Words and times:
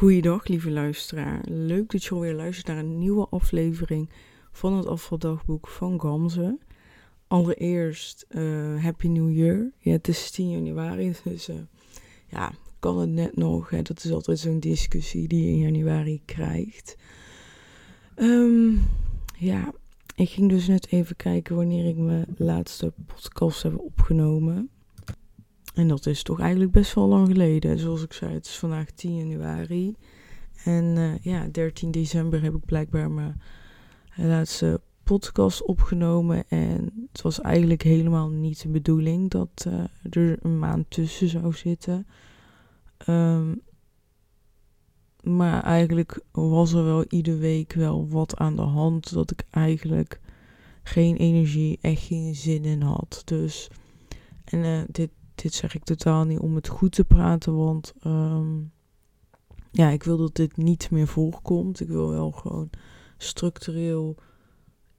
Goeiedag, 0.00 0.46
lieve 0.46 0.70
luisteraar. 0.70 1.40
Leuk 1.48 1.90
dat 1.90 2.04
je 2.04 2.10
alweer 2.10 2.34
luistert 2.34 2.66
naar 2.66 2.78
een 2.78 2.98
nieuwe 2.98 3.26
aflevering 3.30 4.10
van 4.52 4.72
het 4.76 4.86
afvaldagboek 4.86 5.68
van 5.68 6.00
Gamze. 6.00 6.58
Allereerst, 7.26 8.26
uh, 8.30 8.82
Happy 8.82 9.06
New 9.06 9.30
Year. 9.36 9.70
Ja, 9.78 9.92
het 9.92 10.08
is 10.08 10.30
10 10.30 10.50
januari, 10.50 11.14
dus 11.24 11.48
uh, 11.48 11.56
ja, 12.26 12.52
kan 12.78 12.98
het 12.98 13.08
net 13.08 13.36
nog. 13.36 13.70
Dat 13.82 14.04
is 14.04 14.12
altijd 14.12 14.38
zo'n 14.38 14.60
discussie 14.60 15.28
die 15.28 15.44
je 15.44 15.50
in 15.50 15.58
januari 15.58 16.22
krijgt. 16.24 16.96
Um, 18.16 18.82
ja, 19.38 19.72
ik 20.16 20.28
ging 20.28 20.48
dus 20.48 20.66
net 20.66 20.86
even 20.90 21.16
kijken 21.16 21.56
wanneer 21.56 21.86
ik 21.86 21.96
mijn 21.96 22.26
laatste 22.36 22.92
podcast 23.06 23.62
heb 23.62 23.78
opgenomen. 23.78 24.70
En 25.80 25.88
dat 25.88 26.06
is 26.06 26.22
toch 26.22 26.40
eigenlijk 26.40 26.72
best 26.72 26.94
wel 26.94 27.08
lang 27.08 27.28
geleden. 27.28 27.78
Zoals 27.78 28.02
ik 28.02 28.12
zei, 28.12 28.32
het 28.34 28.46
is 28.46 28.58
vandaag 28.58 28.90
10 28.90 29.16
januari. 29.16 29.96
En 30.64 30.84
uh, 30.84 31.18
ja, 31.18 31.48
13 31.52 31.90
december 31.90 32.42
heb 32.42 32.54
ik 32.54 32.64
blijkbaar 32.64 33.10
mijn 33.10 33.40
laatste 34.16 34.80
podcast 35.04 35.62
opgenomen. 35.62 36.48
En 36.48 37.08
het 37.12 37.22
was 37.22 37.40
eigenlijk 37.40 37.82
helemaal 37.82 38.28
niet 38.28 38.62
de 38.62 38.68
bedoeling 38.68 39.30
dat 39.30 39.66
uh, 39.68 39.84
er 40.10 40.38
een 40.42 40.58
maand 40.58 40.90
tussen 40.90 41.28
zou 41.28 41.52
zitten. 41.52 42.06
Um, 43.08 43.60
maar 45.22 45.62
eigenlijk 45.62 46.22
was 46.32 46.72
er 46.72 46.84
wel 46.84 47.04
iedere 47.08 47.36
week 47.36 47.72
wel 47.72 48.08
wat 48.08 48.36
aan 48.36 48.56
de 48.56 48.62
hand. 48.62 49.12
Dat 49.12 49.30
ik 49.30 49.44
eigenlijk 49.50 50.20
geen 50.82 51.16
energie, 51.16 51.78
echt 51.80 52.02
geen 52.02 52.34
zin 52.34 52.64
in 52.64 52.82
had. 52.82 53.22
Dus, 53.24 53.70
en 54.44 54.58
uh, 54.58 54.80
dit 54.88 55.10
dit 55.42 55.54
zeg 55.54 55.74
ik 55.74 55.84
totaal 55.84 56.24
niet 56.24 56.38
om 56.38 56.54
het 56.54 56.68
goed 56.68 56.92
te 56.92 57.04
praten, 57.04 57.56
want 57.56 57.92
um, 58.06 58.72
ja, 59.70 59.88
ik 59.88 60.02
wil 60.02 60.16
dat 60.16 60.34
dit 60.34 60.56
niet 60.56 60.90
meer 60.90 61.06
voorkomt. 61.06 61.80
Ik 61.80 61.88
wil 61.88 62.10
wel 62.10 62.30
gewoon 62.30 62.70
structureel 63.16 64.16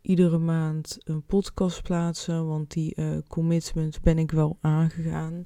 iedere 0.02 0.38
maand 0.38 0.98
een 1.04 1.24
podcast 1.24 1.84
plaatsen, 1.84 2.48
want 2.48 2.72
die 2.72 2.94
uh, 2.96 3.18
commitment 3.28 4.02
ben 4.02 4.18
ik 4.18 4.32
wel 4.32 4.58
aangegaan. 4.62 5.46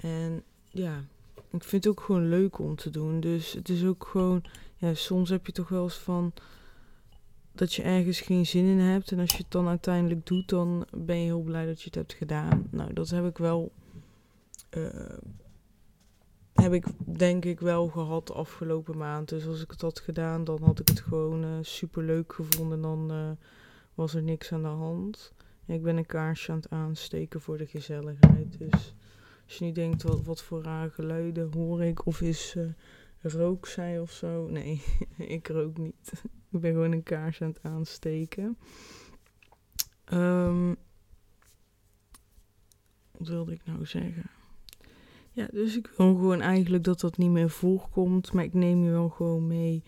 En 0.00 0.42
ja, 0.70 1.04
ik 1.50 1.64
vind 1.64 1.84
het 1.84 1.92
ook 1.92 2.00
gewoon 2.00 2.28
leuk 2.28 2.58
om 2.58 2.76
te 2.76 2.90
doen. 2.90 3.20
Dus 3.20 3.52
het 3.52 3.68
is 3.68 3.84
ook 3.84 4.06
gewoon, 4.10 4.44
ja, 4.76 4.94
soms 4.94 5.28
heb 5.28 5.46
je 5.46 5.52
toch 5.52 5.68
wel 5.68 5.82
eens 5.82 5.98
van 5.98 6.32
dat 7.52 7.74
je 7.74 7.82
ergens 7.82 8.20
geen 8.20 8.46
zin 8.46 8.64
in 8.64 8.78
hebt. 8.78 9.12
En 9.12 9.18
als 9.18 9.30
je 9.30 9.36
het 9.36 9.50
dan 9.50 9.68
uiteindelijk 9.68 10.26
doet, 10.26 10.48
dan 10.48 10.86
ben 10.96 11.16
je 11.16 11.24
heel 11.24 11.42
blij 11.42 11.66
dat 11.66 11.78
je 11.78 11.84
het 11.84 11.94
hebt 11.94 12.12
gedaan. 12.12 12.66
Nou, 12.70 12.92
dat 12.92 13.10
heb 13.10 13.26
ik 13.26 13.38
wel 13.38 13.72
uh, 14.70 15.18
heb 16.52 16.72
ik 16.72 16.86
denk 17.18 17.44
ik 17.44 17.60
wel 17.60 17.88
gehad 17.88 18.26
de 18.26 18.32
afgelopen 18.32 18.96
maand. 18.96 19.28
Dus 19.28 19.46
als 19.46 19.62
ik 19.62 19.70
het 19.70 19.80
had 19.80 20.00
gedaan, 20.00 20.44
dan 20.44 20.62
had 20.62 20.80
ik 20.80 20.88
het 20.88 21.00
gewoon 21.00 21.44
uh, 21.44 21.58
super 21.60 22.02
leuk 22.02 22.32
gevonden. 22.32 22.80
Dan 22.80 23.12
uh, 23.12 23.30
was 23.94 24.14
er 24.14 24.22
niks 24.22 24.52
aan 24.52 24.62
de 24.62 24.68
hand. 24.68 25.32
Ik 25.66 25.82
ben 25.82 25.96
een 25.96 26.06
kaarsje 26.06 26.50
aan 26.52 26.56
het 26.58 26.70
aansteken 26.70 27.40
voor 27.40 27.58
de 27.58 27.66
gezelligheid. 27.66 28.58
Dus 28.58 28.94
als 29.44 29.58
je 29.58 29.64
niet 29.64 29.74
denkt, 29.74 30.02
wat, 30.02 30.42
voor 30.42 30.62
rare 30.62 30.90
geluiden 30.90 31.52
hoor 31.52 31.82
ik? 31.82 32.06
Of 32.06 32.20
is 32.20 32.56
rook 33.20 33.66
zij 33.66 34.00
of 34.00 34.10
zo? 34.10 34.48
Nee, 34.48 34.82
ik 35.36 35.48
rook 35.48 35.78
niet. 35.78 36.12
ik 36.52 36.60
ben 36.60 36.72
gewoon 36.72 36.92
een 36.92 37.02
kaarsje 37.02 37.44
aan 37.44 37.50
het 37.50 37.62
aansteken. 37.62 38.58
Um, 40.12 40.76
wat 43.10 43.28
wilde 43.28 43.52
ik 43.52 43.64
nou 43.64 43.86
zeggen? 43.86 44.30
Ja, 45.32 45.48
dus 45.52 45.76
ik 45.76 45.92
wil 45.96 46.14
gewoon 46.14 46.40
eigenlijk 46.40 46.84
dat 46.84 47.00
dat 47.00 47.16
niet 47.16 47.30
meer 47.30 47.50
voorkomt. 47.50 48.32
Maar 48.32 48.44
ik 48.44 48.54
neem 48.54 48.84
je 48.84 48.90
wel 48.90 49.08
gewoon 49.08 49.46
mee 49.46 49.82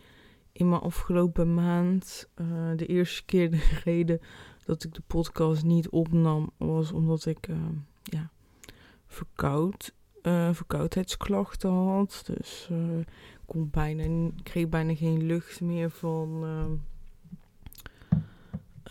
in 0.53 0.69
mijn 0.69 0.81
afgelopen 0.81 1.55
maand. 1.55 2.29
Uh, 2.41 2.71
de 2.77 2.87
eerste 2.87 3.25
keer 3.25 3.51
de 3.51 3.79
reden 3.85 4.21
dat 4.65 4.85
ik 4.85 4.95
de 4.95 5.03
podcast 5.07 5.65
niet 5.65 5.89
opnam 5.89 6.51
was 6.57 6.93
omdat 6.93 7.27
ik 7.27 7.49
uh, 7.49 7.57
ja, 8.03 8.31
verkoud, 9.07 9.95
uh, 10.23 10.53
verkoudheidsklachten 10.53 11.71
had. 11.71 12.23
Dus 12.27 12.69
ik 13.01 13.07
kon 13.47 13.71
bijna, 13.71 14.31
kreeg 14.43 14.69
bijna 14.69 14.95
geen 14.95 15.27
lucht 15.27 15.61
meer 15.61 15.91
van 15.91 16.45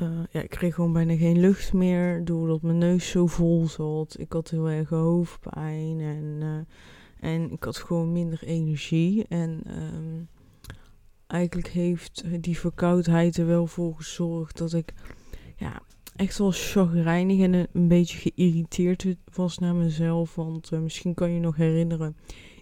uh, 0.02 0.20
ja, 0.32 0.42
ik 0.42 0.50
kreeg 0.50 0.76
gewoon 0.76 0.94
bijna 0.94 1.16
geen 1.16 1.40
lucht 1.40 1.74
meer 1.74 2.26
doordat 2.26 2.62
mijn 2.62 2.78
neus 2.78 3.10
zo 3.10 3.28
vol 3.28 3.68
zat. 3.68 4.16
Ik 4.20 4.34
had 4.34 4.50
heel 4.50 4.70
erg 4.70 4.90
hoofdpijn 4.90 6.00
en, 6.00 6.38
uh, 6.40 7.30
en 7.32 7.52
ik 7.52 7.64
had 7.64 7.78
gewoon 7.78 8.12
minder 8.12 8.44
energie. 8.44 9.26
En 9.28 9.62
um, 9.68 10.28
eigenlijk 11.28 11.68
heeft 11.68 12.24
die 12.44 12.60
verkoudheid 12.60 13.38
er 13.38 13.46
wel 13.46 13.68
voor 13.68 13.96
gezorgd 13.96 14.58
dat 14.58 14.74
ik 14.74 14.94
ja, 15.56 15.82
echt 16.16 16.38
wel 16.38 16.52
chagrijnig 16.52 17.40
en 17.40 17.54
een, 17.54 17.88
beetje 17.88 18.32
geïrriteerd 18.32 19.06
was 19.34 19.58
naar 19.58 19.76
mezelf. 19.76 20.36
Want 20.36 20.72
uh, 20.72 20.80
misschien 20.80 21.14
kan 21.14 21.32
je 21.32 21.40
nog 21.40 21.56
herinneren, 21.56 22.16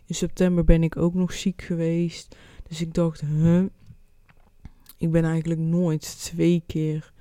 in 0.05 0.15
september 0.15 0.63
ben 0.63 0.83
ik 0.83 0.97
ook 0.97 1.13
nog 1.13 1.33
ziek 1.33 1.61
geweest. 1.61 2.35
Dus 2.67 2.81
ik 2.81 2.93
dacht, 2.93 3.21
huh, 3.21 3.65
ik 4.97 5.11
ben 5.11 5.23
eigenlijk 5.23 5.59
nooit 5.59 6.19
twee 6.19 6.63
keer 6.67 7.13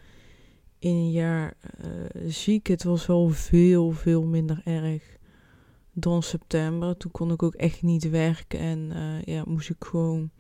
in 0.79 0.95
een 0.95 1.11
jaar 1.11 1.55
uh, 1.85 2.31
ziek. 2.31 2.67
Het 2.67 2.83
was 2.83 3.07
wel 3.07 3.29
veel, 3.29 3.91
veel 3.91 4.23
minder 4.23 4.61
erg 4.65 5.17
dan 5.93 6.23
september. 6.23 6.97
Toen 6.97 7.11
kon 7.11 7.31
ik 7.33 7.43
ook 7.43 7.55
echt 7.55 7.83
niet 7.83 8.11
werken 8.11 8.59
en 8.59 8.79
uh, 8.79 9.23
ja, 9.23 9.43
moest 9.47 9.71
ik 9.71 9.85
gewoon 9.85 10.31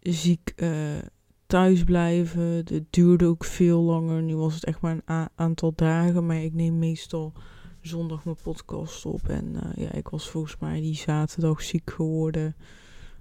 ziek 0.00 0.52
uh, 0.56 0.98
thuis 1.46 1.84
blijven. 1.84 2.42
Het 2.42 2.84
duurde 2.90 3.26
ook 3.26 3.44
veel 3.44 3.80
langer. 3.80 4.22
Nu 4.22 4.36
was 4.36 4.54
het 4.54 4.64
echt 4.64 4.80
maar 4.80 5.02
een 5.04 5.28
aantal 5.34 5.72
dagen, 5.74 6.26
maar 6.26 6.42
ik 6.42 6.54
neem 6.54 6.78
meestal 6.78 7.32
zondag 7.80 8.24
mijn 8.24 8.36
podcast 8.42 9.06
op. 9.06 9.28
En 9.28 9.74
ja, 9.76 9.92
ik 9.92 10.08
was 10.08 10.30
volgens 10.30 10.56
mij 10.58 10.80
die 10.80 10.94
zaterdag 10.94 11.62
ziek 11.62 11.90
geworden. 11.90 12.56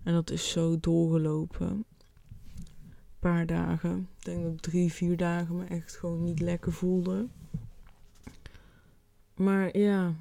En 0.04 0.14
dat 0.14 0.32
is 0.32 0.50
zo 0.50 0.80
doorgelopen 0.80 1.86
paar 3.20 3.46
dagen. 3.46 4.08
Ik 4.18 4.26
denk 4.26 4.44
dat 4.44 4.62
drie, 4.62 4.94
vier 4.94 5.18
dagen 5.18 5.56
me 5.58 5.66
echt 5.66 5.98
gewoon 5.98 6.24
niet 6.24 6.40
lekker 6.40 6.74
voelde. 6.74 7.28
Maar 9.36 9.78
ja, 9.78 10.16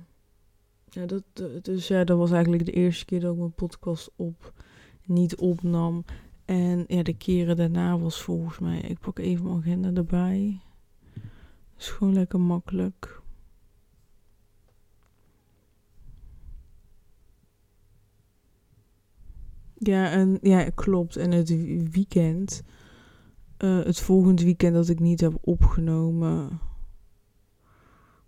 ja, 0.91 1.07
dat, 1.07 1.23
dus 1.63 1.89
ja, 1.89 2.05
dat 2.05 2.19
was 2.19 2.31
eigenlijk 2.31 2.65
de 2.65 2.73
eerste 2.73 3.05
keer 3.05 3.21
dat 3.21 3.33
ik 3.33 3.39
mijn 3.39 3.53
podcast 3.53 4.11
op 4.17 4.53
niet 5.05 5.37
opnam. 5.37 6.05
En 6.45 6.85
ja, 6.87 7.03
de 7.03 7.17
keren 7.17 7.57
daarna 7.57 7.99
was 7.99 8.23
volgens 8.23 8.59
mij, 8.59 8.81
ik 8.81 8.99
pak 8.99 9.19
even 9.19 9.45
mijn 9.45 9.57
agenda 9.57 9.93
erbij. 9.93 10.61
is 11.79 11.89
gewoon 11.89 12.15
lekker 12.15 12.41
makkelijk. 12.41 13.21
Ja, 19.79 20.11
en 20.11 20.39
ja, 20.43 20.71
klopt. 20.71 21.17
En 21.17 21.31
het 21.31 21.49
weekend 21.91 22.63
uh, 23.59 23.85
het 23.85 24.01
volgende 24.01 24.45
weekend 24.45 24.75
dat 24.75 24.89
ik 24.89 25.01
niet 25.01 25.21
heb 25.21 25.39
opgenomen, 25.41 26.61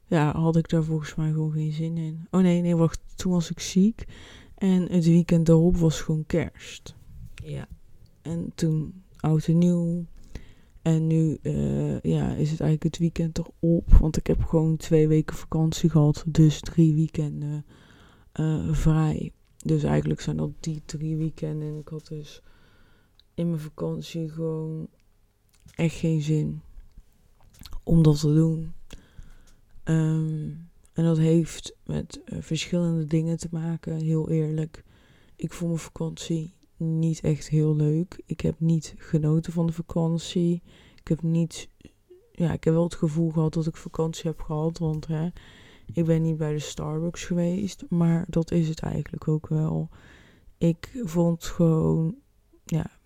ja, 0.07 0.37
had 0.37 0.57
ik 0.57 0.69
daar 0.69 0.85
volgens 0.85 1.15
mij 1.15 1.31
gewoon 1.31 1.53
geen 1.53 1.73
zin 1.73 1.97
in. 1.97 2.27
Oh 2.31 2.41
nee, 2.41 2.61
nee, 2.61 2.77
wacht, 2.77 3.01
toen 3.17 3.33
was 3.33 3.51
ik 3.51 3.61
ziek. 3.61 4.05
En 4.55 4.93
het 4.93 5.05
weekend 5.05 5.47
daarop 5.47 5.77
was 5.77 6.01
gewoon 6.01 6.27
kerst. 6.27 6.95
Ja. 7.35 7.69
En 8.23 8.53
toen 8.55 9.03
oud 9.17 9.47
en 9.47 9.59
nieuw. 9.59 10.05
En 10.83 11.07
nu 11.07 11.39
uh, 11.43 12.01
ja, 12.01 12.35
is 12.35 12.51
het 12.51 12.61
eigenlijk 12.61 12.83
het 12.83 12.99
weekend 12.99 13.39
erop. 13.39 13.93
Want 13.93 14.17
ik 14.17 14.27
heb 14.27 14.45
gewoon 14.45 14.77
twee 14.77 15.09
weken 15.09 15.37
vakantie 15.37 15.91
gehad. 15.91 16.25
Dus 16.27 16.61
drie 16.61 16.95
weekenden 16.95 17.65
uh, 18.41 18.73
vrij. 18.73 19.33
Dus 19.57 19.83
eigenlijk 19.83 20.21
zijn 20.21 20.37
dat 20.37 20.51
die 20.61 20.83
drie 20.85 21.17
weekenden. 21.17 21.69
En 21.69 21.79
ik 21.79 21.89
had 21.89 22.07
dus 22.07 22.43
in 23.35 23.49
mijn 23.49 23.61
vakantie 23.61 24.29
gewoon 24.29 24.88
echt 25.75 25.94
geen 25.94 26.22
zin 26.22 26.61
om 27.82 28.02
dat 28.02 28.20
te 28.20 28.34
doen. 28.34 28.72
Um, 29.84 30.69
en 30.93 31.05
dat 31.05 31.19
heeft 31.19 31.76
met 31.84 32.20
uh, 32.25 32.38
verschillende 32.43 33.06
dingen 33.06 33.38
te 33.38 33.49
maken, 33.50 33.96
heel 33.96 34.31
eerlijk. 34.31 34.84
Ik 35.37 35.52
vond 35.52 35.70
mijn 35.70 35.82
vakantie 35.82 36.55
niet 36.76 37.20
echt 37.20 37.49
heel 37.49 37.76
leuk. 37.76 38.22
Ik 38.26 38.40
heb 38.40 38.55
niet 38.58 38.94
genoten 38.99 39.52
van 39.52 39.67
de 39.67 39.72
vakantie. 39.72 40.62
Ik 41.00 41.08
heb 41.08 41.22
niet. 41.22 41.69
Ja, 42.32 42.52
ik 42.52 42.64
heb 42.64 42.75
wel 42.75 42.84
het 42.84 42.94
gevoel 42.94 43.31
gehad 43.31 43.55
dat 43.55 43.66
ik 43.66 43.76
vakantie 43.76 44.31
heb 44.31 44.40
gehad. 44.40 44.78
Want 44.78 45.06
hè, 45.06 45.28
ik 45.93 46.05
ben 46.05 46.23
niet 46.23 46.37
bij 46.37 46.52
de 46.52 46.58
Starbucks 46.58 47.25
geweest. 47.25 47.84
Maar 47.88 48.25
dat 48.28 48.50
is 48.50 48.69
het 48.69 48.81
eigenlijk 48.81 49.28
ook 49.28 49.49
wel. 49.49 49.88
Ik 50.58 51.00
vond 51.05 51.44
gewoon. 51.44 52.16
Ja, 52.64 53.00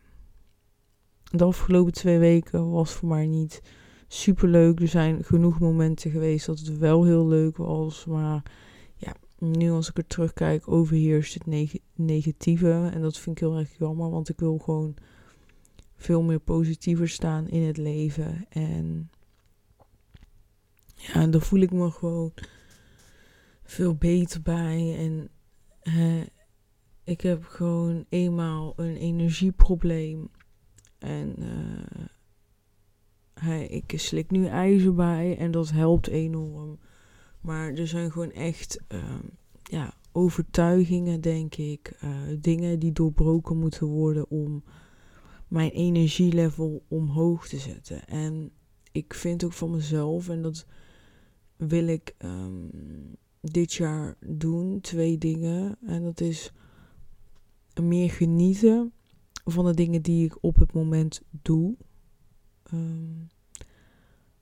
de 1.37 1.45
afgelopen 1.45 1.93
twee 1.93 2.19
weken 2.19 2.71
was 2.71 2.93
voor 2.93 3.09
mij 3.09 3.27
niet 3.27 3.63
super 4.09 4.49
leuk. 4.49 4.81
Er 4.81 4.89
zijn 4.89 5.25
genoeg 5.25 5.59
momenten 5.59 6.11
geweest 6.11 6.47
dat 6.47 6.59
het 6.59 6.79
wel 6.79 7.05
heel 7.05 7.27
leuk 7.27 7.57
was. 7.57 8.05
Maar 8.05 8.43
ja, 8.97 9.15
nu 9.39 9.71
als 9.71 9.89
ik 9.89 9.97
er 9.99 10.07
terugkijk, 10.07 10.69
overheerst 10.69 11.35
het 11.35 11.75
negatieve. 11.95 12.91
En 12.93 13.03
dat 13.03 13.19
vind 13.19 13.37
ik 13.37 13.43
heel 13.43 13.59
erg 13.59 13.79
jammer, 13.79 14.11
want 14.11 14.29
ik 14.29 14.39
wil 14.39 14.59
gewoon 14.59 14.95
veel 15.97 16.23
meer 16.23 16.41
positiever 16.41 17.09
staan 17.09 17.49
in 17.49 17.63
het 17.63 17.77
leven. 17.77 18.47
En 18.49 19.11
ja, 20.95 21.27
dan 21.27 21.41
voel 21.41 21.61
ik 21.61 21.73
me 21.73 21.91
gewoon 21.91 22.33
veel 23.63 23.95
beter 23.95 24.43
bij. 24.43 24.97
En 24.99 25.31
ik 27.05 27.21
heb 27.21 27.45
gewoon 27.45 28.05
eenmaal 28.09 28.73
een 28.77 28.97
energieprobleem. 28.97 30.31
En 31.05 31.35
uh, 33.45 33.71
ik 33.71 33.93
slik 33.97 34.31
nu 34.31 34.47
ijzer 34.47 34.95
bij 34.95 35.37
en 35.39 35.51
dat 35.51 35.71
helpt 35.71 36.07
enorm. 36.07 36.79
Maar 37.41 37.73
er 37.73 37.87
zijn 37.87 38.13
gewoon 38.13 38.33
echt 38.33 38.81
uh, 38.89 39.19
ja, 39.63 39.95
overtuigingen, 40.13 41.21
denk 41.21 41.55
ik. 41.55 41.99
Uh, 42.05 42.11
dingen 42.41 42.79
die 42.79 42.93
doorbroken 42.93 43.59
moeten 43.59 43.87
worden 43.87 44.31
om 44.31 44.65
mijn 45.49 45.71
energielevel 45.71 46.85
omhoog 46.89 47.49
te 47.49 47.59
zetten. 47.59 48.07
En 48.07 48.51
ik 48.93 49.15
vind 49.15 49.45
ook 49.45 49.53
van 49.53 49.71
mezelf, 49.71 50.29
en 50.29 50.43
dat 50.43 50.67
wil 51.57 51.87
ik 51.87 52.15
um, 52.19 52.71
dit 53.41 53.75
jaar 53.75 54.17
doen, 54.27 54.81
twee 54.81 55.19
dingen. 55.19 55.77
En 55.87 56.03
dat 56.03 56.21
is 56.21 56.53
meer 57.83 58.11
genieten 58.11 58.93
van 59.45 59.65
de 59.65 59.75
dingen 59.75 60.03
die 60.03 60.25
ik 60.25 60.37
op 60.41 60.57
het 60.57 60.73
moment 60.73 61.23
doe. 61.31 61.77
Um, 62.73 63.29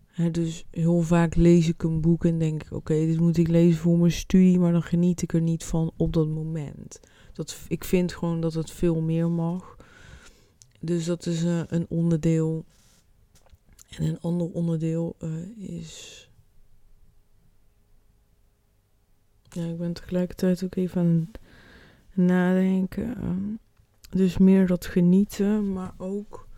hè, 0.07 0.31
dus 0.31 0.65
heel 0.71 1.01
vaak 1.01 1.35
lees 1.35 1.69
ik 1.69 1.83
een 1.83 2.01
boek 2.01 2.25
en 2.25 2.39
denk 2.39 2.63
ik: 2.63 2.73
oké, 2.73 2.95
dit 2.95 3.21
moet 3.21 3.37
ik 3.37 3.49
lezen 3.49 3.81
voor 3.81 3.99
mijn 3.99 4.13
studie, 4.13 4.59
maar 4.59 4.73
dan 4.73 4.83
geniet 4.83 5.23
ik 5.23 5.33
er 5.33 5.41
niet 5.41 5.65
van 5.65 5.93
op 5.97 6.13
dat 6.13 6.29
moment. 6.29 7.01
Dat, 7.33 7.59
ik 7.69 7.85
vind 7.85 8.13
gewoon 8.13 8.41
dat 8.41 8.55
het 8.55 8.71
veel 8.71 9.01
meer 9.01 9.31
mag. 9.31 9.77
Dus 10.81 11.05
dat 11.05 11.27
is 11.27 11.45
uh, 11.45 11.63
een 11.67 11.87
onderdeel. 11.89 12.65
En 13.89 14.05
een 14.05 14.21
ander 14.21 14.51
onderdeel 14.51 15.17
uh, 15.21 15.79
is. 15.79 16.31
Ja, 19.49 19.65
ik 19.65 19.79
ben 19.79 19.93
tegelijkertijd 19.93 20.65
ook 20.65 20.75
even 20.75 21.01
aan 21.01 21.29
het 21.31 21.41
nadenken. 22.27 23.17
Ehm, 23.17 23.55
dus 24.17 24.39
meer 24.39 24.67
dat 24.67 24.87
genieten, 24.87 25.73
maar 25.73 25.95
ook 25.97 26.49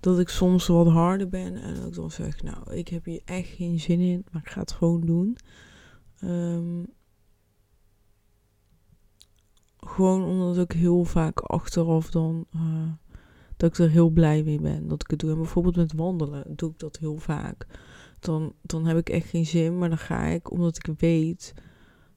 dat 0.00 0.18
ik 0.18 0.28
soms 0.28 0.66
wat 0.66 0.86
harder 0.86 1.28
ben 1.28 1.54
en 1.54 1.74
dat 1.74 1.86
ik 1.86 1.94
dan 1.94 2.10
zeg, 2.10 2.42
nou, 2.42 2.74
ik 2.74 2.88
heb 2.88 3.04
hier 3.04 3.20
echt 3.24 3.48
geen 3.48 3.80
zin 3.80 4.00
in, 4.00 4.26
maar 4.32 4.42
ik 4.42 4.50
ga 4.50 4.60
het 4.60 4.72
gewoon 4.72 5.00
doen. 5.00 5.36
Um, 6.24 6.86
gewoon 9.76 10.24
omdat 10.24 10.58
ik 10.58 10.72
heel 10.72 11.04
vaak 11.04 11.40
achteraf 11.40 12.10
dan 12.10 12.46
uh, 12.56 12.92
dat 13.56 13.70
ik 13.70 13.78
er 13.78 13.90
heel 13.90 14.10
blij 14.10 14.42
mee 14.42 14.60
ben 14.60 14.88
dat 14.88 15.02
ik 15.02 15.10
het 15.10 15.18
doe. 15.18 15.30
En 15.30 15.36
bijvoorbeeld 15.36 15.76
met 15.76 15.92
wandelen 15.92 16.56
doe 16.56 16.70
ik 16.70 16.78
dat 16.78 16.98
heel 16.98 17.16
vaak. 17.16 17.66
Dan, 18.20 18.54
dan 18.62 18.86
heb 18.86 18.96
ik 18.96 19.08
echt 19.08 19.28
geen 19.28 19.46
zin, 19.46 19.78
maar 19.78 19.88
dan 19.88 19.98
ga 19.98 20.24
ik 20.24 20.50
omdat 20.50 20.76
ik 20.76 20.94
weet 20.98 21.54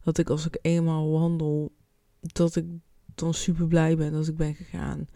dat 0.02 0.18
ik 0.18 0.30
als 0.30 0.46
ik 0.46 0.60
eenmaal 0.62 1.12
wandel, 1.12 1.76
dat 2.20 2.56
ik 2.56 2.66
dan 3.20 3.34
super 3.34 3.68
blij 3.68 3.98
ben 3.98 4.12
dat 4.12 4.28
ik 4.28 4.38
ben 4.38 4.56
gegaan. 4.56 5.08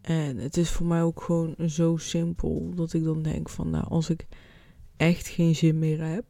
En 0.00 0.36
het 0.36 0.56
is 0.56 0.70
voor 0.70 0.86
mij 0.86 1.02
ook 1.02 1.22
gewoon 1.22 1.54
zo 1.66 1.96
simpel 1.96 2.72
dat 2.74 2.92
ik 2.92 3.04
dan 3.04 3.22
denk 3.22 3.48
van 3.48 3.70
nou, 3.70 3.84
als 3.88 4.10
ik 4.10 4.26
echt 4.96 5.28
geen 5.28 5.56
zin 5.56 5.78
meer 5.78 6.04
heb, 6.04 6.24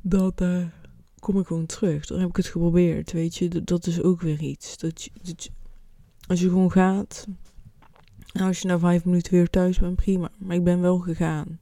dan 0.00 0.32
uh, 0.42 0.66
kom 1.18 1.38
ik 1.38 1.46
gewoon 1.46 1.66
terug. 1.66 2.06
Dan 2.06 2.18
heb 2.18 2.28
ik 2.28 2.36
het 2.36 2.46
geprobeerd, 2.46 3.12
weet 3.12 3.36
je. 3.36 3.62
Dat 3.64 3.86
is 3.86 4.02
ook 4.02 4.20
weer 4.20 4.40
iets. 4.40 4.78
Dat, 4.78 5.02
je, 5.02 5.10
als 6.26 6.40
je 6.40 6.48
gewoon 6.48 6.72
gaat, 6.72 7.26
nou, 8.32 8.46
als 8.46 8.60
je 8.60 8.68
na 8.68 8.78
vijf 8.78 9.04
minuten 9.04 9.32
weer 9.32 9.50
thuis 9.50 9.78
bent, 9.78 9.96
prima. 9.96 10.30
Maar 10.38 10.56
ik 10.56 10.64
ben 10.64 10.80
wel 10.80 10.98
gegaan. 10.98 11.60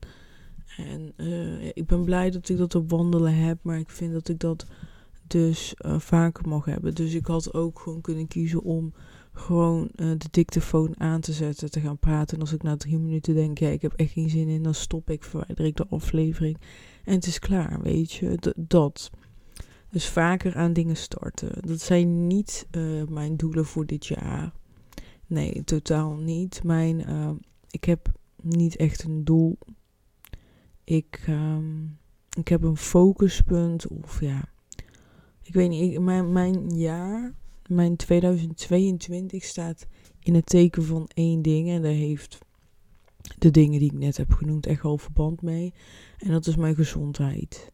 En 0.76 1.12
uh, 1.16 1.66
ik 1.66 1.86
ben 1.86 2.04
blij 2.04 2.30
dat 2.30 2.48
ik 2.48 2.56
dat 2.56 2.74
op 2.74 2.90
wandelen 2.90 3.34
heb, 3.34 3.58
maar 3.62 3.78
ik 3.78 3.90
vind 3.90 4.12
dat 4.12 4.28
ik 4.28 4.38
dat 4.38 4.66
dus 5.30 5.74
uh, 5.86 5.98
vaker 5.98 6.48
mag 6.48 6.64
hebben. 6.64 6.94
Dus 6.94 7.14
ik 7.14 7.26
had 7.26 7.54
ook 7.54 7.78
gewoon 7.78 8.00
kunnen 8.00 8.28
kiezen 8.28 8.62
om 8.62 8.92
gewoon 9.32 9.80
uh, 9.82 10.10
de 10.18 10.28
dictafoon 10.30 11.00
aan 11.00 11.20
te 11.20 11.32
zetten, 11.32 11.70
te 11.70 11.80
gaan 11.80 11.98
praten. 11.98 12.34
En 12.34 12.40
als 12.40 12.52
ik 12.52 12.62
na 12.62 12.76
drie 12.76 12.98
minuten 12.98 13.34
denk, 13.34 13.58
ja, 13.58 13.68
ik 13.68 13.82
heb 13.82 13.92
echt 13.92 14.12
geen 14.12 14.30
zin 14.30 14.48
in, 14.48 14.62
dan 14.62 14.74
stop 14.74 15.10
ik, 15.10 15.24
verwijder 15.24 15.64
ik 15.64 15.76
de 15.76 15.86
aflevering. 15.88 16.58
En 17.04 17.14
het 17.14 17.26
is 17.26 17.38
klaar, 17.38 17.82
weet 17.82 18.12
je. 18.12 18.54
Dat. 18.56 19.10
Dus 19.90 20.08
vaker 20.08 20.56
aan 20.56 20.72
dingen 20.72 20.96
starten. 20.96 21.68
Dat 21.68 21.80
zijn 21.80 22.26
niet 22.26 22.66
uh, 22.70 23.04
mijn 23.08 23.36
doelen 23.36 23.64
voor 23.64 23.86
dit 23.86 24.06
jaar. 24.06 24.52
Nee, 25.26 25.64
totaal 25.64 26.16
niet. 26.16 26.62
Mijn, 26.64 27.00
uh, 27.10 27.30
ik 27.70 27.84
heb 27.84 28.12
niet 28.42 28.76
echt 28.76 29.04
een 29.04 29.24
doel. 29.24 29.58
Ik, 30.84 31.24
um, 31.28 31.98
ik 32.38 32.48
heb 32.48 32.62
een 32.62 32.76
focuspunt 32.76 33.86
of 33.86 34.20
ja, 34.20 34.48
ik 35.50 35.56
weet 35.56 35.68
niet, 35.68 36.00
mijn, 36.00 36.32
mijn 36.32 36.76
jaar, 36.76 37.34
mijn 37.66 37.96
2022 37.96 39.44
staat 39.44 39.86
in 40.20 40.34
het 40.34 40.46
teken 40.46 40.84
van 40.84 41.10
één 41.14 41.42
ding. 41.42 41.68
En 41.68 41.82
daar 41.82 41.92
heeft 41.92 42.38
de 43.38 43.50
dingen 43.50 43.78
die 43.78 43.92
ik 43.92 43.98
net 43.98 44.16
heb 44.16 44.32
genoemd 44.32 44.66
echt 44.66 44.82
wel 44.82 44.98
verband 44.98 45.42
mee. 45.42 45.74
En 46.18 46.30
dat 46.30 46.46
is 46.46 46.56
mijn 46.56 46.74
gezondheid. 46.74 47.72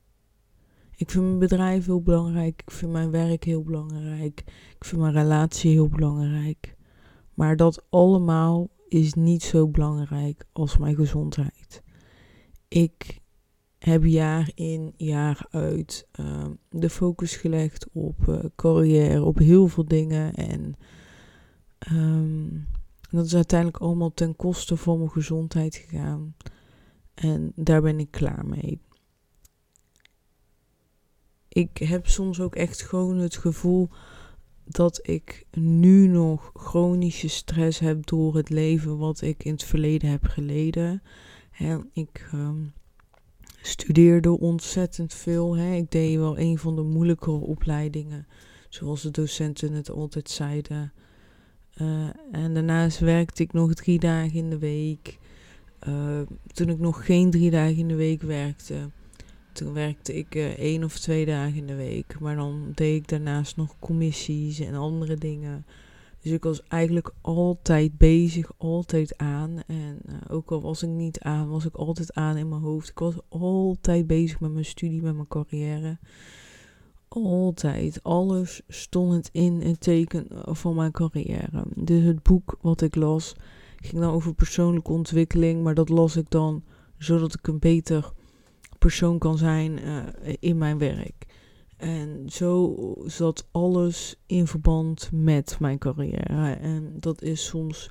Ik 0.97 1.11
vind 1.11 1.25
mijn 1.25 1.39
bedrijf 1.39 1.87
heel 1.87 2.03
belangrijk. 2.03 2.63
Ik 2.67 2.71
vind 2.71 2.93
mijn 2.93 3.11
werk 3.11 3.45
heel 3.45 3.63
belangrijk. 3.63 4.43
Ik 4.75 4.85
vind 4.85 5.01
mijn 5.01 5.15
relatie 5.15 5.71
heel 5.71 5.89
belangrijk. 5.89 6.77
Maar 7.35 7.57
dat 7.57 7.87
allemaal 7.91 8.69
is 8.89 9.15
niet 9.15 9.43
zo 9.43 9.69
belangrijk 9.69 10.47
als 10.53 10.79
mijn 10.79 10.95
gezondheid. 10.95 11.83
Ik 12.69 13.21
heb 13.87 14.05
jaar 14.05 14.51
in, 14.55 14.93
jaar 14.97 15.47
uit 15.51 16.09
uh, 16.21 16.45
de 16.71 16.91
focus 16.91 17.37
gelegd 17.37 17.87
op 17.93 18.29
uh, 18.29 18.39
carrière, 18.57 19.23
op 19.23 19.39
heel 19.39 19.69
veel 19.69 19.85
dingen. 19.85 20.35
En 20.35 20.77
um, 21.93 22.67
dat 23.11 23.27
is 23.27 23.35
uiteindelijk 23.35 23.83
allemaal 23.83 24.15
ten 24.15 24.37
koste 24.37 24.77
van 24.77 24.99
mijn 24.99 25.11
gezondheid 25.11 25.77
gegaan. 25.77 26.37
En 27.15 27.53
daar 27.55 27.83
ben 27.83 28.01
ik 28.01 28.11
klaar 28.11 28.47
mee. 28.47 28.81
Ik 31.49 31.79
heb 31.79 32.07
soms 32.07 32.41
ook 32.41 32.55
echt 32.55 32.83
gewoon 32.83 33.17
het 33.17 33.37
gevoel 33.37 33.89
dat 34.65 34.99
ik 35.03 35.47
nu 35.51 36.07
nog 36.07 36.51
chronische 36.55 37.29
stress 37.29 37.79
heb 37.79 38.07
door 38.07 38.37
het 38.37 38.49
leven 38.49 38.99
wat 38.99 39.21
ik 39.21 39.45
in 39.45 39.53
het 39.53 39.65
verleden 39.65 40.11
heb 40.11 40.25
geleden. 40.25 41.03
En 41.59 41.91
ik. 41.93 42.31
Um, 42.35 42.73
studeerde 43.67 44.39
ontzettend 44.39 45.15
veel. 45.15 45.57
Hè. 45.57 45.75
Ik 45.75 45.91
deed 45.91 46.17
wel 46.17 46.39
een 46.39 46.59
van 46.59 46.77
de 46.77 46.83
moeilijkere 46.83 47.37
opleidingen, 47.37 48.27
zoals 48.69 49.03
de 49.03 49.11
docenten 49.11 49.73
het 49.73 49.91
altijd 49.91 50.31
zeiden. 50.31 50.93
Uh, 51.83 52.09
en 52.33 52.55
daarnaast 52.55 52.99
werkte 52.99 53.43
ik 53.43 53.53
nog 53.53 53.75
drie 53.75 53.99
dagen 53.99 54.35
in 54.35 54.51
de 54.51 54.59
week. 54.59 55.19
Uh, 55.89 56.21
toen 56.53 56.69
ik 56.69 56.79
nog 56.79 57.07
geen 57.07 57.31
drie 57.31 57.51
dagen 57.51 57.77
in 57.77 57.89
de 57.89 57.95
week 57.95 58.23
werkte, 58.23 58.91
toen 59.53 59.73
werkte 59.73 60.15
ik 60.15 60.35
uh, 60.35 60.47
één 60.47 60.85
of 60.85 60.99
twee 60.99 61.27
dagen 61.27 61.57
in 61.57 61.67
de 61.67 61.75
week. 61.75 62.21
Maar 62.21 62.37
dan 62.37 62.73
deed 62.75 62.97
ik 62.97 63.09
daarnaast 63.09 63.57
nog 63.57 63.75
commissies 63.79 64.61
en 64.61 64.75
andere 64.75 65.15
dingen. 65.15 65.67
Dus 66.27 66.35
ik 66.35 66.45
was 66.45 66.63
eigenlijk 66.63 67.13
altijd 67.21 67.99
bezig, 67.99 68.53
altijd 68.57 69.19
aan. 69.19 69.63
En 69.67 69.99
uh, 70.07 70.15
ook 70.29 70.51
al 70.51 70.61
was 70.61 70.83
ik 70.83 70.89
niet 70.89 71.21
aan, 71.21 71.49
was 71.49 71.65
ik 71.65 71.75
altijd 71.75 72.15
aan 72.15 72.37
in 72.37 72.49
mijn 72.49 72.61
hoofd. 72.61 72.89
Ik 72.89 72.99
was 72.99 73.15
altijd 73.29 74.07
bezig 74.07 74.41
met 74.41 74.53
mijn 74.53 74.65
studie, 74.65 75.03
met 75.03 75.15
mijn 75.15 75.29
carrière. 75.29 75.99
Altijd. 77.09 78.03
Alles 78.03 78.63
stond 78.69 79.29
in 79.33 79.61
het 79.61 79.81
teken 79.81 80.27
van 80.57 80.75
mijn 80.75 80.93
carrière. 80.93 81.65
Dus 81.75 82.05
het 82.05 82.23
boek 82.23 82.59
wat 82.61 82.81
ik 82.81 82.95
las 82.95 83.35
ging 83.77 84.03
dan 84.03 84.13
over 84.13 84.35
persoonlijke 84.35 84.93
ontwikkeling. 84.93 85.63
Maar 85.63 85.75
dat 85.75 85.89
las 85.89 86.17
ik 86.17 86.31
dan 86.31 86.65
zodat 86.99 87.35
ik 87.35 87.47
een 87.47 87.59
beter 87.59 88.13
persoon 88.79 89.19
kan 89.19 89.39
zijn 89.39 89.79
uh, 89.79 90.05
in 90.41 90.59
mijn 90.59 90.79
werk. 90.79 91.26
En 91.77 92.31
zo 92.31 92.75
zat 93.07 93.49
alles 93.51 94.17
in 94.27 94.47
verband 94.47 95.09
met 95.13 95.57
mijn 95.61 95.79
carrière. 95.79 96.53
En 96.53 96.97
dat 97.01 97.23
is 97.23 97.47
soms 97.47 97.91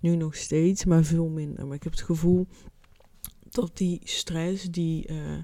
nu 0.00 0.16
nog 0.16 0.34
steeds, 0.34 0.84
maar 0.84 1.04
veel 1.04 1.28
minder. 1.28 1.66
Maar 1.66 1.76
ik 1.76 1.82
heb 1.82 1.92
het 1.92 2.02
gevoel 2.02 2.46
dat 3.48 3.76
die 3.76 4.00
stress 4.04 4.64
die 4.64 5.10
uh, 5.10 5.38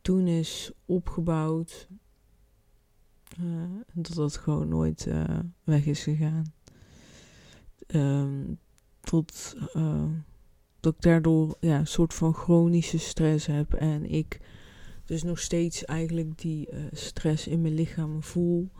toen 0.00 0.26
is 0.26 0.72
opgebouwd, 0.84 1.88
uh, 3.40 3.62
dat 3.92 4.14
dat 4.14 4.36
gewoon 4.36 4.68
nooit 4.68 5.06
uh, 5.06 5.38
weg 5.64 5.86
is 5.86 6.02
gegaan. 6.02 6.52
Um, 7.86 8.58
tot, 9.00 9.56
dat 10.80 10.94
ik 10.94 11.00
daardoor 11.00 11.56
ja, 11.60 11.78
een 11.78 11.86
soort 11.86 12.14
van 12.14 12.34
chronische 12.34 12.98
stress 12.98 13.46
heb 13.46 13.74
en 13.74 14.10
ik 14.10 14.40
dus 15.06 15.22
nog 15.22 15.38
steeds 15.38 15.84
eigenlijk 15.84 16.38
die 16.38 16.68
eh, 16.68 16.84
stress 16.92 17.46
in 17.46 17.60
mijn 17.60 17.74
lichaam 17.74 18.22
voel. 18.22 18.70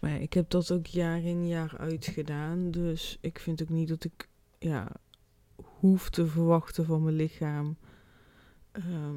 Maar 0.00 0.10
ja, 0.10 0.16
ik 0.16 0.32
heb 0.32 0.50
dat 0.50 0.70
ook 0.70 0.86
jaar 0.86 1.22
in 1.22 1.46
jaar 1.46 1.78
uit 1.78 2.06
gedaan. 2.06 2.70
Dus 2.70 3.18
ik 3.20 3.38
vind 3.38 3.62
ook 3.62 3.68
niet 3.68 3.88
dat 3.88 4.04
ik 4.04 4.28
ja, 4.58 4.88
hoef 5.56 6.10
te 6.10 6.26
verwachten 6.26 6.84
van 6.84 7.02
mijn 7.02 7.16
lichaam 7.16 7.76
ehm, 8.72 9.16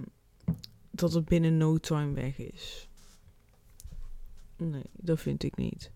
dat 0.91 1.13
het 1.13 1.25
binnen 1.25 1.57
no 1.57 1.77
time 1.77 2.13
weg 2.13 2.37
is. 2.37 2.89
Nee, 4.57 4.89
dat 4.91 5.19
vind 5.19 5.43
ik 5.43 5.55
niet. 5.55 5.91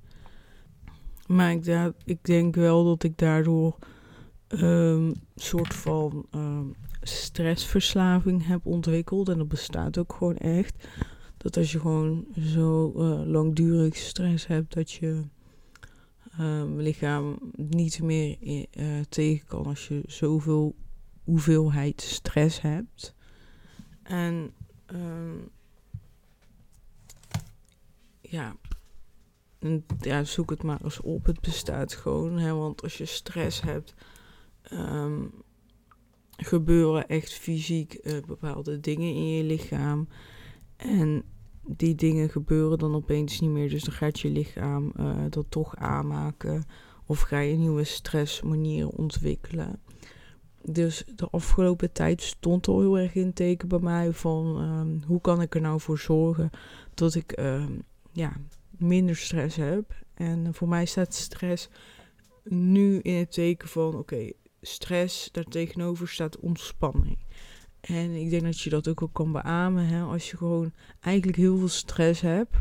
Maar 1.27 1.51
ik, 1.51 1.93
ik 2.05 2.24
denk 2.24 2.55
wel 2.55 2.84
dat 2.84 3.03
ik 3.03 3.17
daardoor 3.17 3.77
ehm, 4.48 5.12
soort 5.36 5.74
van 5.74 6.25
um, 6.32 6.75
stressverslaving 7.02 8.48
heb 8.48 8.66
ontwikkeld. 8.66 9.30
En 9.30 9.38
dat 9.38 9.48
bestaat 9.48 9.98
ook 9.98 10.14
gewoon 10.14 10.38
echt. 10.38 10.88
Dat 11.38 11.58
als 11.58 11.72
je 11.72 11.80
gewoon 11.80 12.25
zo 12.40 12.94
uh, 12.96 13.25
langdurig 13.25 13.96
stress 13.96 14.48
hebt, 14.48 14.74
dat 14.74 14.92
je 14.92 15.24
um, 16.40 16.80
lichaam 16.80 17.40
niet 17.56 18.02
meer 18.02 18.38
uh, 18.42 19.00
tegen 19.10 19.48
kan 19.48 19.66
als 19.66 19.88
je 19.88 20.04
zoveel 20.06 20.75
hoeveelheid 21.24 22.02
stress 22.02 22.62
hebt. 22.62 23.16
En 24.04 24.54
um, 24.94 25.50
ja, 28.22 28.56
ja, 30.00 30.24
zoek 30.24 30.50
het 30.50 30.64
maar 30.64 30.84
eens 30.84 31.02
op. 31.02 31.25
Het 31.25 31.42
bestaat 31.42 31.94
gewoon. 31.94 32.38
Hè, 32.38 32.54
want 32.54 32.82
als 32.82 32.98
je 32.98 33.06
stress 33.06 33.62
hebt, 33.62 33.94
um, 34.74 35.31
gebeuren 36.38 37.07
echt 37.07 37.34
fysiek 37.34 38.00
uh, 38.03 38.13
bepaalde 38.27 38.79
dingen 38.79 39.13
in 39.13 39.27
je 39.27 39.43
lichaam. 39.43 40.07
En 40.75 41.24
die 41.67 41.95
dingen 41.95 42.29
gebeuren 42.29 42.77
dan 42.77 42.95
opeens 42.95 43.39
niet 43.39 43.50
meer. 43.50 43.69
Dus 43.69 43.84
dan 43.84 43.93
gaat 43.93 44.19
je 44.19 44.29
lichaam 44.29 44.93
uh, 45.00 45.15
dat 45.29 45.45
toch 45.50 45.75
aanmaken. 45.75 46.65
Of 47.05 47.19
ga 47.22 47.39
je 47.39 47.55
nieuwe 47.55 47.84
stressmanieren 47.84 48.91
ontwikkelen. 48.91 49.79
Dus 50.62 51.03
de 51.15 51.29
afgelopen 51.29 51.91
tijd 51.91 52.22
stond 52.22 52.67
al 52.67 52.79
heel 52.79 52.98
erg 52.98 53.15
in 53.15 53.34
teken 53.34 53.67
bij 53.67 53.79
mij 53.79 54.12
van 54.12 54.62
um, 54.62 55.01
hoe 55.07 55.22
kan 55.22 55.41
ik 55.41 55.55
er 55.55 55.62
nou 55.62 55.79
voor 55.79 56.00
zorgen 56.00 56.50
dat 56.93 57.15
ik 57.15 57.39
um, 57.39 57.81
ja, 58.12 58.34
minder 58.77 59.15
stress 59.15 59.55
heb. 59.55 60.03
En 60.13 60.53
voor 60.53 60.67
mij 60.67 60.86
staat 60.86 61.13
stress 61.13 61.69
nu 62.43 63.00
in 63.00 63.15
het 63.15 63.31
teken 63.31 63.67
van 63.67 63.95
oké, 63.95 64.31
stress 64.65 65.29
daartegenover 65.31 66.07
staat 66.07 66.39
ontspanning. 66.39 67.17
En 67.81 68.12
ik 68.12 68.29
denk 68.29 68.43
dat 68.43 68.60
je 68.60 68.69
dat 68.69 68.88
ook 68.88 69.00
wel 69.00 69.10
kan 69.10 69.31
beamen. 69.31 69.86
Hè? 69.86 70.01
Als 70.01 70.31
je 70.31 70.38
gewoon 70.38 70.74
eigenlijk 71.00 71.38
heel 71.38 71.57
veel 71.57 71.67
stress 71.67 72.22
hebt, 72.22 72.55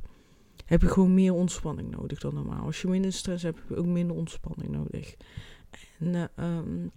heb 0.64 0.80
je 0.80 0.88
gewoon 0.88 1.14
meer 1.14 1.32
ontspanning 1.32 1.90
nodig 1.90 2.20
dan 2.20 2.34
normaal. 2.34 2.64
Als 2.64 2.82
je 2.82 2.88
minder 2.88 3.12
stress 3.12 3.42
hebt, 3.42 3.58
heb 3.58 3.68
je 3.68 3.76
ook 3.76 3.86
minder 3.86 4.16
ontspanning 4.16 4.70
nodig. 4.70 5.14
En, 5.98 6.14
uh, 6.14 6.58
um, 6.58 6.90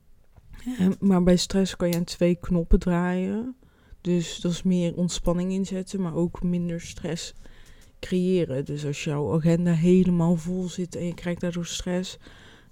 maar 0.99 1.23
bij 1.23 1.37
stress 1.37 1.75
kan 1.75 1.89
je 1.89 1.95
aan 1.95 2.03
twee 2.03 2.35
knoppen 2.35 2.79
draaien. 2.79 3.55
Dus 4.01 4.39
dat 4.39 4.51
is 4.51 4.63
meer 4.63 4.95
ontspanning 4.95 5.51
inzetten, 5.51 6.01
maar 6.01 6.15
ook 6.15 6.43
minder 6.43 6.81
stress 6.81 7.33
creëren. 7.99 8.65
Dus 8.65 8.85
als 8.85 9.03
jouw 9.03 9.33
agenda 9.33 9.71
helemaal 9.71 10.35
vol 10.35 10.69
zit 10.69 10.95
en 10.95 11.05
je 11.05 11.13
krijgt 11.13 11.41
daardoor 11.41 11.65
stress, 11.65 12.17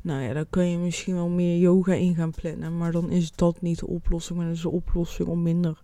nou 0.05 0.21
ja, 0.21 0.33
dan 0.33 0.49
kun 0.49 0.65
je 0.65 0.77
misschien 0.77 1.15
wel 1.15 1.29
meer 1.29 1.57
yoga 1.57 1.93
in 1.93 2.15
gaan 2.15 2.31
plannen. 2.31 2.77
Maar 2.77 2.91
dan 2.91 3.09
is 3.09 3.31
dat 3.31 3.61
niet 3.61 3.79
de 3.79 3.87
oplossing. 3.87 4.37
Maar 4.37 4.47
dat 4.47 4.55
is 4.55 4.61
de 4.61 4.69
oplossing 4.69 5.27
om 5.27 5.41
minder, 5.41 5.81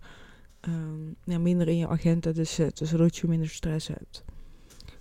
um, 0.68 1.16
ja, 1.24 1.38
minder 1.38 1.68
in 1.68 1.76
je 1.76 1.88
agenda 1.88 2.32
te 2.32 2.44
zetten. 2.44 2.86
Zodat 2.86 3.16
je 3.16 3.28
minder 3.28 3.48
stress 3.48 3.88
hebt. 3.88 4.24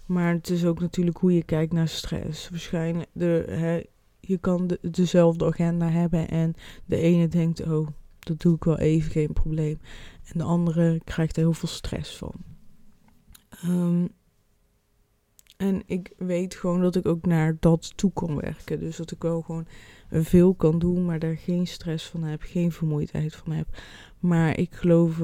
Maar 0.06 0.34
het 0.34 0.50
is 0.50 0.66
ook 0.66 0.80
natuurlijk 0.80 1.18
hoe 1.18 1.34
je 1.34 1.44
kijkt 1.44 1.74
naar 1.74 1.88
stress. 1.88 2.50
Waarschijnlijk, 2.50 3.10
hè, 3.50 3.84
je 4.20 4.38
kan 4.38 4.68
de, 4.68 4.80
dezelfde 4.92 5.46
agenda 5.46 5.90
hebben. 5.90 6.30
En 6.30 6.54
de 6.86 6.98
ene 6.98 7.28
denkt, 7.28 7.62
oh, 7.62 7.88
dat 8.20 8.42
doe 8.42 8.56
ik 8.56 8.64
wel 8.64 8.78
even, 8.78 9.12
geen 9.12 9.34
probleem. 9.34 9.80
En 10.24 10.38
de 10.38 10.44
andere 10.44 11.02
krijgt 11.04 11.36
er 11.36 11.42
heel 11.42 11.54
veel 11.54 11.70
stress 11.70 12.18
van. 12.18 12.34
Um, 13.66 14.10
en 15.62 15.82
ik 15.86 16.14
weet 16.18 16.56
gewoon 16.56 16.82
dat 16.82 16.96
ik 16.96 17.06
ook 17.06 17.26
naar 17.26 17.58
dat 17.60 17.98
toe 17.98 18.12
kan 18.14 18.36
werken. 18.36 18.80
Dus 18.80 18.98
dat 18.98 19.12
ik 19.12 19.22
wel 19.22 19.42
gewoon 19.42 19.68
veel 20.12 20.54
kan 20.54 20.80
doen, 20.80 21.06
maar 21.06 21.20
daar 21.20 21.38
geen 21.38 21.68
stress 21.68 22.08
van 22.08 22.24
heb, 22.24 22.42
geen 22.42 22.72
vermoeidheid 22.72 23.36
van 23.36 23.52
heb. 23.52 23.68
Maar 24.20 24.58
ik 24.58 24.74
geloof, 24.74 25.22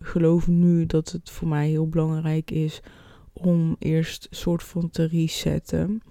geloof 0.00 0.48
nu 0.48 0.86
dat 0.86 1.12
het 1.12 1.30
voor 1.30 1.48
mij 1.48 1.68
heel 1.68 1.88
belangrijk 1.88 2.50
is 2.50 2.80
om 3.32 3.76
eerst 3.78 4.26
soort 4.30 4.62
van 4.62 4.90
te 4.90 5.04
resetten. 5.04 6.02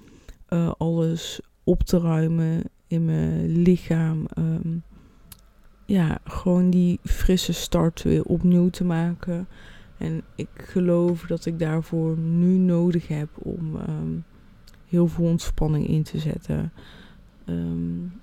Uh, 0.49 0.71
alles 0.77 1.41
op 1.63 1.83
te 1.83 1.99
ruimen 1.99 2.63
in 2.87 3.05
mijn 3.05 3.61
lichaam. 3.61 4.25
Um, 4.37 4.83
ja, 5.85 6.19
gewoon 6.23 6.69
die 6.69 6.99
frisse 7.03 7.53
start 7.53 8.03
weer 8.03 8.23
opnieuw 8.23 8.69
te 8.69 8.83
maken. 8.83 9.47
En 9.99 10.23
ik 10.35 10.49
geloof 10.55 11.21
dat 11.21 11.45
ik 11.45 11.59
daarvoor 11.59 12.17
nu 12.17 12.57
nodig 12.57 13.07
heb 13.07 13.29
om 13.35 13.75
um, 13.75 14.23
heel 14.87 15.07
veel 15.07 15.25
ontspanning 15.25 15.87
in 15.87 16.03
te 16.03 16.19
zetten. 16.19 16.71
Um, 17.45 18.13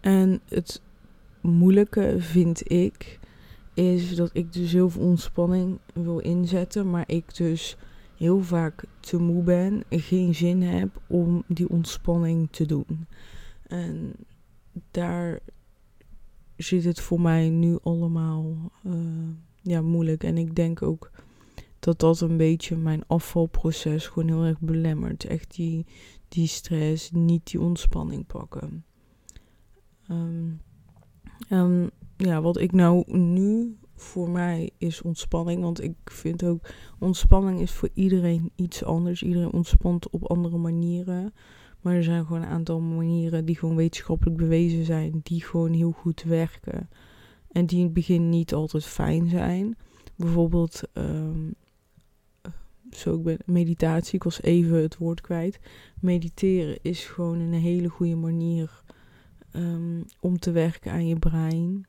en 0.00 0.40
het 0.48 0.82
moeilijke 1.40 2.14
vind 2.18 2.70
ik 2.72 3.18
is 3.74 4.16
dat 4.16 4.30
ik 4.32 4.52
dus 4.52 4.72
heel 4.72 4.90
veel 4.90 5.02
ontspanning 5.02 5.78
wil 5.94 6.18
inzetten, 6.18 6.90
maar 6.90 7.04
ik 7.06 7.36
dus 7.36 7.76
heel 8.16 8.40
vaak 8.40 8.84
te 9.00 9.18
moe 9.18 9.42
ben 9.42 9.84
en 9.88 10.00
geen 10.00 10.34
zin 10.34 10.62
heb 10.62 11.00
om 11.06 11.44
die 11.46 11.68
ontspanning 11.68 12.48
te 12.50 12.66
doen. 12.66 13.06
En 13.66 14.12
daar 14.90 15.38
zit 16.56 16.84
het 16.84 17.00
voor 17.00 17.20
mij 17.20 17.48
nu 17.48 17.78
allemaal 17.82 18.72
uh, 18.86 18.94
ja, 19.62 19.82
moeilijk. 19.82 20.24
En 20.24 20.38
ik 20.38 20.54
denk 20.54 20.82
ook 20.82 21.10
dat 21.78 21.98
dat 22.00 22.20
een 22.20 22.36
beetje 22.36 22.76
mijn 22.76 23.06
afvalproces 23.06 24.06
gewoon 24.06 24.28
heel 24.28 24.44
erg 24.44 24.60
belemmert. 24.60 25.24
Echt 25.24 25.54
die, 25.54 25.86
die 26.28 26.46
stress, 26.46 27.10
niet 27.10 27.50
die 27.50 27.60
ontspanning 27.60 28.26
pakken. 28.26 28.84
Um, 30.10 31.90
ja, 32.16 32.42
wat 32.42 32.60
ik 32.60 32.72
nou 32.72 33.16
nu 33.16 33.76
voor 33.94 34.30
mij 34.30 34.70
is 34.78 35.02
ontspanning. 35.02 35.62
Want 35.62 35.82
ik 35.82 35.96
vind 36.04 36.44
ook 36.44 36.66
ontspanning 36.98 37.60
is 37.60 37.72
voor 37.72 37.88
iedereen 37.94 38.52
iets 38.54 38.84
anders. 38.84 39.22
Iedereen 39.22 39.52
ontspant 39.52 40.10
op 40.10 40.24
andere 40.30 40.56
manieren. 40.56 41.34
Maar 41.84 41.94
er 41.94 42.04
zijn 42.04 42.26
gewoon 42.26 42.42
een 42.42 42.48
aantal 42.48 42.80
manieren 42.80 43.44
die 43.44 43.58
gewoon 43.58 43.76
wetenschappelijk 43.76 44.36
bewezen 44.36 44.84
zijn, 44.84 45.20
die 45.22 45.42
gewoon 45.44 45.72
heel 45.72 45.90
goed 45.90 46.22
werken. 46.22 46.88
En 47.52 47.66
die 47.66 47.78
in 47.78 47.84
het 47.84 47.92
begin 47.92 48.28
niet 48.28 48.54
altijd 48.54 48.84
fijn 48.84 49.28
zijn. 49.28 49.76
Bijvoorbeeld, 50.16 50.82
um, 50.92 51.54
zo 52.90 53.14
ik 53.14 53.22
ben, 53.22 53.38
meditatie, 53.46 54.14
ik 54.14 54.22
was 54.22 54.42
even 54.42 54.82
het 54.82 54.96
woord 54.96 55.20
kwijt. 55.20 55.60
Mediteren 56.00 56.78
is 56.82 57.04
gewoon 57.04 57.38
een 57.38 57.52
hele 57.52 57.88
goede 57.88 58.16
manier 58.16 58.82
um, 59.52 60.04
om 60.20 60.38
te 60.38 60.50
werken 60.50 60.92
aan 60.92 61.06
je 61.06 61.18
brein. 61.18 61.86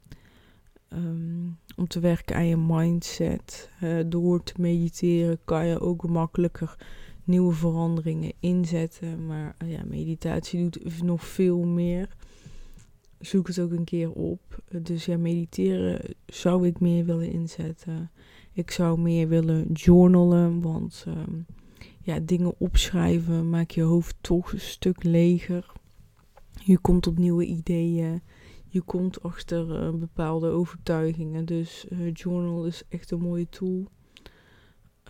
Um, 0.89 1.57
om 1.75 1.87
te 1.87 1.99
werken 1.99 2.35
aan 2.35 2.47
je 2.47 2.57
mindset. 2.57 3.69
Uh, 3.83 4.03
door 4.05 4.43
te 4.43 4.53
mediteren 4.57 5.39
kan 5.45 5.65
je 5.65 5.79
ook 5.79 6.07
makkelijker 6.07 6.75
nieuwe 7.25 7.53
veranderingen 7.53 8.33
inzetten. 8.39 9.25
Maar 9.25 9.55
uh, 9.63 9.71
ja, 9.71 9.83
meditatie 9.85 10.69
doet 10.69 11.03
nog 11.03 11.25
veel 11.25 11.63
meer. 11.63 12.15
Zoek 13.19 13.47
het 13.47 13.59
ook 13.59 13.71
een 13.71 13.83
keer 13.83 14.11
op. 14.11 14.63
Dus 14.81 15.05
ja, 15.05 15.17
mediteren 15.17 16.15
zou 16.25 16.67
ik 16.67 16.79
meer 16.79 17.05
willen 17.05 17.31
inzetten. 17.31 18.11
Ik 18.53 18.71
zou 18.71 18.99
meer 18.99 19.27
willen 19.27 19.71
journalen, 19.71 20.61
want 20.61 21.05
um, 21.07 21.45
ja, 22.01 22.19
dingen 22.19 22.53
opschrijven 22.57 23.49
maakt 23.49 23.73
je 23.73 23.81
hoofd 23.81 24.15
toch 24.21 24.53
een 24.53 24.59
stuk 24.59 25.03
leger. 25.03 25.71
Je 26.63 26.77
komt 26.77 27.07
op 27.07 27.17
nieuwe 27.17 27.45
ideeën. 27.45 28.21
Je 28.67 28.81
komt 28.81 29.23
achter 29.23 29.83
uh, 29.83 29.99
bepaalde 29.99 30.47
overtuigingen. 30.47 31.45
Dus 31.45 31.85
uh, 31.89 32.13
journal 32.13 32.65
is 32.65 32.83
echt 32.89 33.11
een 33.11 33.21
mooie 33.21 33.49
tool. 33.49 33.87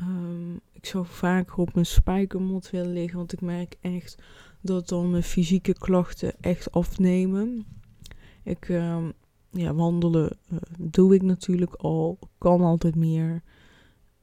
Um, 0.02 0.60
ik 0.72 0.86
zou 0.86 1.06
vaker 1.06 1.58
op 1.58 1.74
mijn 1.74 1.86
spijkermot 1.86 2.70
willen 2.70 2.94
liggen, 2.94 3.18
want 3.18 3.34
ik 3.34 3.42
merk 3.42 3.78
echt 3.82 4.18
dat 4.62 4.88
dan 4.88 5.12
mijn 5.12 5.24
fysieke 5.24 5.74
klachten 5.74 6.34
echt 6.42 6.72
afnemen. 6.72 7.66
Ik, 8.44 8.70
uh, 8.70 9.08
ja, 9.50 9.74
wandelen 9.74 10.38
uh, 10.52 10.60
doe 10.80 11.16
ik 11.16 11.22
natuurlijk 11.22 11.74
al, 11.74 12.20
kan 12.38 12.62
altijd 12.62 12.96
meer. 12.96 13.42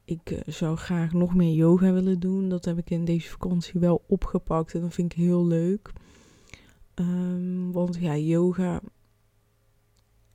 Ik 0.05 0.31
uh, 0.31 0.39
zou 0.45 0.77
graag 0.77 1.13
nog 1.13 1.35
meer 1.35 1.53
yoga 1.53 1.91
willen 1.91 2.19
doen. 2.19 2.49
Dat 2.49 2.65
heb 2.65 2.77
ik 2.77 2.89
in 2.89 3.05
deze 3.05 3.29
vakantie 3.29 3.79
wel 3.79 4.03
opgepakt 4.07 4.73
en 4.73 4.81
dat 4.81 4.93
vind 4.93 5.11
ik 5.11 5.17
heel 5.17 5.45
leuk. 5.45 5.91
Um, 6.95 7.71
want 7.71 7.95
ja, 7.95 8.17
yoga 8.17 8.81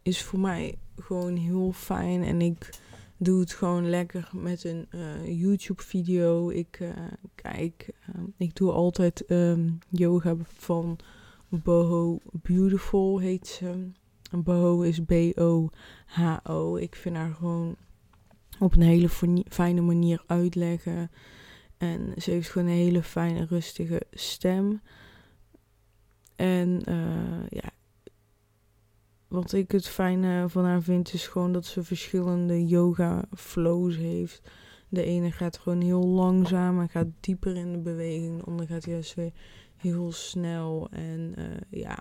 is 0.02 0.22
voor 0.22 0.40
mij 0.40 0.78
gewoon 0.96 1.36
heel 1.36 1.72
fijn 1.72 2.22
en 2.22 2.40
ik 2.40 2.78
doe 3.18 3.40
het 3.40 3.52
gewoon 3.52 3.90
lekker 3.90 4.30
met 4.32 4.64
een 4.64 4.88
uh, 4.90 5.40
YouTube-video. 5.40 6.50
Ik 6.50 6.78
uh, 6.80 6.90
kijk, 7.34 7.90
uh, 8.08 8.22
ik 8.36 8.54
doe 8.54 8.72
altijd 8.72 9.30
um, 9.30 9.78
yoga 9.88 10.36
van 10.42 10.98
Boho 11.48 12.18
Beautiful, 12.32 13.18
heet 13.18 13.46
ze. 13.46 13.90
Boho 14.30 14.80
is 14.80 15.00
B-O-H-O. 15.00 16.76
Ik 16.76 16.96
vind 16.96 17.16
haar 17.16 17.34
gewoon 17.34 17.76
op 18.58 18.74
een 18.74 18.82
hele 18.82 19.08
fijne 19.48 19.80
manier 19.80 20.22
uitleggen. 20.26 21.10
En 21.78 22.12
ze 22.16 22.30
heeft 22.30 22.48
gewoon 22.48 22.68
een 22.68 22.74
hele 22.74 23.02
fijne, 23.02 23.46
rustige 23.46 24.02
stem. 24.10 24.80
En 26.36 26.82
ja, 27.48 27.70
wat 29.28 29.52
ik 29.52 29.70
het 29.70 29.88
fijne 29.88 30.48
van 30.48 30.64
haar 30.64 30.82
vind, 30.82 31.12
is 31.12 31.26
gewoon 31.26 31.52
dat 31.52 31.66
ze 31.66 31.82
verschillende 31.82 32.66
yoga 32.66 33.24
flows 33.36 33.96
heeft. 33.96 34.50
De 34.88 35.02
ene 35.02 35.32
gaat 35.32 35.58
gewoon 35.58 35.80
heel 35.80 36.06
langzaam 36.06 36.80
en 36.80 36.88
gaat 36.88 37.06
dieper 37.20 37.56
in 37.56 37.72
de 37.72 37.78
beweging. 37.78 38.38
De 38.38 38.44
andere 38.44 38.68
gaat 38.68 38.84
juist 38.84 39.14
weer 39.14 39.32
heel 39.76 40.12
snel. 40.12 40.88
En 40.90 41.34
uh, 41.38 41.44
ja, 41.70 41.98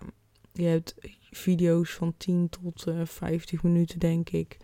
je 0.52 0.66
hebt 0.66 0.96
video's 1.32 1.94
van 1.94 2.14
10 2.18 2.50
tot 2.50 2.88
uh, 2.88 3.02
eh, 3.02 3.08
50 3.08 3.64
minuten, 3.64 4.00
denk 4.00 4.30
ik. 4.30 4.58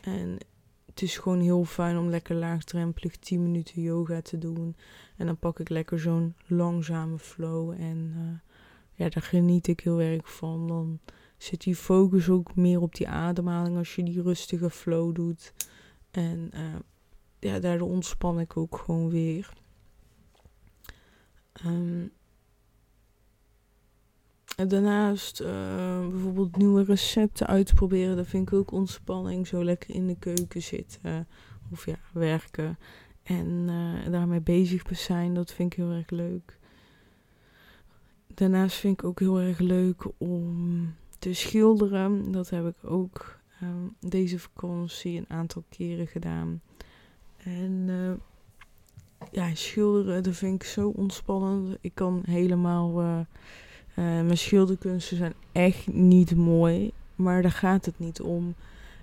En 0.00 0.38
het 0.86 1.02
is 1.02 1.18
gewoon 1.18 1.40
heel 1.40 1.64
fijn 1.64 1.98
om 1.98 2.08
lekker 2.08 2.36
laagdrempelig 2.36 3.16
10 3.16 3.42
minuten 3.42 3.82
yoga 3.82 4.20
te 4.20 4.38
doen. 4.38 4.76
En 5.16 5.26
dan 5.26 5.38
pak 5.38 5.58
ik 5.58 5.68
lekker 5.68 6.00
zo'n 6.00 6.34
langzame 6.46 7.18
flow. 7.18 7.70
En 7.70 8.12
uh, 8.16 8.54
ja, 8.94 9.08
daar 9.08 9.22
geniet 9.22 9.66
ik 9.66 9.80
heel 9.80 10.00
erg 10.00 10.34
van. 10.34 10.68
Dan 10.68 11.00
zit 11.42 11.62
die 11.62 11.76
focus 11.76 12.28
ook 12.28 12.54
meer 12.56 12.80
op 12.80 12.94
die 12.94 13.08
ademhaling 13.08 13.76
als 13.76 13.94
je 13.94 14.02
die 14.02 14.22
rustige 14.22 14.70
flow 14.70 15.14
doet. 15.14 15.52
En 16.10 16.50
uh, 16.54 16.74
ja, 17.38 17.58
daardoor 17.58 17.88
ontspan 17.88 18.40
ik 18.40 18.56
ook 18.56 18.78
gewoon 18.78 19.10
weer. 19.10 19.52
En 21.52 22.12
daarnaast 24.56 25.40
uh, 25.40 26.08
bijvoorbeeld 26.08 26.56
nieuwe 26.56 26.84
recepten 26.84 27.46
uitproberen. 27.46 28.16
Dat 28.16 28.26
vind 28.26 28.48
ik 28.48 28.54
ook 28.54 28.72
ontspanning. 28.72 29.46
Zo 29.46 29.64
lekker 29.64 29.94
in 29.94 30.06
de 30.06 30.16
keuken 30.18 30.62
zitten. 30.62 31.28
Of 31.72 31.86
ja, 31.86 31.98
werken. 32.12 32.78
En 33.22 33.46
uh, 33.46 34.10
daarmee 34.10 34.40
bezig 34.40 34.82
zijn. 34.90 35.34
Dat 35.34 35.52
vind 35.52 35.72
ik 35.72 35.78
heel 35.78 35.92
erg 35.92 36.10
leuk. 36.10 36.58
Daarnaast 38.26 38.76
vind 38.76 38.98
ik 38.98 39.04
ook 39.04 39.18
heel 39.18 39.40
erg 39.40 39.58
leuk 39.58 40.04
om 40.18 40.94
te 41.20 41.32
schilderen. 41.32 42.32
Dat 42.32 42.50
heb 42.50 42.66
ik 42.66 42.90
ook 42.90 43.38
um, 43.62 43.94
deze 44.00 44.38
vakantie 44.38 45.18
een 45.18 45.28
aantal 45.28 45.64
keren 45.68 46.06
gedaan. 46.06 46.60
En 47.36 47.86
uh, 47.88 48.12
ja, 49.32 49.54
schilderen, 49.54 50.22
dat 50.22 50.34
vind 50.34 50.62
ik 50.62 50.68
zo 50.68 50.88
ontspannend. 50.88 51.78
Ik 51.80 51.94
kan 51.94 52.22
helemaal. 52.26 53.02
Uh, 53.02 53.18
uh, 53.18 53.24
mijn 53.94 54.38
schilderkunsten 54.38 55.16
zijn 55.16 55.34
echt 55.52 55.92
niet 55.92 56.36
mooi, 56.36 56.90
maar 57.14 57.42
daar 57.42 57.50
gaat 57.50 57.84
het 57.84 57.98
niet 57.98 58.20
om. 58.20 58.54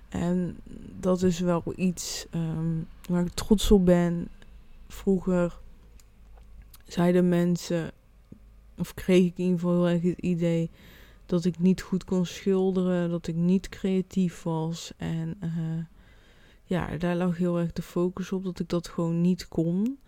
En 0.08 0.56
dat 1.00 1.22
is 1.22 1.40
wel 1.40 1.62
iets 1.76 2.26
um, 2.34 2.86
waar 3.08 3.24
ik 3.24 3.32
trots 3.32 3.70
op 3.70 3.84
ben. 3.84 4.28
Vroeger 4.88 5.58
zeiden 6.84 7.28
mensen, 7.28 7.90
of 8.78 8.94
kreeg 8.94 9.24
ik 9.24 9.38
in 9.38 9.44
ieder 9.44 9.58
geval 9.58 9.84
heel 9.84 9.86
erg 9.86 10.02
het 10.02 10.18
idee 10.18 10.70
dat 11.28 11.44
ik 11.44 11.58
niet 11.58 11.80
goed 11.80 12.04
kon 12.04 12.26
schilderen, 12.26 13.10
dat 13.10 13.26
ik 13.26 13.34
niet 13.34 13.68
creatief 13.68 14.42
was. 14.42 14.92
En 14.96 15.36
uh, 15.44 15.84
ja, 16.64 16.96
daar 16.96 17.16
lag 17.16 17.36
heel 17.36 17.58
erg 17.58 17.72
de 17.72 17.82
focus 17.82 18.32
op 18.32 18.44
dat 18.44 18.60
ik 18.60 18.68
dat 18.68 18.88
gewoon 18.88 19.20
niet 19.20 19.48
kon. 19.48 19.98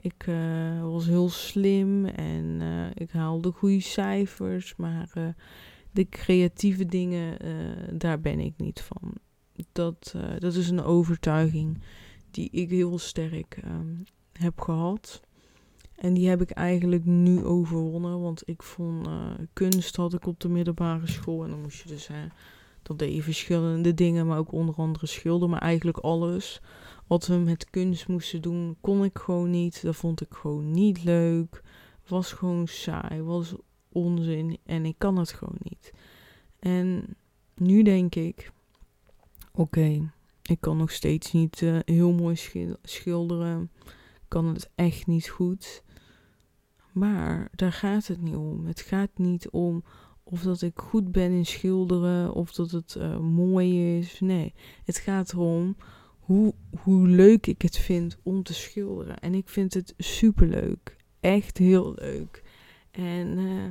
Ik 0.00 0.26
uh, 0.26 0.82
was 0.82 1.06
heel 1.06 1.28
slim 1.28 2.04
en 2.06 2.44
uh, 2.60 2.86
ik 2.94 3.10
haalde 3.10 3.50
goede 3.52 3.80
cijfers, 3.80 4.76
maar 4.76 5.34
de 5.90 6.08
creatieve 6.08 6.86
dingen, 6.86 7.36
daar 7.98 8.20
ben 8.20 8.40
ik 8.40 8.54
niet 8.56 8.80
van. 8.80 9.12
Dat, 9.72 10.14
dat 10.38 10.54
is 10.54 10.68
een 10.68 10.82
overtuiging 10.82 11.78
die 12.30 12.50
ik 12.50 12.70
heel 12.70 12.98
sterk 12.98 13.60
um, 13.64 14.04
heb 14.32 14.60
gehad. 14.60 15.20
En 16.00 16.14
die 16.14 16.28
heb 16.28 16.40
ik 16.40 16.50
eigenlijk 16.50 17.04
nu 17.04 17.44
overwonnen. 17.44 18.20
Want 18.20 18.42
ik 18.48 18.62
vond 18.62 19.06
uh, 19.06 19.30
kunst 19.52 19.96
had 19.96 20.14
ik 20.14 20.26
op 20.26 20.40
de 20.40 20.48
middelbare 20.48 21.06
school. 21.06 21.44
En 21.44 21.50
dan 21.50 21.60
moest 21.60 21.82
je 21.82 21.88
dus, 21.88 22.06
hè, 22.06 22.26
dat 22.82 22.98
deed 22.98 23.14
je 23.14 23.22
verschillende 23.22 23.94
dingen. 23.94 24.26
Maar 24.26 24.38
ook 24.38 24.52
onder 24.52 24.74
andere 24.74 25.06
schilderen. 25.06 25.50
Maar 25.50 25.60
eigenlijk 25.60 25.98
alles 25.98 26.60
wat 27.06 27.26
we 27.26 27.34
met 27.34 27.70
kunst 27.70 28.08
moesten 28.08 28.42
doen, 28.42 28.76
kon 28.80 29.04
ik 29.04 29.18
gewoon 29.18 29.50
niet. 29.50 29.82
Dat 29.82 29.96
vond 29.96 30.20
ik 30.20 30.34
gewoon 30.34 30.70
niet 30.70 31.04
leuk. 31.04 31.62
Was 32.06 32.32
gewoon 32.32 32.68
saai. 32.68 33.22
Was 33.22 33.54
onzin. 33.88 34.58
En 34.64 34.84
ik 34.84 34.94
kan 34.98 35.16
het 35.16 35.32
gewoon 35.32 35.58
niet. 35.62 35.92
En 36.58 37.16
nu 37.54 37.82
denk 37.82 38.14
ik, 38.14 38.52
oké, 39.52 40.12
ik 40.42 40.60
kan 40.60 40.76
nog 40.76 40.90
steeds 40.90 41.32
niet 41.32 41.60
uh, 41.60 41.78
heel 41.84 42.12
mooi 42.12 42.36
schilderen. 42.82 43.70
Kan 44.28 44.46
het 44.46 44.70
echt 44.74 45.06
niet 45.06 45.28
goed. 45.28 45.82
Maar 46.92 47.48
daar 47.54 47.72
gaat 47.72 48.06
het 48.06 48.22
niet 48.22 48.36
om. 48.36 48.66
Het 48.66 48.80
gaat 48.80 49.10
niet 49.14 49.50
om 49.50 49.84
of 50.22 50.42
dat 50.42 50.62
ik 50.62 50.78
goed 50.78 51.12
ben 51.12 51.30
in 51.30 51.46
schilderen 51.46 52.32
of 52.32 52.52
dat 52.52 52.70
het 52.70 52.96
uh, 52.98 53.18
mooi 53.18 53.98
is. 53.98 54.20
Nee, 54.20 54.54
het 54.84 54.96
gaat 54.96 55.32
erom 55.32 55.76
hoe, 56.18 56.54
hoe 56.82 57.08
leuk 57.08 57.46
ik 57.46 57.62
het 57.62 57.78
vind 57.78 58.18
om 58.22 58.42
te 58.42 58.54
schilderen. 58.54 59.18
En 59.18 59.34
ik 59.34 59.48
vind 59.48 59.74
het 59.74 59.94
super 59.98 60.46
leuk. 60.46 60.96
Echt 61.20 61.58
heel 61.58 61.94
leuk. 61.96 62.42
En 62.90 63.38
uh, 63.38 63.64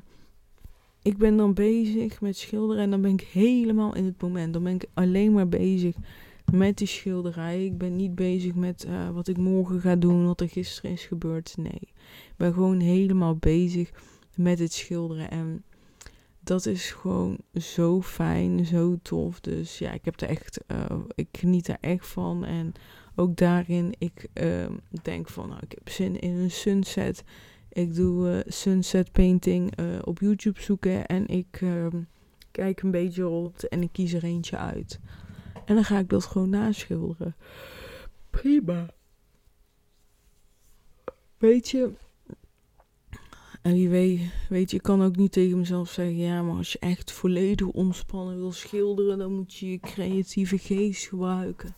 ik 1.02 1.18
ben 1.18 1.38
dan 1.38 1.54
bezig 1.54 2.22
met 2.22 2.38
schilderen 2.38 2.84
en 2.84 2.90
dan 2.90 3.02
ben 3.02 3.12
ik 3.12 3.22
helemaal 3.22 3.96
in 3.96 4.06
het 4.06 4.22
moment. 4.22 4.54
Dan 4.54 4.64
ben 4.64 4.76
ik 4.76 4.86
alleen 4.94 5.34
maar 5.34 5.50
bezig 5.50 5.96
met 6.52 6.78
die 6.78 6.88
schilderij. 6.88 7.66
Ik 7.66 7.78
ben 7.78 7.96
niet 7.96 8.16
bezig 8.16 8.56
met 8.56 8.86
uh, 8.88 9.10
wat 9.10 9.28
ik 9.28 9.38
morgen 9.38 9.82
ga 9.82 9.96
doen, 9.96 10.26
wat 10.26 10.42
er 10.42 10.50
gisteren 10.50 10.92
is 10.92 11.06
gebeurd. 11.06 11.56
Nee, 11.58 11.94
ben 12.40 12.54
gewoon 12.54 12.80
helemaal 12.80 13.36
bezig 13.36 13.92
met 14.36 14.60
het 14.60 14.74
schilderen. 14.74 15.32
En 15.32 15.64
dat 16.40 16.66
is 16.66 16.92
gewoon 16.92 17.38
zo 17.54 18.02
fijn, 18.02 18.66
zo 18.66 18.98
tof. 19.02 19.40
Dus 19.40 19.78
ja, 19.78 19.92
ik 19.92 20.06
heb 20.06 20.22
er 20.22 20.28
echt, 20.28 20.60
uh, 20.68 20.86
ik 21.16 21.28
geniet 21.32 21.68
er 21.68 21.78
echt 21.82 22.08
van. 22.08 22.46
En 22.46 22.74
ook 23.16 23.36
daarin, 23.36 23.94
ik 23.98 24.28
uh, 24.34 24.66
denk 25.02 25.30
van, 25.30 25.50
nou, 25.50 25.60
ik 25.64 25.72
heb 25.72 25.90
zin 25.90 26.20
in 26.20 26.36
een 26.36 26.52
sunset. 26.52 27.24
Ik 27.70 27.96
doe 27.96 28.30
uh, 28.30 28.40
sunset 28.46 29.12
painting 29.12 29.74
op 30.04 30.20
YouTube 30.20 30.62
zoeken 30.62 31.06
en 31.06 31.28
ik 31.28 31.58
ehm, 31.62 32.02
kijk 32.52 32.82
een 32.82 32.92
beetje 32.92 33.24
rond 33.24 33.68
en 33.68 33.82
ik 33.82 33.92
kies 33.92 34.14
er 34.14 34.24
eentje 34.24 34.58
uit. 34.58 35.00
En 35.66 35.76
dan 35.76 35.84
ga 35.84 36.00
ik 36.00 36.10
dat 36.10 36.26
gewoon 36.26 36.50
naschilderen. 36.50 37.36
Prima. 38.30 38.86
Weet 41.38 41.70
je. 41.70 41.92
En 43.62 43.74
wie 43.74 43.90
weet, 44.50 44.72
je, 44.72 44.78
ik 44.78 44.84
kan 44.84 45.04
ook 45.04 45.16
niet 45.16 45.32
tegen 45.32 45.58
mezelf 45.58 45.90
zeggen: 45.90 46.18
ja, 46.18 46.42
maar 46.42 46.56
als 46.56 46.72
je 46.72 46.80
echt 46.80 47.12
volledig 47.12 47.68
ontspannen 47.68 48.38
wil 48.38 48.52
schilderen, 48.52 49.18
dan 49.18 49.36
moet 49.36 49.56
je 49.56 49.72
je 49.72 49.80
creatieve 49.80 50.58
geest 50.58 51.08
gebruiken. 51.08 51.76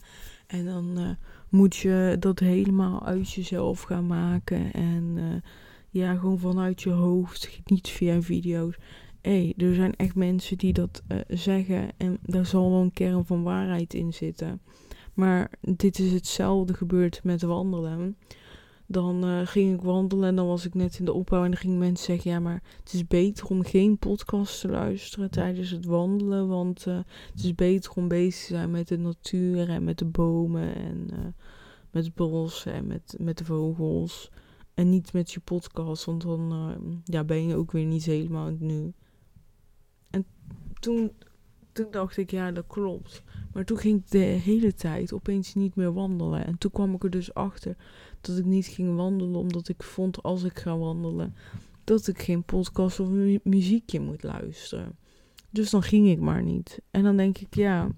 En 0.48 0.65
dan 0.65 1.00
uh, 1.00 1.10
moet 1.50 1.76
je 1.76 2.15
dat 2.20 2.39
helemaal 2.39 3.06
uit 3.06 3.32
jezelf 3.32 3.82
gaan 3.82 4.08
maken. 4.08 4.74
En 4.74 5.13
uh, 5.17 5.24
ja, 5.89 6.15
gewoon 6.15 6.39
vanuit 6.39 6.82
je 6.82 6.89
hoofd, 6.89 7.60
niet 7.65 7.89
via 7.89 8.22
video's 8.22 8.76
hey, 9.22 9.54
er 9.58 9.74
zijn 9.74 9.96
echt 9.96 10.15
mensen 10.15 10.58
die 10.58 10.74
dat 10.74 11.04
uh, 11.08 11.17
zeggen 11.28 11.89
en 11.98 12.17
daar 12.22 12.46
zal 12.46 12.72
wel 12.72 12.82
een 12.82 12.94
kern 12.94 13.26
van 13.26 13.44
waarheid 13.44 13.94
in 13.94 14.13
zitten. 14.13 14.62
Maar 15.13 15.52
dit 15.62 16.00
is 16.00 16.12
hetzelfde 16.12 16.74
gebeurd 16.74 17.24
met 17.24 17.41
wandelen. 17.41 18.17
Dan 18.91 19.25
uh, 19.25 19.47
ging 19.47 19.73
ik 19.73 19.82
wandelen 19.82 20.30
en 20.30 20.36
dan 20.36 20.47
was 20.47 20.65
ik 20.65 20.73
net 20.73 20.99
in 20.99 21.06
de 21.06 21.13
opbouw 21.13 21.43
en 21.43 21.51
dan 21.51 21.60
gingen 21.60 21.77
mensen 21.77 22.06
zeggen: 22.06 22.32
Ja, 22.32 22.39
maar 22.39 22.63
het 22.80 22.93
is 22.93 23.08
beter 23.08 23.47
om 23.47 23.63
geen 23.63 23.97
podcast 23.97 24.62
te 24.62 24.67
luisteren 24.67 25.32
tijdens 25.32 25.69
het 25.69 25.86
wandelen. 25.86 26.47
Want 26.47 26.86
uh, 26.88 26.99
het 27.32 27.43
is 27.43 27.56
beter 27.56 27.91
om 27.95 28.08
bezig 28.08 28.45
te 28.45 28.54
zijn 28.54 28.71
met 28.71 28.88
de 28.88 28.97
natuur 28.97 29.69
en 29.69 29.84
met 29.84 29.97
de 29.97 30.06
bomen 30.06 30.75
en 30.75 31.10
met 31.91 32.06
het 32.06 32.15
bos 32.15 32.65
en 32.65 32.88
met, 32.88 33.15
met 33.19 33.38
de 33.38 33.45
vogels. 33.45 34.32
En 34.73 34.89
niet 34.89 35.13
met 35.13 35.32
je 35.32 35.39
podcast, 35.39 36.06
want 36.06 36.21
dan 36.21 37.01
ja, 37.04 37.23
ben 37.23 37.47
je 37.47 37.56
ook 37.56 37.71
weer 37.71 37.86
niet 37.86 38.06
helemaal 38.06 38.47
in 38.47 38.54
het 38.54 38.62
nu 38.62 38.93
toen, 40.82 41.12
toen 41.71 41.88
dacht 41.91 42.17
ik, 42.17 42.32
ja, 42.32 42.51
dat 42.51 42.67
klopt. 42.67 43.23
Maar 43.54 43.65
toen 43.65 43.77
ging 43.77 43.99
ik 43.99 44.12
de 44.12 44.17
hele 44.17 44.73
tijd 44.73 45.13
opeens 45.13 45.54
niet 45.54 45.75
meer 45.75 45.93
wandelen. 45.93 46.45
En 46.45 46.58
toen 46.58 46.71
kwam 46.71 46.93
ik 46.93 47.04
er 47.04 47.10
dus 47.10 47.34
achter 47.34 47.75
dat 48.21 48.38
ik 48.38 48.45
niet 48.45 48.65
ging 48.65 48.95
wandelen, 48.95 49.36
omdat 49.36 49.67
ik 49.67 49.84
vond 49.84 50.23
als 50.23 50.43
ik 50.43 50.60
ga 50.60 50.77
wandelen 50.77 51.36
dat 51.84 52.07
ik 52.07 52.21
geen 52.21 52.43
podcast 52.43 52.99
of 52.99 53.10
muziekje 53.43 53.99
moet 53.99 54.23
luisteren. 54.23 54.95
Dus 55.49 55.69
dan 55.69 55.84
ging 55.84 56.10
ik 56.10 56.19
maar 56.19 56.43
niet. 56.43 56.81
En 56.91 57.03
dan 57.03 57.17
denk 57.17 57.38
ik, 57.38 57.55
ja, 57.55 57.89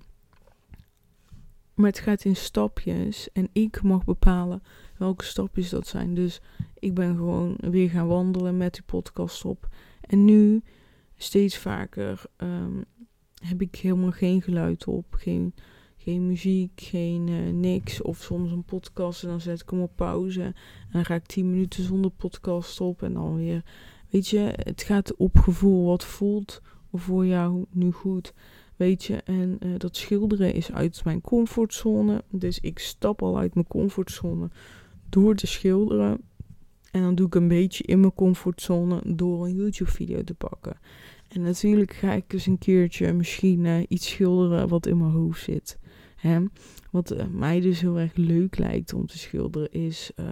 Maar 1.74 1.90
het 1.90 2.00
gaat 2.00 2.26
in 2.26 2.36
stapjes 2.36 3.32
en 3.32 3.50
ik 3.52 3.82
mag 3.82 4.04
bepalen 4.04 4.64
welke 4.98 5.24
stapjes 5.24 5.70
dat 5.70 5.88
zijn. 5.88 6.14
Dus 6.14 6.42
ik 6.80 6.94
ben 6.94 7.16
gewoon 7.16 7.56
weer 7.60 7.90
gaan 7.90 8.08
wandelen 8.08 8.58
met 8.58 8.74
die 8.74 8.84
podcast 8.84 9.46
op. 9.46 9.68
En 10.02 10.26
nu 10.26 10.64
steeds 11.18 11.58
vaker 11.58 12.22
ehm, 12.36 12.82
heb 13.44 13.62
ik 13.62 13.76
helemaal 13.76 14.12
geen 14.12 14.42
geluid 14.42 14.88
op, 14.88 15.06
geen, 15.14 15.54
geen 16.04 16.28
muziek, 16.28 16.82
geen 16.82 17.28
uh, 17.28 17.54
niks. 17.54 18.02
Of 18.02 18.18
soms 18.18 18.52
een 18.52 18.64
podcast 18.64 19.24
en 19.24 19.30
dan 19.30 19.42
zet 19.42 19.62
ik 19.62 19.70
hem 19.70 19.82
op 19.82 19.92
pauze. 19.96 20.42
En 20.42 20.56
dan 20.92 21.06
ga 21.06 21.16
ik 21.16 21.26
10 21.26 21.50
minuten 21.50 21.84
zonder 21.84 22.12
podcast 22.12 22.82
op 22.82 23.04
en 23.04 23.14
dan 23.14 23.36
weer. 23.36 23.64
Weet 24.10 24.28
je, 24.28 24.54
het 24.56 24.84
gaat 24.84 25.16
op 25.16 25.38
gevoel. 25.38 25.86
Wat 25.86 26.06
voelt 26.06 26.62
voor 26.94 27.26
jou 27.26 27.66
nu 27.70 27.92
goed? 27.92 28.34
Weet 28.76 29.04
je, 29.04 29.16
en 29.16 29.58
uh, 29.60 29.74
dat 29.78 29.98
schilderen 29.98 30.54
is 30.54 30.72
uit 30.72 31.04
mijn 31.04 31.22
comfortzone. 31.22 32.24
Dus 32.30 32.60
ik 32.60 32.80
stap 32.80 33.22
al 33.22 33.38
uit 33.38 33.54
mijn 33.54 33.68
comfortzone 33.68 34.50
door 35.10 35.36
te 35.36 35.48
schilderen. 35.48 36.22
En 36.92 37.02
dan 37.02 37.16
doe 37.16 37.28
ik 37.28 37.36
een 37.36 37.48
beetje 37.48 37.84
in 37.84 38.00
mijn 38.00 38.14
comfortzone 38.14 39.02
door 39.06 39.46
een 39.46 39.56
YouTube-video 39.56 40.24
te 40.24 40.34
pakken. 40.34 40.78
En 41.28 41.42
natuurlijk 41.42 41.94
ga 41.94 42.14
ik 42.14 42.30
dus 42.30 42.46
een 42.46 42.58
keertje 42.58 43.14
misschien 43.14 43.66
uh, 43.66 43.78
iets 43.88 44.10
schilderen 44.10 44.68
wat 44.68 44.86
in 44.86 44.98
mijn 44.98 45.12
hoofd 45.12 45.44
zit. 45.44 45.82
Wat 46.92 47.14
uh, 47.14 47.24
mij 47.32 47.60
dus 47.60 47.82
heel 47.82 48.00
erg 48.00 48.16
leuk 48.16 48.58
lijkt 48.58 48.94
om 48.94 49.06
te 49.06 49.18
schilderen 49.18 49.72
is... 49.72 50.12
Uh, 50.16 50.26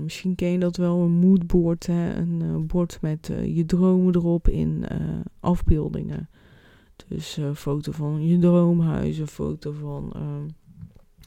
misschien 0.00 0.34
ken 0.34 0.48
je 0.48 0.58
dat 0.58 0.76
wel, 0.76 1.00
een 1.00 1.10
moodboard. 1.12 1.86
Hè? 1.86 2.14
Een 2.14 2.66
bord 2.66 2.98
met 3.00 3.30
je 3.44 3.64
dromen 3.66 4.14
erop 4.14 4.48
in 4.48 4.84
afbeeldingen. 5.40 6.28
Dus 7.08 7.36
een 7.36 7.56
foto 7.56 7.92
van 7.92 8.26
je 8.26 8.38
droomhuis, 8.38 9.18
een 9.18 9.26
foto 9.26 9.72
van 9.72 10.12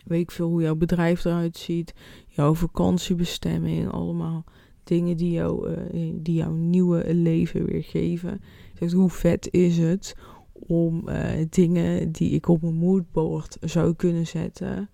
weet 0.06 0.22
ik 0.22 0.32
veel 0.32 0.50
hoe 0.50 0.62
jouw 0.62 0.76
bedrijf 0.76 1.26
eruit 1.26 1.58
ziet, 1.58 1.94
jouw 2.28 2.54
vakantiebestemming, 2.54 3.92
allemaal 3.92 4.44
dingen 4.84 5.18
die, 5.18 5.32
jou, 5.32 5.76
die 6.14 6.36
jouw 6.36 6.54
nieuwe 6.54 7.14
leven 7.14 7.66
weer 7.66 7.84
geven. 7.84 8.42
Zeg, 8.74 8.92
hoe 8.92 9.10
vet 9.10 9.54
is 9.54 9.78
het 9.78 10.16
om 10.60 11.10
uh, 11.10 11.46
dingen 11.50 12.12
die 12.12 12.30
ik 12.30 12.48
op 12.48 12.62
mijn 12.62 12.76
moodboard 12.76 13.58
zou 13.62 13.94
kunnen 13.94 14.28
zetten, 14.28 14.90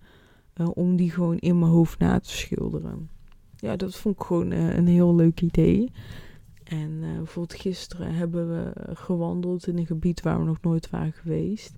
uh, 0.56 0.68
om 0.74 0.96
die 0.96 1.10
gewoon 1.10 1.38
in 1.38 1.58
mijn 1.58 1.70
hoofd 1.70 1.98
na 1.98 2.20
te 2.20 2.30
schilderen. 2.30 3.08
Ja, 3.56 3.76
dat 3.76 3.96
vond 3.96 4.14
ik 4.14 4.22
gewoon 4.22 4.50
een 4.50 4.86
heel 4.86 5.14
leuk 5.14 5.40
idee. 5.40 5.92
En 6.64 7.00
bijvoorbeeld 7.00 7.60
gisteren 7.60 8.14
hebben 8.14 8.48
we 8.48 8.72
gewandeld 8.94 9.66
in 9.66 9.78
een 9.78 9.86
gebied 9.86 10.22
waar 10.22 10.38
we 10.38 10.44
nog 10.44 10.60
nooit 10.60 10.90
waren 10.90 11.12
geweest. 11.12 11.74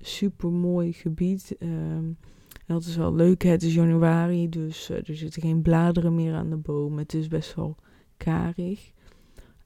Super 0.00 0.50
mooi 0.50 0.92
gebied. 0.92 1.56
Ehm, 1.58 2.04
dat 2.66 2.84
is 2.84 2.96
wel 2.96 3.14
leuk. 3.14 3.42
Het 3.42 3.62
is 3.62 3.74
januari, 3.74 4.48
dus 4.48 4.88
er 4.88 5.16
zitten 5.16 5.42
geen 5.42 5.62
bladeren 5.62 6.14
meer 6.14 6.34
aan 6.34 6.50
de 6.50 6.56
boom. 6.56 6.98
Het 6.98 7.14
is 7.14 7.28
best 7.28 7.54
wel 7.54 7.76
karig. 8.16 8.92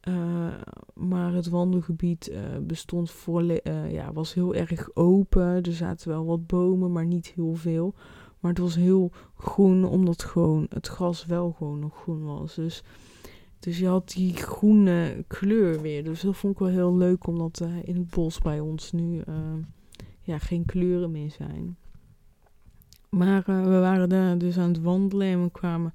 Uh, 0.09 0.47
maar 0.95 1.33
het 1.33 1.49
wandelgebied 1.49 2.31
uh, 2.31 2.39
bestond 2.63 3.11
voor, 3.11 3.43
ja, 3.89 4.13
was 4.13 4.35
heel 4.35 4.55
erg 4.55 4.91
open. 4.95 5.63
Er 5.63 5.73
zaten 5.73 6.09
wel 6.09 6.25
wat 6.25 6.47
bomen, 6.47 6.93
maar 6.93 7.07
niet 7.07 7.33
heel 7.35 7.55
veel. 7.55 7.95
Maar 8.41 8.51
het 8.51 8.61
was 8.61 8.75
heel 8.75 9.11
groen, 9.37 9.85
omdat 9.85 10.23
gewoon 10.23 10.67
het 10.69 10.87
gras 10.87 11.27
wel 11.27 11.53
gewoon 11.53 11.79
nog 11.79 12.01
groen 12.01 12.25
was. 12.25 12.55
Dus, 12.55 12.83
dus 13.59 13.79
je 13.79 13.87
had 13.87 14.11
die 14.11 14.35
groene 14.35 15.25
kleur 15.27 15.81
weer. 15.81 16.05
Dus 16.05 16.21
dat 16.21 16.37
vond 16.37 16.53
ik 16.53 16.59
wel 16.59 16.69
heel 16.69 16.97
leuk, 16.97 17.27
omdat 17.27 17.65
in 17.85 17.97
het 17.97 18.11
bos 18.11 18.39
bij 18.39 18.61
ons 18.61 18.93
nu 18.93 19.23
ja, 20.21 20.39
geen 20.39 20.65
kleuren 20.65 21.11
meer 21.11 21.31
zijn. 21.31 21.77
Maar 23.09 23.43
we 23.47 23.79
waren 23.81 24.09
daar 24.09 24.39
dus 24.39 24.59
aan 24.59 24.69
het 24.69 24.83
wandelen 24.83 25.27
en 25.27 25.43
we 25.43 25.51
kwamen 25.51 25.95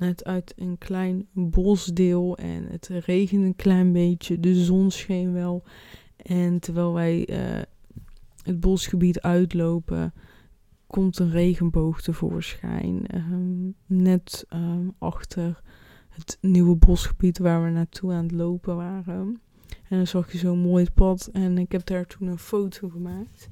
net 0.00 0.24
uit 0.24 0.52
een 0.56 0.78
klein 0.78 1.26
bosdeel 1.32 2.36
en 2.36 2.66
het 2.70 2.86
regende 2.86 3.46
een 3.46 3.56
klein 3.56 3.92
beetje, 3.92 4.40
de 4.40 4.54
zon 4.54 4.90
scheen 4.90 5.32
wel. 5.32 5.64
En 6.16 6.58
terwijl 6.58 6.92
wij 6.92 7.28
uh, 7.28 7.62
het 8.42 8.60
bosgebied 8.60 9.20
uitlopen, 9.20 10.12
komt 10.86 11.18
een 11.18 11.30
regenboog 11.30 12.02
tevoorschijn. 12.02 13.04
Um, 13.14 13.74
net 13.86 14.46
um, 14.54 14.94
achter 14.98 15.62
het 16.08 16.38
nieuwe 16.40 16.76
bosgebied 16.76 17.38
waar 17.38 17.64
we 17.64 17.70
naartoe 17.70 18.12
aan 18.12 18.22
het 18.22 18.32
lopen 18.32 18.76
waren. 18.76 19.40
En 19.88 19.96
dan 19.96 20.06
zag 20.06 20.32
je 20.32 20.38
zo'n 20.38 20.58
mooi 20.58 20.86
pad 20.94 21.28
en 21.32 21.58
ik 21.58 21.72
heb 21.72 21.86
daar 21.86 22.06
toen 22.06 22.28
een 22.28 22.38
foto 22.38 22.88
gemaakt. 22.88 23.48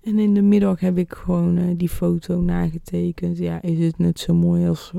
En 0.00 0.18
in 0.18 0.34
de 0.34 0.42
middag 0.42 0.80
heb 0.80 0.98
ik 0.98 1.12
gewoon 1.12 1.58
uh, 1.58 1.74
die 1.76 1.88
foto 1.88 2.40
nagetekend. 2.40 3.38
Ja, 3.38 3.62
is 3.62 3.78
het 3.78 3.98
net 3.98 4.18
zo 4.18 4.34
mooi 4.34 4.68
als, 4.68 4.92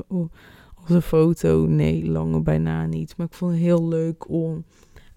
als 0.86 0.96
een 0.96 1.02
foto? 1.02 1.66
Nee, 1.66 2.06
lange 2.06 2.42
bijna 2.42 2.86
niet. 2.86 3.16
Maar 3.16 3.26
ik 3.26 3.34
vond 3.34 3.52
het 3.52 3.60
heel 3.60 3.88
leuk 3.88 4.28
om 4.28 4.64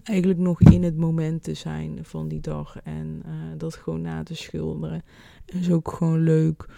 eigenlijk 0.02 0.40
nog 0.40 0.60
in 0.60 0.82
het 0.82 0.96
moment 0.96 1.42
te 1.42 1.54
zijn 1.54 1.98
van 2.02 2.28
die 2.28 2.40
dag. 2.40 2.76
En 2.82 3.22
uh, 3.26 3.32
dat 3.56 3.74
gewoon 3.74 4.00
na 4.00 4.22
te 4.22 4.34
schilderen. 4.34 5.02
En 5.46 5.58
is 5.58 5.70
ook 5.70 5.92
gewoon 5.92 6.20
leuk 6.20 6.68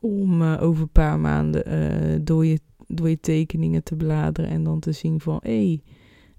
om 0.00 0.42
uh, 0.42 0.62
over 0.62 0.82
een 0.82 0.88
paar 0.88 1.20
maanden 1.20 2.24
door, 2.24 2.46
je, 2.46 2.60
door 2.86 3.08
je 3.08 3.20
tekeningen 3.20 3.82
te 3.82 3.96
bladeren. 3.96 4.50
En 4.50 4.64
dan 4.64 4.80
te 4.80 4.92
zien 4.92 5.20
van, 5.20 5.38
hé, 5.42 5.50
hey, 5.50 5.82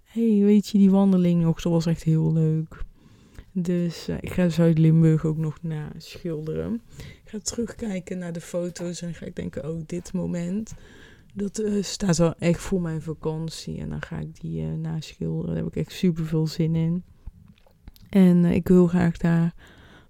hey, 0.03 0.39
weet 0.43 0.67
je 0.67 0.77
die 0.77 0.91
wandeling 0.91 1.41
nog? 1.41 1.61
Dat 1.61 1.71
was 1.71 1.85
echt 1.85 2.03
heel 2.03 2.33
leuk. 2.33 2.85
Dus 3.51 4.09
ik 4.19 4.31
ga 4.31 4.49
Zuid-Limburg 4.49 5.25
ook 5.25 5.37
nog 5.37 5.57
na 5.61 5.91
schilderen. 5.97 6.81
Ik 6.97 7.21
ga 7.25 7.39
terugkijken 7.39 8.17
naar 8.17 8.33
de 8.33 8.41
foto's 8.41 9.01
en 9.01 9.13
ga 9.13 9.25
ik 9.25 9.35
denken, 9.35 9.69
oh, 9.69 9.81
dit 9.85 10.13
moment, 10.13 10.73
dat 11.37 11.59
uh, 11.59 11.83
staat 11.83 12.17
wel 12.17 12.35
echt 12.35 12.61
voor 12.61 12.81
mijn 12.81 13.01
vakantie. 13.01 13.77
En 13.79 13.89
dan 13.89 14.01
ga 14.01 14.19
ik 14.19 14.41
die 14.41 14.61
uh, 14.61 14.73
naschilderen. 14.73 15.45
Daar 15.45 15.63
heb 15.63 15.75
ik 15.75 15.85
echt 15.85 15.91
super 15.91 16.25
veel 16.25 16.47
zin 16.47 16.75
in. 16.75 17.03
En 18.09 18.45
ik 18.45 18.67
wil 18.67 18.87
graag 18.87 19.17
daar 19.17 19.53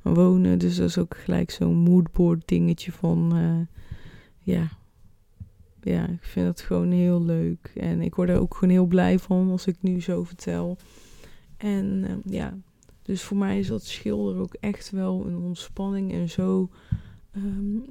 wonen. 0.02 0.60
Dus 0.60 0.76
dat 0.76 0.90
is 0.90 0.98
ook 0.98 1.18
gelijk 1.18 1.52
zo'n 1.52 1.76
moodboard 1.76 2.48
dingetje 2.48 2.92
van, 2.92 3.34
ja, 4.40 4.70
ja, 5.82 6.08
ik 6.08 6.24
vind 6.24 6.48
het 6.48 6.62
gewoon 6.62 6.92
heel 6.92 7.24
leuk. 7.24 7.72
En 7.76 8.02
ik 8.02 8.16
word 8.16 8.30
er 8.30 8.40
ook 8.40 8.54
gewoon 8.54 8.74
heel 8.74 8.86
blij 8.86 9.20
van 9.20 9.50
als 9.50 9.68
ik 9.68 9.82
nu 9.82 10.02
zo 10.02 10.24
vertel. 10.24 10.78
En 11.58 12.22
ja, 12.26 12.58
dus 13.02 13.24
voor 13.24 13.38
mij 13.38 13.60
is 13.60 13.68
dat 13.68 13.86
schilderen 13.86 14.42
ook 14.42 14.54
echt 14.54 14.90
wel 14.92 15.26
een 15.26 15.38
ontspanning. 15.38 16.12
En 16.12 16.30
zo 16.30 16.70
um, 17.36 17.84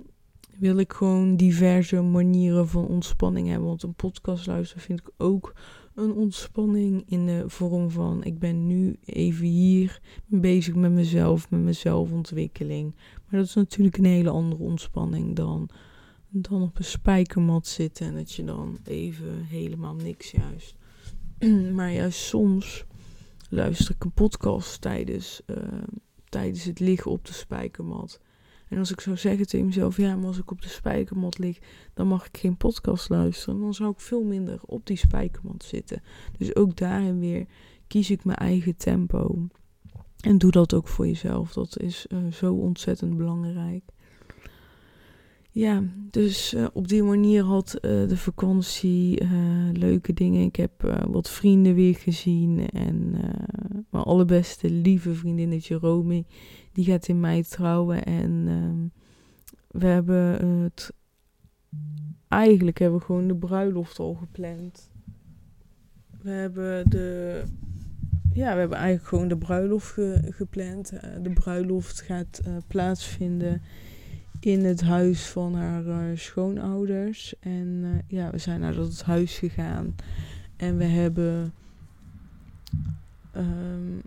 wil 0.58 0.76
ik 0.76 0.92
gewoon 0.92 1.36
diverse 1.36 2.00
manieren 2.00 2.68
van 2.68 2.86
ontspanning 2.86 3.48
hebben. 3.48 3.66
Want 3.66 3.82
een 3.82 3.94
podcast 3.94 4.46
luisteren 4.46 4.82
vind 4.82 5.00
ik 5.00 5.10
ook 5.16 5.54
een 5.94 6.12
ontspanning 6.12 7.04
in 7.06 7.26
de 7.26 7.44
vorm 7.46 7.90
van 7.90 8.24
ik 8.24 8.38
ben 8.38 8.66
nu 8.66 8.96
even 9.04 9.46
hier 9.46 10.00
bezig 10.26 10.74
met 10.74 10.90
mezelf, 10.90 11.50
met 11.50 11.62
mijn 11.62 11.74
zelfontwikkeling. 11.74 12.94
Maar 12.94 13.40
dat 13.40 13.48
is 13.48 13.54
natuurlijk 13.54 13.96
een 13.96 14.04
hele 14.04 14.30
andere 14.30 14.62
ontspanning 14.62 15.36
dan, 15.36 15.68
dan 16.28 16.62
op 16.62 16.78
een 16.78 16.84
spijkermat 16.84 17.66
zitten 17.66 18.06
en 18.06 18.14
dat 18.14 18.32
je 18.32 18.44
dan 18.44 18.78
even 18.84 19.44
helemaal 19.44 19.94
niks 19.94 20.30
juist. 20.30 20.76
maar 21.76 21.92
juist 21.92 22.18
soms 22.18 22.84
luister 23.48 23.94
ik 23.94 24.04
een 24.04 24.12
podcast 24.12 24.80
tijdens, 24.80 25.40
uh, 25.46 25.56
tijdens 26.28 26.64
het 26.64 26.80
liggen 26.80 27.10
op 27.10 27.24
de 27.24 27.32
spijkermat. 27.32 28.20
En 28.68 28.78
als 28.78 28.90
ik 28.90 29.00
zou 29.00 29.16
zeggen 29.16 29.46
tegen 29.46 29.66
mezelf, 29.66 29.96
ja, 29.96 30.16
maar 30.16 30.26
als 30.26 30.38
ik 30.38 30.50
op 30.50 30.62
de 30.62 30.68
spijkermat 30.68 31.38
lig, 31.38 31.58
dan 31.94 32.06
mag 32.06 32.26
ik 32.26 32.38
geen 32.38 32.56
podcast 32.56 33.08
luisteren. 33.08 33.60
Dan 33.60 33.74
zou 33.74 33.90
ik 33.90 34.00
veel 34.00 34.22
minder 34.22 34.60
op 34.64 34.86
die 34.86 34.96
spijkermat 34.96 35.64
zitten. 35.64 36.02
Dus 36.38 36.56
ook 36.56 36.76
daarin 36.76 37.18
weer 37.18 37.46
kies 37.86 38.10
ik 38.10 38.24
mijn 38.24 38.38
eigen 38.38 38.76
tempo. 38.76 39.48
En 40.20 40.38
doe 40.38 40.50
dat 40.50 40.74
ook 40.74 40.88
voor 40.88 41.06
jezelf. 41.06 41.52
Dat 41.52 41.78
is 41.80 42.06
uh, 42.08 42.32
zo 42.32 42.54
ontzettend 42.54 43.16
belangrijk. 43.16 43.82
Ja, 45.56 45.82
dus 46.10 46.54
uh, 46.54 46.66
op 46.72 46.88
die 46.88 47.02
manier 47.02 47.42
had 47.42 47.74
uh, 47.74 48.08
de 48.08 48.16
vakantie 48.16 49.22
uh, 49.22 49.28
leuke 49.72 50.12
dingen. 50.12 50.42
Ik 50.42 50.56
heb 50.56 50.96
wat 51.08 51.30
vrienden 51.30 51.74
weer 51.74 51.94
gezien. 51.94 52.68
En 52.68 53.10
mijn 53.90 54.04
allerbeste 54.04 54.70
lieve 54.70 55.14
vriendinnetje 55.14 55.74
Romy, 55.74 56.24
die 56.72 56.84
gaat 56.84 57.08
in 57.08 57.20
mei 57.20 57.42
trouwen. 57.42 58.04
En 58.04 58.44
ehm, 58.48 58.86
we 59.68 59.86
hebben 59.86 60.46
het... 60.62 60.92
Eigenlijk 62.28 62.78
hebben 62.78 62.98
we 62.98 63.04
gewoon 63.04 63.28
de 63.28 63.36
bruiloft 63.36 63.98
al 63.98 64.14
gepland. 64.14 64.90
We 66.22 66.30
hebben 66.30 66.90
de... 66.90 67.42
Ja, 68.32 68.52
we 68.52 68.58
hebben 68.58 68.78
eigenlijk 68.78 69.08
gewoon 69.08 69.28
de 69.28 69.38
bruiloft 69.38 69.92
ge 69.92 70.28
gepland. 70.30 70.92
de 71.22 71.32
bruiloft 71.32 72.00
gaat 72.00 72.42
plaatsvinden 72.66 73.62
in 74.46 74.64
het 74.64 74.80
huis 74.80 75.26
van 75.26 75.54
haar 75.54 75.84
uh, 75.84 76.16
schoonouders. 76.16 77.34
En 77.40 77.66
uh, 77.82 77.90
ja, 78.06 78.30
we 78.30 78.38
zijn 78.38 78.60
naar 78.60 78.74
dat 78.74 79.02
huis 79.02 79.38
gegaan. 79.38 79.94
En 80.56 80.76
we 80.76 80.84
hebben. 80.84 81.54
Um, 83.36 84.02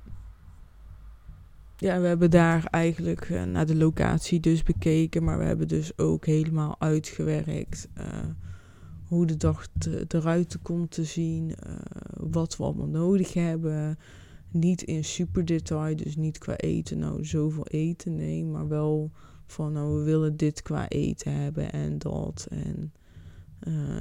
ja, 1.77 1.99
we 1.99 2.07
hebben 2.07 2.31
daar 2.31 2.65
eigenlijk 2.65 3.29
uh, 3.29 3.43
naar 3.43 3.65
de 3.65 3.75
locatie 3.75 4.39
dus 4.39 4.63
bekeken. 4.63 5.23
Maar 5.23 5.37
we 5.37 5.43
hebben 5.43 5.67
dus 5.67 5.97
ook 5.97 6.25
helemaal 6.25 6.75
uitgewerkt 6.79 7.87
hoe 9.07 9.25
de 9.25 9.37
dag 9.37 9.67
eruit 10.07 10.57
komt 10.61 10.91
te 10.91 11.03
zien. 11.03 11.55
wat 12.17 12.57
we 12.57 12.63
allemaal 12.63 12.87
nodig 12.87 13.33
hebben. 13.33 13.97
Niet 14.51 14.81
in 14.81 15.03
super 15.03 15.45
detail, 15.45 15.95
dus 15.95 16.15
niet 16.15 16.37
qua 16.37 16.55
eten, 16.55 16.99
nou 16.99 17.25
zoveel 17.25 17.67
eten, 17.67 18.15
nee. 18.15 18.45
Maar 18.45 18.67
wel 18.67 19.11
van 19.51 19.73
nou 19.73 19.97
we 19.97 20.03
willen 20.03 20.37
dit 20.37 20.61
qua 20.61 20.87
eten 20.87 21.33
hebben 21.33 21.71
en 21.71 21.97
dat. 21.97 22.47
En 22.49 22.93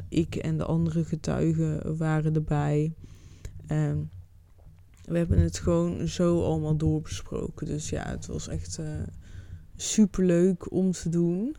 ik 0.09 0.35
en 0.35 0.59
de 0.59 0.65
andere 0.65 1.05
getuigen 1.05 1.97
waren 1.97 2.35
erbij. 2.35 2.93
En 3.67 4.11
we 5.05 5.19
hebben 5.19 5.39
het 5.39 5.59
gewoon 5.59 6.09
zo 6.09 6.43
allemaal 6.45 6.77
doorbesproken. 6.77 7.67
Dus 7.67 7.89
ja, 7.89 8.09
het 8.09 8.27
was 8.27 8.49
echt 8.49 8.79
uh, 8.79 8.87
super 9.77 10.25
leuk 10.25 10.73
om 10.73 10.91
te 10.91 11.09
doen. 11.09 11.57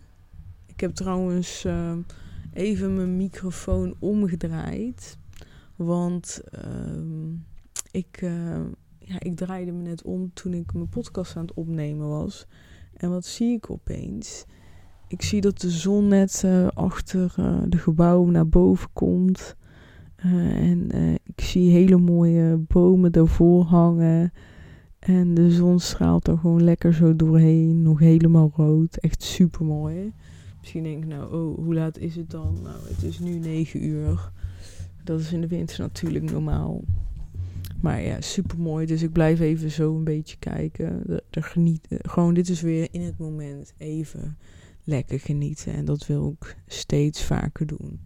Ik 0.65 0.79
heb 0.79 0.93
trouwens 0.93 1.65
uh, 1.65 1.97
even 2.53 2.95
mijn 2.95 3.17
microfoon 3.17 3.95
omgedraaid. 3.99 5.17
Want 5.75 6.41
uh, 6.65 7.33
ik, 7.91 8.19
ja, 8.99 9.19
ik 9.19 9.35
draaide 9.35 9.71
me 9.71 9.81
net 9.81 10.03
om 10.03 10.33
toen 10.33 10.53
ik 10.53 10.73
mijn 10.73 10.89
podcast 10.89 11.35
aan 11.35 11.45
het 11.45 11.53
opnemen 11.53 12.07
was. 12.07 12.47
En 12.99 13.09
wat 13.09 13.25
zie 13.25 13.55
ik 13.55 13.69
opeens? 13.69 14.45
Ik 15.07 15.21
zie 15.21 15.41
dat 15.41 15.59
de 15.59 15.69
zon 15.69 16.07
net 16.07 16.45
achter 16.73 17.33
de 17.67 17.77
gebouwen 17.77 18.31
naar 18.31 18.47
boven 18.47 18.89
komt. 18.93 19.55
Uh, 20.25 20.69
en 20.69 20.91
ik 21.23 21.41
zie 21.41 21.71
hele 21.71 21.97
mooie 21.97 22.57
bomen 22.57 23.11
daarvoor 23.11 23.63
hangen. 23.63 24.31
En 24.99 25.33
de 25.33 25.51
zon 25.51 25.79
straalt 25.79 26.27
er 26.27 26.37
gewoon 26.37 26.63
lekker 26.63 26.93
zo 26.93 27.15
doorheen. 27.15 27.81
Nog 27.81 27.99
helemaal 27.99 28.51
rood. 28.55 28.97
Echt 28.97 29.23
super 29.23 29.65
mooi. 29.65 30.13
Misschien 30.59 30.83
denk 30.83 31.03
ik 31.03 31.09
nou, 31.09 31.33
oh, 31.33 31.57
hoe 31.57 31.73
laat 31.73 31.97
is 31.97 32.15
het 32.15 32.29
dan? 32.29 32.57
Nou, 32.63 32.75
het 32.87 33.03
is 33.03 33.19
nu 33.19 33.39
9 33.39 33.83
uur. 33.83 34.31
Dat 35.03 35.19
is 35.19 35.33
in 35.33 35.41
de 35.41 35.47
winter 35.47 35.79
natuurlijk 35.79 36.31
normaal. 36.31 36.81
Maar 37.81 38.01
ja, 38.01 38.21
super 38.21 38.59
mooi. 38.59 38.85
Dus 38.85 39.01
ik 39.01 39.11
blijf 39.11 39.39
even 39.39 39.71
zo 39.71 39.95
een 39.95 40.03
beetje 40.03 40.37
kijken. 40.37 41.03
Er 41.29 41.43
genieten. 41.43 41.97
Gewoon, 42.01 42.33
dit 42.33 42.49
is 42.49 42.61
weer 42.61 42.87
in 42.91 43.01
het 43.01 43.17
moment 43.17 43.73
even 43.77 44.37
lekker 44.83 45.19
genieten. 45.19 45.73
En 45.73 45.85
dat 45.85 46.07
wil 46.07 46.35
ik 46.39 46.57
steeds 46.67 47.23
vaker 47.23 47.65
doen. 47.65 47.99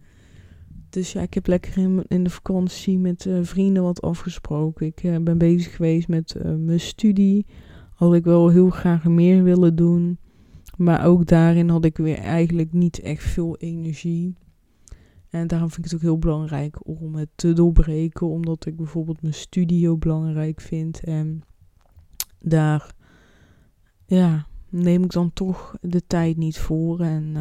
Dus 0.90 1.12
ja, 1.12 1.20
ik 1.20 1.34
heb 1.34 1.46
lekker 1.46 2.04
in, 2.08 2.24
de 2.24 2.30
vakantie 2.30 2.98
met 2.98 3.24
uh, 3.24 3.38
vrienden 3.42 3.82
wat 3.82 4.02
afgesproken. 4.02 4.86
Ik 4.86 5.02
uh, 5.02 5.18
ben 5.18 5.38
bezig 5.38 5.76
geweest 5.76 6.08
met 6.08 6.36
mijn 6.58 6.80
studie. 6.80 7.46
Had 7.94 8.14
ik 8.14 8.24
wel 8.24 8.48
heel 8.48 8.70
graag 8.70 9.04
meer 9.04 9.42
willen 9.42 9.76
doen. 9.76 10.18
Maar 10.76 11.06
ook 11.06 11.26
daarin 11.26 11.68
had 11.68 11.84
ik 11.84 11.96
weer 11.96 12.18
eigenlijk 12.18 12.72
niet 12.72 13.00
echt 13.00 13.22
veel 13.22 13.56
energie. 13.56 14.34
En 15.34 15.46
daarom 15.46 15.70
vind 15.70 15.84
ik 15.84 15.90
het 15.90 15.94
ook 16.00 16.06
heel 16.06 16.18
belangrijk 16.18 16.86
om 16.86 17.14
het 17.14 17.28
te 17.34 17.52
doorbreken. 17.52 18.26
Omdat 18.26 18.66
ik 18.66 18.76
bijvoorbeeld 18.76 19.22
mijn 19.22 19.34
studie 19.34 19.78
heel 19.78 19.98
belangrijk 19.98 20.60
vind. 20.60 21.00
En 21.00 21.42
daar 22.38 22.94
ja, 24.06 24.46
neem 24.68 25.04
ik 25.04 25.10
dan 25.10 25.32
toch 25.32 25.76
de 25.80 26.06
tijd 26.06 26.36
niet 26.36 26.58
voor. 26.58 27.00
En 27.00 27.34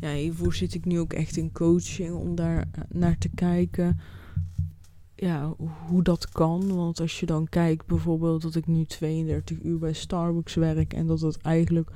ja, 0.00 0.12
hiervoor 0.12 0.54
zit 0.54 0.74
ik 0.74 0.84
nu 0.84 0.98
ook 0.98 1.12
echt 1.12 1.36
in 1.36 1.52
coaching 1.52 2.14
om 2.14 2.34
daar 2.34 2.58
eh, 2.58 2.82
naar 2.88 3.18
te 3.18 3.28
kijken. 3.28 3.98
Ja, 5.14 5.54
hoe 5.88 6.02
dat 6.02 6.28
kan. 6.28 6.74
Want 6.74 7.00
als 7.00 7.20
je 7.20 7.26
dan 7.26 7.48
kijkt 7.48 7.86
bijvoorbeeld 7.86 8.42
dat 8.42 8.54
ik 8.54 8.66
nu 8.66 8.84
32 8.84 9.62
uur 9.62 9.78
bij 9.78 9.92
Starbucks 9.92 10.54
werk 10.54 10.92
en 10.92 11.06
dat 11.06 11.20
het 11.20 11.38
eigenlijk 11.40 11.90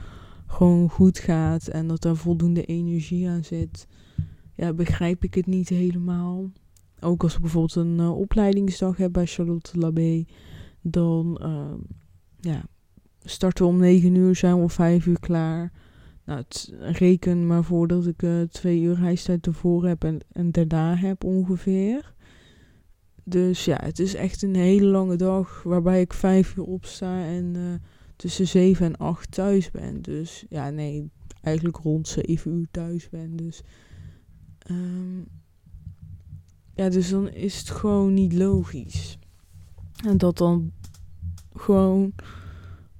gewoon 0.46 0.88
goed 0.88 1.18
gaat 1.18 1.66
en 1.66 1.86
dat 1.86 2.02
daar 2.02 2.16
voldoende 2.16 2.64
energie 2.64 3.28
aan 3.28 3.44
zit, 3.44 3.86
ja, 4.60 4.72
begrijp 4.72 5.24
ik 5.24 5.34
het 5.34 5.46
niet 5.46 5.68
helemaal. 5.68 6.50
Ook 7.00 7.22
als 7.22 7.34
ik 7.34 7.40
bijvoorbeeld 7.40 7.74
een 7.74 7.98
uh, 7.98 8.18
opleidingsdag 8.18 8.96
heb 8.96 9.12
bij 9.12 9.26
Charlotte 9.26 9.78
Labé, 9.78 10.24
dan 10.80 11.40
uh, 11.42 11.74
ja, 12.40 12.64
starten 13.22 13.64
we 13.64 13.70
om 13.70 13.78
9 13.78 14.14
uur, 14.14 14.36
zijn 14.36 14.54
we 14.54 14.60
om 14.62 14.70
5 14.70 15.06
uur 15.06 15.20
klaar. 15.20 15.72
Nou, 16.24 16.38
het, 16.38 16.74
reken 16.80 17.46
maar 17.46 17.64
voor 17.64 17.86
dat 17.88 18.06
ik 18.06 18.22
uh, 18.22 18.42
twee 18.42 18.80
uur 18.80 18.94
reistijd 18.94 19.46
ervoor 19.46 19.86
heb 19.86 20.04
en, 20.04 20.20
en 20.32 20.50
daarna 20.50 20.96
heb 20.96 21.24
ongeveer. 21.24 22.14
Dus 23.24 23.64
ja, 23.64 23.78
het 23.82 23.98
is 23.98 24.14
echt 24.14 24.42
een 24.42 24.56
hele 24.56 24.86
lange 24.86 25.16
dag 25.16 25.62
waarbij 25.62 26.00
ik 26.00 26.12
vijf 26.12 26.56
uur 26.56 26.64
opsta 26.64 27.24
en 27.24 27.54
uh, 27.56 27.74
tussen 28.16 28.46
zeven 28.46 28.86
en 28.86 28.96
acht 28.96 29.30
thuis 29.30 29.70
ben. 29.70 30.02
Dus 30.02 30.44
ja, 30.48 30.70
nee, 30.70 31.10
eigenlijk 31.42 31.76
rond 31.76 32.08
zeven 32.08 32.52
uur 32.52 32.68
thuis 32.70 33.08
ben. 33.08 33.36
Dus 33.36 33.62
um, 34.70 35.26
ja, 36.74 36.88
dus 36.88 37.10
dan 37.10 37.28
is 37.28 37.58
het 37.58 37.70
gewoon 37.70 38.14
niet 38.14 38.32
logisch. 38.32 39.18
En 40.04 40.18
dat 40.18 40.38
dan 40.38 40.72
gewoon 41.52 42.12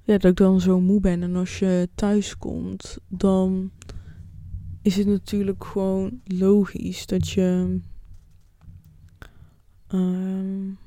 ja, 0.03 0.17
dat 0.17 0.31
ik 0.31 0.37
dan 0.37 0.61
zo 0.61 0.79
moe 0.79 0.99
ben. 0.99 1.23
En 1.23 1.35
als 1.35 1.59
je 1.59 1.89
thuis 1.95 2.37
komt, 2.37 2.97
dan 3.07 3.71
is 4.81 4.95
het 4.95 5.07
natuurlijk 5.07 5.63
gewoon 5.63 6.21
logisch 6.23 7.05
dat 7.05 7.29
je. 7.29 7.79
Um, 9.93 10.77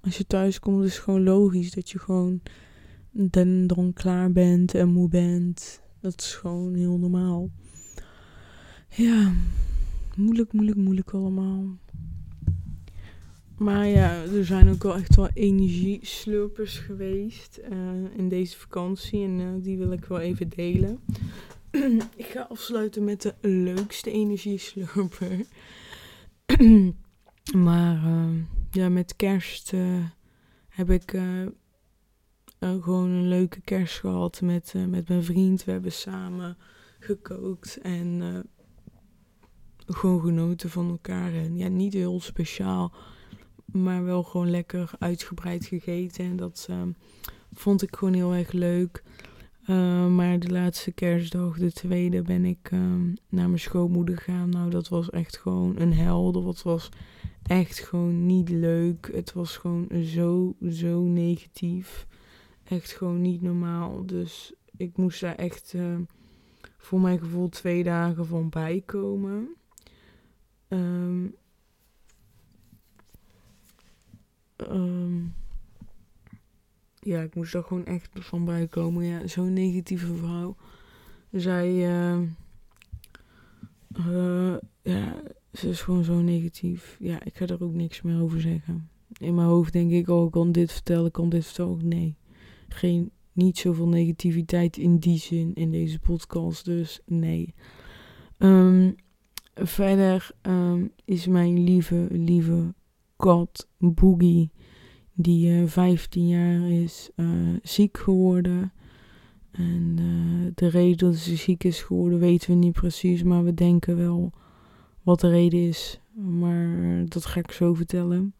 als 0.00 0.16
je 0.16 0.26
thuis 0.26 0.58
komt, 0.58 0.84
is 0.84 0.94
het 0.94 1.04
gewoon 1.04 1.22
logisch 1.22 1.70
dat 1.70 1.90
je 1.90 1.98
gewoon 1.98 2.40
dan, 3.10 3.66
dan 3.66 3.92
klaar 3.92 4.32
bent 4.32 4.74
en 4.74 4.88
moe 4.88 5.08
bent. 5.08 5.80
Dat 6.00 6.20
is 6.20 6.34
gewoon 6.34 6.74
heel 6.74 6.98
normaal. 6.98 7.50
Ja, 8.96 9.32
moeilijk, 10.14 10.52
moeilijk, 10.52 10.76
moeilijk 10.76 11.10
allemaal. 11.10 11.64
Maar 13.58 13.86
ja, 13.86 14.22
er 14.22 14.44
zijn 14.44 14.68
ook 14.68 14.82
wel 14.82 14.94
echt 14.96 15.16
wel 15.16 15.28
energieslurpers 15.34 16.78
geweest 16.78 17.60
uh, 17.70 17.78
in 18.16 18.28
deze 18.28 18.58
vakantie. 18.58 19.24
En 19.24 19.38
uh, 19.38 19.48
die 19.62 19.78
wil 19.78 19.92
ik 19.92 20.04
wel 20.04 20.20
even 20.20 20.48
delen. 20.48 21.00
ik 22.16 22.26
ga 22.26 22.46
afsluiten 22.50 23.04
met 23.04 23.22
de 23.22 23.34
leukste 23.40 24.10
energieslurper. 24.10 25.46
maar 27.66 28.04
uh, 28.06 28.28
ja, 28.70 28.88
met 28.88 29.16
kerst 29.16 29.72
heb 30.68 30.90
ik 30.90 31.20
gewoon 32.60 33.10
een 33.10 33.28
leuke 33.28 33.60
kerst 33.60 33.98
gehad 33.98 34.40
met, 34.40 34.74
met 34.88 35.08
mijn 35.08 35.24
vriend. 35.24 35.64
We 35.64 35.70
hebben 35.70 35.92
samen 35.92 36.56
gekookt 36.98 37.78
en 37.82 38.22
gewoon 39.86 40.20
genoten 40.20 40.70
van 40.70 40.90
elkaar. 40.90 41.34
En 41.34 41.56
ja, 41.56 41.68
niet 41.68 41.92
heel 41.92 42.20
speciaal 42.20 42.92
maar 43.76 44.04
wel 44.04 44.22
gewoon 44.22 44.50
lekker 44.50 44.90
uitgebreid 44.98 45.66
gegeten. 45.66 46.24
En 46.24 46.36
dat 46.36 46.66
uh, 46.70 46.82
vond 47.52 47.82
ik 47.82 47.96
gewoon 47.96 48.14
heel 48.14 48.34
erg 48.34 48.52
leuk. 48.52 49.02
Uh, 49.66 50.06
maar 50.06 50.38
de 50.38 50.50
laatste 50.50 50.92
kerstdag, 50.92 51.58
de 51.58 51.72
tweede, 51.72 52.22
ben 52.22 52.44
ik 52.44 52.70
uh, 52.70 52.80
naar 53.28 53.48
mijn 53.48 53.58
schoonmoeder 53.58 54.16
gegaan. 54.16 54.48
Nou, 54.48 54.70
dat 54.70 54.88
was 54.88 55.10
echt 55.10 55.38
gewoon 55.38 55.78
een 55.78 55.92
hel. 55.92 56.32
Dat 56.32 56.62
was 56.62 56.88
echt 57.42 57.78
gewoon 57.78 58.26
niet 58.26 58.48
leuk. 58.48 59.10
Het 59.12 59.32
was 59.32 59.56
gewoon 59.56 59.88
zo, 60.04 60.54
zo 60.70 61.00
negatief. 61.00 62.06
Echt 62.64 62.92
gewoon 62.92 63.20
niet 63.20 63.42
normaal. 63.42 64.06
Dus 64.06 64.52
ik 64.76 64.96
moest 64.96 65.20
daar 65.20 65.34
echt 65.34 65.74
ehm, 65.74 66.00
voor 66.76 67.00
mijn 67.00 67.18
gevoel 67.18 67.48
twee 67.48 67.84
dagen 67.84 68.26
van 68.26 68.48
bijkomen. 68.48 69.48
Um, 70.68 71.36
ja, 77.00 77.20
ik 77.20 77.34
moest 77.34 77.54
er 77.54 77.62
gewoon 77.62 77.84
echt 77.84 78.08
van 78.12 78.44
bijkomen. 78.44 79.04
Ja, 79.04 79.26
zo'n 79.26 79.52
negatieve 79.52 80.14
vrouw. 80.14 80.56
Zij, 81.30 81.72
uh, 81.72 82.22
ja, 84.82 85.22
ze 85.52 85.68
is 85.68 85.80
gewoon 85.80 86.04
zo 86.04 86.20
negatief. 86.20 86.96
Ja, 87.00 87.24
ik 87.24 87.36
ga 87.36 87.46
er 87.46 87.62
ook 87.62 87.74
niks 87.74 88.02
meer 88.02 88.20
over 88.20 88.40
zeggen. 88.40 88.88
In 89.18 89.34
mijn 89.34 89.48
hoofd 89.48 89.72
denk 89.72 89.90
ik, 89.90 90.08
oh, 90.08 90.26
ik 90.26 90.32
kan 90.32 90.52
dit 90.52 90.72
vertellen, 90.72 91.06
ik 91.06 91.12
kan 91.12 91.28
dit 91.28 91.44
vertellen. 91.44 91.88
Nee, 91.88 92.16
geen, 92.68 93.10
niet 93.32 93.58
zoveel 93.58 93.88
negativiteit 93.88 94.76
in 94.76 94.98
die 94.98 95.18
zin 95.18 95.54
in 95.54 95.70
deze 95.70 95.98
podcast. 95.98 96.64
Dus 96.64 97.00
nee. 97.04 97.54
Um, 98.38 98.94
verder 99.56 100.30
um, 100.42 100.92
is 101.04 101.26
mijn 101.26 101.64
lieve, 101.64 102.06
lieve 102.10 102.74
kat 103.16 103.68
Boogie, 103.78 104.50
die 105.12 105.46
uh, 105.48 105.62
eh, 105.62 105.68
15 105.68 106.28
jaar 106.28 106.70
is, 106.70 107.10
uh, 107.16 107.28
ziek 107.62 107.98
geworden. 107.98 108.72
En 109.50 109.96
uh, 110.00 110.50
de 110.54 110.68
reden 110.68 110.96
dat 110.96 111.16
ze 111.16 111.36
ziek 111.36 111.64
is 111.64 111.82
geworden 111.82 112.18
weten 112.18 112.50
we 112.50 112.56
niet 112.56 112.72
precies, 112.72 113.22
maar 113.22 113.44
we 113.44 113.54
denken 113.54 113.96
wel 113.96 114.32
wat 115.02 115.20
de 115.20 115.28
reden 115.28 115.68
is. 115.68 116.00
Maar 116.14 117.04
dat 117.08 117.26
ga 117.26 117.40
ik 117.40 117.50
zo 117.50 117.74
vertellen. 117.74 118.34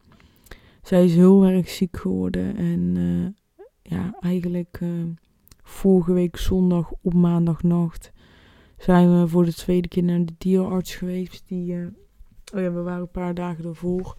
Zij 0.83 1.05
is 1.05 1.15
heel 1.15 1.45
erg 1.45 1.69
ziek 1.69 1.97
geworden 1.97 2.57
en 2.57 2.97
ja, 3.83 4.17
eigenlijk 4.21 4.81
vorige 5.63 6.13
week 6.13 6.37
zondag 6.37 6.93
op 7.03 7.15
maandagnacht 7.15 8.13
zijn 8.79 9.21
we 9.21 9.29
voor 9.29 9.45
de 9.45 9.55
tweede 9.55 9.89
keer 9.89 10.03
naar 10.03 10.25
de 10.25 10.35
dierenarts 10.39 10.95
geweest. 10.95 11.43
Die, 11.47 11.75
oh 12.55 12.61
ja, 12.61 12.73
we 12.73 12.83
waren 12.83 13.01
een 13.01 13.11
paar 13.11 13.35
dagen 13.35 13.63
daarvoor 13.63 14.17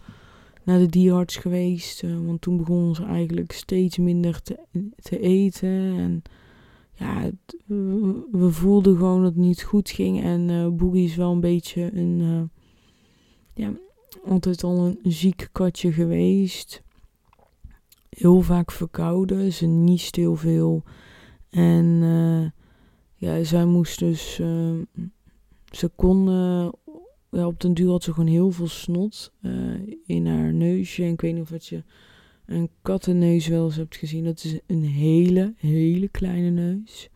naar 0.64 0.78
de 0.78 0.86
dierenarts 0.86 1.36
geweest. 1.36 2.02
want 2.02 2.40
toen 2.40 2.56
begonnen 2.56 2.94
ze 2.94 3.04
eigenlijk 3.04 3.52
steeds 3.52 3.98
minder 3.98 4.42
te, 4.42 4.58
te 4.96 5.20
eten. 5.20 5.68
En 5.98 6.22
ja, 6.94 7.30
we 8.30 8.48
voelden 8.50 8.96
gewoon 8.96 9.22
dat 9.22 9.34
het 9.34 9.40
niet 9.40 9.62
goed 9.62 9.90
ging. 9.90 10.22
En 10.22 10.48
uh, 10.48 10.68
Boogie 10.68 11.04
is 11.04 11.16
wel 11.16 11.32
een 11.32 11.40
beetje 11.40 11.90
een, 11.96 12.50
ja, 13.54 13.72
altijd 14.24 14.64
al 14.64 14.86
een 14.86 15.12
ziek 15.12 15.48
katje 15.52 15.92
geweest. 15.92 16.82
Heel 18.08 18.40
vaak 18.40 18.70
verkouden, 18.70 19.52
ze 19.52 19.66
niest 19.66 20.16
heel 20.16 20.36
veel. 20.36 20.82
En 21.50 22.02
ja, 23.18 23.44
zij 23.44 23.64
moest 23.64 23.98
dus, 23.98 24.34
ze 25.70 25.90
kon, 25.94 26.30
ja, 27.30 27.46
op 27.46 27.60
den 27.60 27.74
duur 27.74 27.90
had 27.90 28.02
ze 28.02 28.12
gewoon 28.12 28.28
heel 28.28 28.50
veel 28.50 28.68
snot 28.68 29.32
in 30.06 30.26
haar 30.26 30.52
neusje. 30.52 31.02
En 31.02 31.12
ik 31.12 31.20
weet 31.20 31.34
niet 31.34 31.50
of 31.52 31.62
je 31.62 31.82
een 32.46 32.70
kattenneus 32.82 33.46
wel 33.46 33.64
eens 33.64 33.76
hebt 33.76 33.96
gezien. 33.96 34.24
Dat 34.24 34.44
is 34.44 34.58
een 34.66 34.84
hele, 34.84 35.54
hele 35.56 36.08
kleine 36.08 36.50
neus. 36.50 37.08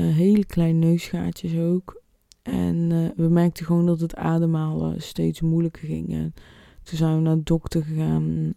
Uh, 0.00 0.16
hele 0.16 0.44
kleine 0.46 0.78
neusgaatjes 0.78 1.56
ook. 1.56 2.02
En 2.42 2.88
we 3.16 3.28
merkten 3.28 3.66
gewoon 3.66 3.86
dat 3.86 4.00
het 4.00 4.14
ademhalen 4.14 5.02
steeds 5.02 5.40
moeilijker 5.40 5.86
ging. 5.86 6.12
En 6.12 6.34
toen 6.82 6.98
zijn 6.98 7.16
we 7.16 7.20
naar 7.20 7.36
de 7.36 7.42
dokter 7.42 7.82
gegaan. 7.82 8.54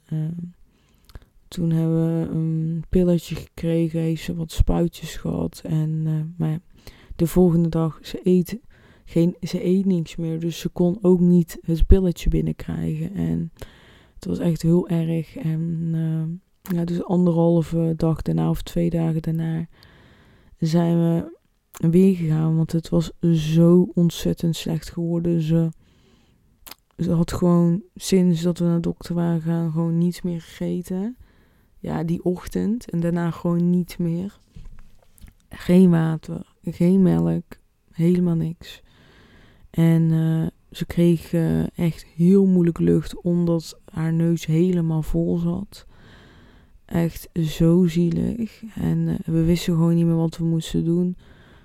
Toen 1.48 1.72
hebben 1.72 2.20
we 2.20 2.30
een 2.30 2.84
pilletje 2.90 3.36
gekregen. 3.36 4.00
Heeft 4.00 4.24
ze 4.24 4.36
wat 4.36 4.52
spuitjes 4.52 5.16
gehad. 5.16 5.62
En, 5.64 6.04
maar 6.38 6.50
ja, 6.50 6.60
de 7.16 7.28
volgende 7.28 7.70
dag, 7.70 8.00
ze 8.02 8.20
eet, 8.24 8.60
geen, 9.06 9.36
ze 9.42 9.66
eet 9.66 9.86
niks 9.86 10.16
meer. 10.16 10.40
Dus 10.40 10.60
ze 10.60 10.70
kon 10.70 10.98
ook 11.02 11.20
niet 11.20 11.58
het 11.62 11.86
pilletje 11.86 12.30
binnenkrijgen. 12.30 13.14
En 13.14 13.52
het 14.16 14.26
was 14.26 14.40
echt 14.40 14.62
heel 14.62 14.88
erg. 14.90 15.36
En 15.36 15.92
uh, 15.96 16.78
ja, 16.78 16.86
dus 16.86 17.04
anderhalve 17.04 17.94
dag 17.98 18.22
daarna 18.22 18.50
of 18.50 18.62
twee 18.62 18.90
dagen 18.90 19.22
daarna 19.22 19.68
zijn 20.58 20.98
we 20.98 21.38
weer 21.90 22.16
gegaan. 22.16 22.56
Want 22.56 22.72
het 22.72 22.90
was 22.90 23.12
zo 23.32 23.92
ontzettend 23.94 24.56
slecht 24.56 24.90
geworden. 24.90 25.42
Ze, 25.42 25.70
ze 26.98 27.12
had 27.12 27.32
gewoon 27.32 27.84
sinds 27.96 28.42
dat 28.42 28.58
we 28.58 28.66
naar 28.66 28.76
de 28.76 28.82
dokter 28.82 29.16
waren 29.16 29.42
gaan 29.42 29.72
gewoon 29.72 29.98
niets 29.98 30.22
meer 30.22 30.42
gegeten. 30.42 31.18
Ja, 31.86 32.04
die 32.04 32.24
ochtend. 32.24 32.90
En 32.90 33.00
daarna 33.00 33.32
gewoon 33.32 33.70
niet 33.70 33.98
meer. 34.00 34.40
Geen 35.50 35.90
water, 35.90 36.54
geen 36.64 37.02
melk, 37.02 37.44
helemaal 37.92 38.36
niks. 38.36 38.82
En 39.70 40.02
uh, 40.02 40.48
ze 40.72 40.86
kreeg 40.86 41.34
uh, 41.34 41.78
echt 41.78 42.06
heel 42.06 42.46
moeilijk 42.46 42.80
lucht 42.80 43.22
omdat 43.22 43.80
haar 43.92 44.14
neus 44.14 44.46
helemaal 44.46 45.02
vol 45.02 45.38
zat. 45.38 45.86
Echt 46.86 47.30
zo 47.34 47.86
zielig. 47.88 48.64
En 48.76 48.98
uh, 48.98 49.16
we 49.26 49.44
wisten 49.44 49.74
gewoon 49.74 49.96
niet 49.96 50.06
meer 50.06 50.16
wat 50.16 50.38
we 50.38 50.44
moesten 50.44 50.84
doen. 50.86 51.18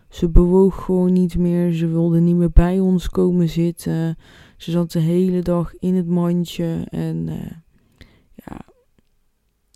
Ze 0.08 0.28
bewoog 0.28 0.84
gewoon 0.84 1.12
niet 1.12 1.38
meer. 1.38 1.72
Ze 1.72 1.86
wilde 1.86 2.20
niet 2.20 2.36
meer 2.36 2.52
bij 2.52 2.80
ons 2.80 3.08
komen 3.08 3.48
zitten. 3.48 4.16
Ze 4.56 4.70
zat 4.70 4.92
de 4.92 5.00
hele 5.00 5.42
dag 5.42 5.74
in 5.78 5.94
het 5.94 6.06
mandje. 6.06 6.86
En. 6.90 7.28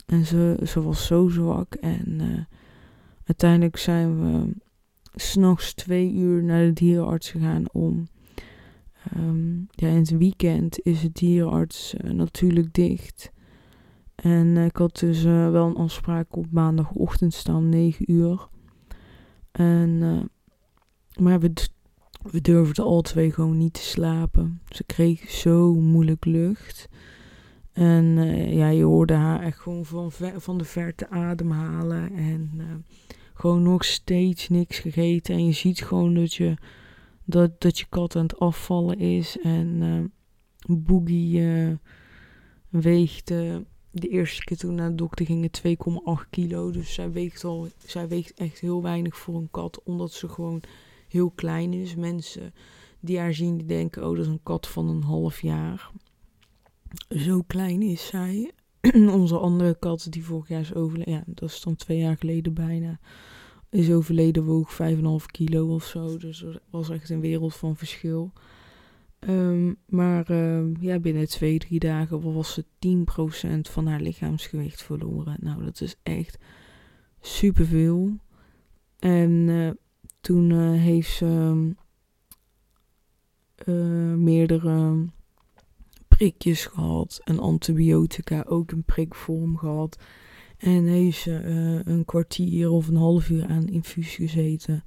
En 0.06 0.26
ze, 0.26 0.80
was 0.82 1.06
zo 1.06 1.28
zwak. 1.28 1.74
En 1.74 2.20
uiteindelijk 3.24 3.76
zijn 3.76 4.20
we 4.20 4.54
s'nachts 5.14 5.74
twee 5.74 6.12
uur 6.12 6.42
naar 6.42 6.64
de 6.64 6.72
dierenarts 6.72 7.30
gegaan 7.30 7.64
om 7.72 8.06
Um, 9.16 9.66
ja, 9.70 9.88
in 9.88 9.96
het 9.96 10.10
weekend 10.10 10.80
is 10.82 11.02
het 11.02 11.14
dierenarts 11.14 11.94
uh, 11.94 12.10
natuurlijk 12.10 12.74
dicht. 12.74 13.32
En 14.14 14.56
ik 14.56 14.76
had 14.76 14.98
dus 14.98 15.24
uh, 15.24 15.50
wel 15.50 15.66
een 15.66 15.76
afspraak 15.76 16.36
op 16.36 16.46
maandagochtend 16.50 17.34
staan, 17.34 17.68
9 17.68 18.12
uur. 18.12 18.48
En, 19.52 19.98
maar 21.18 21.40
we, 21.40 21.52
we 22.22 22.40
durfden 22.40 22.84
al 22.84 23.00
twee 23.00 23.32
gewoon 23.32 23.56
niet 23.56 23.72
te 23.72 23.80
slapen. 23.80 24.60
Ze 24.68 24.84
kreeg 24.84 25.30
zo 25.30 25.74
moeilijk 25.74 26.24
lucht. 26.24 26.88
En 27.74 28.04
ja, 28.54 28.68
je 28.68 28.82
hoorde 28.82 29.14
haar 29.14 29.42
echt 29.42 29.58
gewoon 29.58 29.84
van, 29.84 30.12
van 30.36 30.58
de 30.58 30.64
verte 30.64 31.10
ademhalen. 31.10 32.12
En 32.12 32.50
gewoon 33.34 33.62
nog 33.62 33.84
steeds 33.84 34.48
niks 34.48 34.78
gegeten. 34.78 35.34
En 35.34 35.46
je 35.46 35.52
ziet 35.52 35.82
gewoon 35.82 36.14
dat 36.14 36.34
je 36.34 36.54
dat, 37.24 37.60
dat 37.60 37.78
je 37.78 37.86
kat 37.88 38.16
aan 38.16 38.22
het 38.22 38.38
afvallen 38.38 38.98
is. 38.98 39.38
En 39.42 39.66
uh, 39.82 40.04
Boogie 40.78 41.78
weegt 42.68 43.30
de 43.94 44.08
eerste 44.08 44.44
keer 44.44 44.56
toen 44.56 44.74
naar 44.74 44.88
de 44.88 44.94
dokter 44.94 45.26
gingen 45.26 45.50
2,8 46.24 46.30
kilo. 46.30 46.70
Dus 46.70 46.94
zij 46.94 47.12
weegt, 47.12 47.44
al, 47.44 47.68
zij 47.86 48.08
weegt 48.08 48.34
echt 48.34 48.58
heel 48.58 48.82
weinig 48.82 49.16
voor 49.16 49.34
een 49.34 49.50
kat, 49.50 49.82
omdat 49.82 50.12
ze 50.12 50.28
gewoon 50.28 50.62
heel 51.08 51.30
klein 51.30 51.72
is. 51.72 51.94
Mensen 51.94 52.54
die 53.00 53.18
haar 53.18 53.34
zien, 53.34 53.56
die 53.56 53.66
denken, 53.66 54.02
oh 54.02 54.16
dat 54.16 54.24
is 54.24 54.30
een 54.30 54.42
kat 54.42 54.68
van 54.68 54.88
een 54.88 55.02
half 55.02 55.40
jaar. 55.40 55.90
Zo 57.08 57.42
klein 57.46 57.82
is 57.82 58.06
zij. 58.06 58.52
Onze 59.20 59.38
andere 59.38 59.78
kat 59.78 60.06
die 60.10 60.24
vorig 60.24 60.48
jaar 60.48 60.60
is 60.60 60.74
overleden, 60.74 61.12
ja, 61.12 61.22
dat 61.26 61.48
is 61.48 61.60
dan 61.60 61.76
twee 61.76 61.98
jaar 61.98 62.16
geleden 62.16 62.54
bijna 62.54 62.98
is 63.74 63.90
overleden, 63.90 64.44
woog 64.44 64.72
5,5 64.72 65.26
kilo 65.26 65.74
of 65.74 65.84
zo. 65.84 66.16
Dus 66.16 66.38
dat 66.38 66.60
was 66.70 66.90
echt 66.90 67.10
een 67.10 67.20
wereld 67.20 67.54
van 67.54 67.76
verschil. 67.76 68.32
Um, 69.28 69.76
maar 69.86 70.30
uh, 70.30 70.74
ja, 70.80 70.98
binnen 70.98 71.28
twee, 71.28 71.58
drie 71.58 71.78
dagen 71.78 72.32
was 72.32 72.52
ze 72.52 72.64
10% 72.64 73.70
van 73.70 73.86
haar 73.86 74.00
lichaamsgewicht 74.00 74.82
verloren. 74.82 75.36
Nou, 75.40 75.64
dat 75.64 75.80
is 75.80 75.96
echt 76.02 76.38
superveel. 77.20 78.16
En 78.98 79.30
uh, 79.30 79.70
toen 80.20 80.50
uh, 80.50 80.80
heeft 80.80 81.10
ze 81.10 81.70
uh, 83.64 84.14
meerdere 84.14 85.06
prikjes 86.24 86.66
gehad. 86.66 87.20
En 87.24 87.38
antibiotica 87.38 88.44
ook 88.48 88.72
in 88.72 88.84
prikvorm 88.84 89.56
gehad. 89.56 89.98
En 90.58 90.84
heeft 90.84 91.20
ze 91.20 91.42
uh, 91.44 91.92
een 91.94 92.04
kwartier 92.04 92.70
of 92.70 92.88
een 92.88 92.96
half 92.96 93.30
uur 93.30 93.46
aan 93.46 93.66
infusie 93.66 94.28
gezeten. 94.28 94.84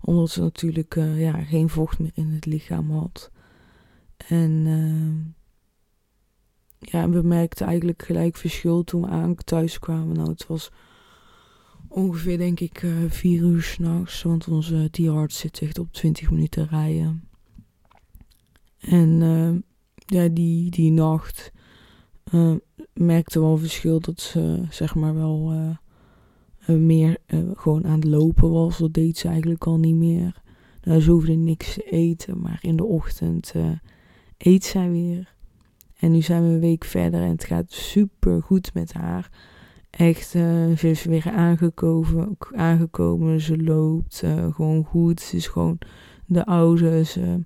Omdat 0.00 0.30
ze 0.30 0.40
natuurlijk 0.40 0.94
uh, 0.94 1.20
ja, 1.20 1.42
geen 1.42 1.68
vocht 1.68 1.98
meer 1.98 2.10
in 2.14 2.28
het 2.28 2.46
lichaam 2.46 2.90
had. 2.90 3.30
En 4.16 4.50
uh, 4.50 5.34
ja, 6.78 7.08
we 7.08 7.22
merkten 7.22 7.66
eigenlijk 7.66 8.02
gelijk 8.02 8.36
verschil 8.36 8.84
toen 8.84 9.00
we 9.00 9.08
aan 9.08 9.34
thuis 9.34 9.78
kwamen. 9.78 10.16
Nou, 10.16 10.28
het 10.28 10.46
was 10.46 10.70
ongeveer 11.88 12.38
denk 12.38 12.60
ik 12.60 12.86
vier 13.08 13.42
uur 13.42 13.62
s'nachts. 13.62 14.22
Want 14.22 14.48
onze 14.48 14.88
dierarts 14.90 15.38
zit 15.38 15.60
echt 15.60 15.78
op 15.78 15.92
20 15.92 16.30
minuten 16.30 16.66
rijden. 16.66 17.28
En 18.78 19.20
ja, 20.10 20.28
die, 20.28 20.70
die 20.70 20.90
nacht 20.90 21.52
uh, 22.32 22.54
merkte 22.94 23.40
wel 23.40 23.56
verschil 23.56 24.00
dat 24.00 24.20
ze 24.20 24.64
zeg 24.70 24.94
maar 24.94 25.14
wel 25.14 25.52
uh, 25.52 26.76
meer 26.76 27.16
gewoon 27.54 27.86
aan 27.86 27.98
het 27.98 28.04
lopen 28.04 28.50
was. 28.50 28.78
Dat 28.78 28.94
deed 28.94 29.18
ze 29.18 29.28
eigenlijk 29.28 29.66
al 29.66 29.78
niet 29.78 29.94
meer. 29.94 30.42
Nou, 30.82 31.00
ze 31.00 31.10
hoefde 31.10 31.32
niks 31.32 31.74
te 31.74 31.82
eten, 31.82 32.40
maar 32.40 32.58
in 32.60 32.76
de 32.76 32.84
ochtend 32.84 33.54
eet 34.38 34.64
zij 34.64 34.90
weer. 34.90 35.34
En 35.96 36.12
nu 36.12 36.22
zijn 36.22 36.42
we 36.42 36.48
een 36.48 36.60
week 36.60 36.84
verder 36.84 37.20
en 37.20 37.30
het 37.30 37.44
gaat 37.44 37.72
super 37.72 38.42
goed 38.42 38.74
met 38.74 38.92
haar. 38.92 39.30
Echt, 39.90 40.28
ze 40.28 40.88
is 40.88 41.04
weer 41.04 41.30
aangekomen, 41.30 42.36
aangekomen 42.54 43.40
ze 43.40 43.62
loopt 43.62 44.22
gewoon 44.50 44.84
goed. 44.84 45.20
Ze 45.20 45.36
is 45.36 45.46
gewoon 45.46 45.78
de 46.26 46.46
oude, 46.46 47.04
ze 47.04 47.44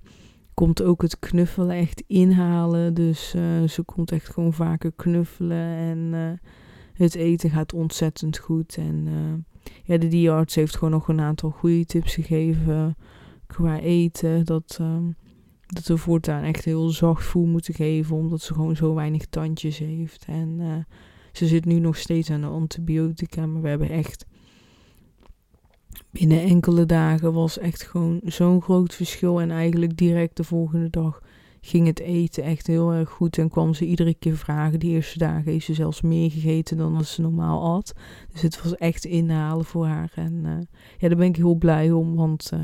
komt 0.55 0.83
ook 0.83 1.03
het 1.03 1.19
knuffelen 1.19 1.77
echt 1.77 2.05
inhalen. 2.07 2.95
Dus 2.95 3.35
uh, 3.37 3.69
ze 3.69 3.83
komt 3.83 4.13
echt 4.13 4.29
gewoon 4.29 4.53
vaker 4.53 4.93
knuffelen. 4.97 5.77
En 5.77 5.99
uh, 6.13 6.51
het 6.93 7.15
eten 7.15 7.51
gaat 7.51 7.73
ontzettend 7.73 8.39
goed. 8.39 8.77
En 8.77 9.07
uh, 9.07 9.73
ja, 9.85 9.99
de 9.99 10.09
dierenarts 10.09 10.55
heeft 10.55 10.77
gewoon 10.77 10.91
nog 10.91 11.09
een 11.09 11.21
aantal 11.21 11.51
goede 11.51 11.85
tips 11.85 12.15
gegeven 12.15 12.97
qua 13.47 13.81
eten. 13.81 14.45
Dat, 14.45 14.81
dat 15.67 15.87
we 15.87 15.97
voortaan 15.97 16.43
echt 16.43 16.65
heel 16.65 16.89
zacht 16.89 17.25
voer 17.25 17.47
moeten 17.47 17.75
geven. 17.75 18.17
Omdat 18.17 18.41
ze 18.41 18.55
gewoon 18.55 18.77
zo 18.77 18.95
weinig 18.95 19.27
tandjes 19.27 19.79
heeft. 19.79 20.25
En 20.29 20.87
ze 21.33 21.47
zit 21.47 21.65
nu 21.65 21.79
nog 21.79 21.97
steeds 21.97 22.31
aan 22.31 22.41
de 22.41 22.47
antibiotica. 22.47 23.47
Maar 23.47 23.63
we 23.63 23.69
hebben 23.69 23.91
echt 23.91 24.27
binnen 26.11 26.41
enkele 26.41 26.87
dagen 26.87 27.33
was 27.33 27.59
echt 27.59 27.83
gewoon 27.83 28.21
zo'n 28.25 28.63
groot 28.63 28.95
verschil. 28.95 29.41
En 29.41 29.51
eigenlijk 29.51 29.97
direct 29.97 30.37
de 30.37 30.45
volgende 30.45 30.91
dag 30.91 31.21
ging 31.61 31.87
het 31.87 32.01
eten 32.01 32.43
echt 32.43 32.67
heel 32.67 32.93
erg 32.93 33.11
goed 33.11 33.39
en 33.39 33.49
kwam 33.49 33.75
ze 33.75 33.87
iedere 33.87 34.15
keer 34.15 34.37
vragen. 34.37 34.81
De 34.81 34.87
eerste 34.87 35.19
dagen 35.19 35.53
heeft 35.53 35.65
ze 35.65 35.75
zelfs 35.75 36.01
meer 36.01 36.31
gegeten 36.31 36.77
dan 36.77 36.97
als 36.97 37.15
ze 37.15 37.21
normaal 37.21 37.77
at. 37.77 37.93
Dus 38.33 38.43
het 38.43 38.63
was 38.63 38.75
echt 38.75 39.05
inhalen 39.05 39.65
voor 39.65 39.87
haar. 39.87 40.13
En 40.15 40.33
uh, 40.33 40.53
ja, 40.99 41.09
daar 41.09 41.17
ben 41.17 41.29
ik 41.29 41.37
heel 41.37 41.55
blij 41.55 41.91
om, 41.91 42.15
want 42.15 42.51
uh, 42.55 42.61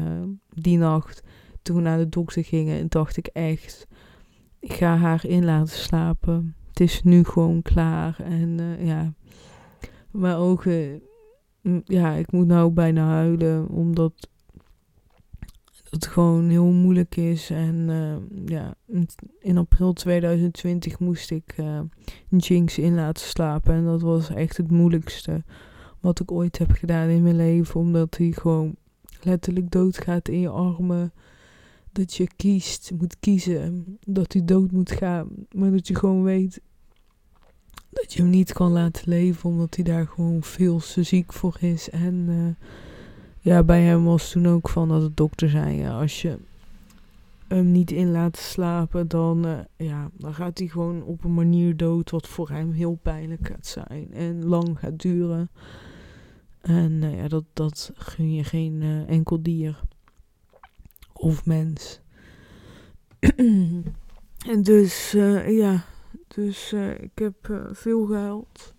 die 0.49 0.79
nacht 0.79 1.23
toen 1.63 1.77
we 1.77 1.83
naar 1.83 1.99
de 1.99 2.09
dokter 2.09 2.45
gingen, 2.45 2.89
dacht 2.89 3.17
ik 3.17 3.27
echt, 3.27 3.87
ik 4.59 4.73
ga 4.73 4.97
haar 4.97 5.27
in 5.27 5.45
laten 5.45 5.77
slapen. 5.77 6.55
Het 6.69 6.81
is 6.81 7.03
nu 7.03 7.25
gewoon 7.25 7.63
klaar 7.63 8.21
en 8.25 8.59
uh, 8.61 8.87
ja, 8.87 9.13
mijn 10.11 10.37
ogen, 10.37 11.03
ja, 11.85 12.13
ik 12.13 12.33
moet 12.33 12.47
nou 12.47 12.71
bijna 12.71 13.07
huilen, 13.07 13.69
omdat 13.69 14.29
het 15.91 16.07
gewoon 16.07 16.49
heel 16.49 16.73
moeilijk 16.73 17.17
is. 17.17 17.51
En 17.51 17.75
uh, 17.89 18.17
ja, 18.47 18.75
in 19.41 19.59
april 19.59 19.93
2020 19.93 20.99
moest 20.99 21.31
ik 21.31 21.55
uh, 21.61 21.81
Jinx 22.37 22.79
in 22.79 22.95
laten 22.95 23.27
slapen. 23.27 23.75
En 23.75 23.85
dat 23.85 24.01
was 24.01 24.29
echt 24.29 24.57
het 24.57 24.71
moeilijkste 24.71 25.45
wat 26.01 26.21
ik 26.21 26.33
ooit 26.33 26.59
heb 26.59 26.71
gedaan 26.71 27.09
in 27.09 27.23
mijn 27.23 27.37
leven. 27.37 27.81
Omdat 27.81 28.17
hij 28.17 28.31
gewoon 28.31 28.75
letterlijk 29.23 29.71
doodgaat 29.71 30.29
in 30.29 30.41
je 30.41 30.49
armen. 30.49 31.13
Dat 31.93 32.15
je 32.15 32.29
kiest, 32.37 32.93
moet 32.99 33.17
kiezen 33.21 33.99
dat 34.07 34.33
hij 34.33 34.45
dood 34.45 34.71
moet 34.71 34.91
gaan. 34.91 35.29
Maar 35.55 35.71
dat 35.71 35.89
je 35.89 35.95
gewoon 35.95 36.23
weet 36.23 36.61
dat 37.91 38.13
je 38.13 38.23
hem 38.23 38.31
niet 38.31 38.53
kan 38.53 38.73
laten 38.73 39.09
leven. 39.09 39.51
Omdat 39.51 39.75
hij 39.75 39.85
daar 39.85 40.07
gewoon 40.07 40.43
veel 40.43 40.79
te 40.79 41.03
ziek 41.03 41.33
voor 41.33 41.57
is. 41.61 41.91
En... 41.91 42.27
Uh, 42.29 42.69
ja, 43.43 43.63
bij 43.63 43.83
hem 43.83 44.05
was 44.05 44.31
toen 44.31 44.47
ook 44.47 44.69
van 44.69 44.89
dat 44.89 45.01
de 45.01 45.15
dokter 45.15 45.49
zei: 45.49 45.89
als 45.89 46.23
je 46.23 46.39
hem 47.49 47.71
niet 47.71 47.91
in 47.91 48.11
laat 48.11 48.37
slapen, 48.37 49.09
dan, 49.09 49.47
uh, 49.47 49.59
ja, 49.77 50.11
dan 50.13 50.35
gaat 50.35 50.59
hij 50.59 50.67
gewoon 50.67 51.03
op 51.03 51.25
een 51.25 51.35
manier 51.35 51.77
dood 51.77 52.11
wat 52.11 52.29
voor 52.29 52.49
hem 52.49 52.73
heel 52.73 52.99
pijnlijk 53.03 53.47
gaat 53.47 53.67
zijn 53.67 54.13
en 54.13 54.45
lang 54.45 54.79
gaat 54.79 54.99
duren. 54.99 55.51
En 56.61 56.93
uh, 56.93 57.17
ja, 57.17 57.29
dat, 57.29 57.45
dat 57.53 57.93
gun 57.95 58.35
je 58.35 58.45
geen 58.45 59.05
enkel 59.07 59.43
dier 59.43 59.81
of 61.13 61.47
mens. 61.47 62.01
en 64.53 64.63
dus, 64.63 65.11
ja, 65.47 65.85
dus 66.35 66.73
ik 66.99 67.19
heb 67.19 67.69
veel 67.73 68.07
gehuild. 68.07 68.75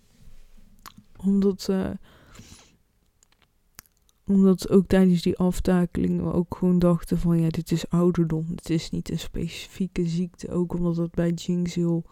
Omdat 1.16 1.68
omdat 4.26 4.70
ook 4.70 4.86
tijdens 4.86 5.22
die 5.22 5.36
aftakeling 5.36 6.22
we 6.22 6.32
ook 6.32 6.56
gewoon 6.56 6.78
dachten 6.78 7.18
van 7.18 7.40
ja, 7.40 7.48
dit 7.48 7.70
is 7.70 7.88
ouderdom. 7.88 8.46
Het 8.54 8.70
is 8.70 8.90
niet 8.90 9.10
een 9.10 9.18
specifieke 9.18 10.06
ziekte. 10.06 10.50
Ook 10.50 10.74
omdat 10.74 10.96
dat 10.96 11.10
bij 11.10 11.30
Jinx 11.30 11.74
heel, 11.74 12.04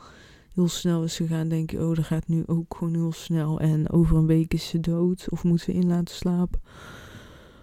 heel 0.54 0.68
snel 0.68 1.04
is 1.04 1.16
gegaan. 1.16 1.48
Denk 1.48 1.70
je, 1.70 1.86
oh, 1.86 1.94
dat 1.94 2.04
gaat 2.04 2.28
nu 2.28 2.42
ook 2.46 2.74
gewoon 2.76 2.94
heel 2.94 3.12
snel. 3.12 3.60
En 3.60 3.90
over 3.90 4.16
een 4.16 4.26
week 4.26 4.54
is 4.54 4.68
ze 4.68 4.80
dood. 4.80 5.26
Of 5.30 5.44
moeten 5.44 5.66
we 5.66 5.80
in 5.80 5.86
laten 5.86 6.14
slapen. 6.14 6.60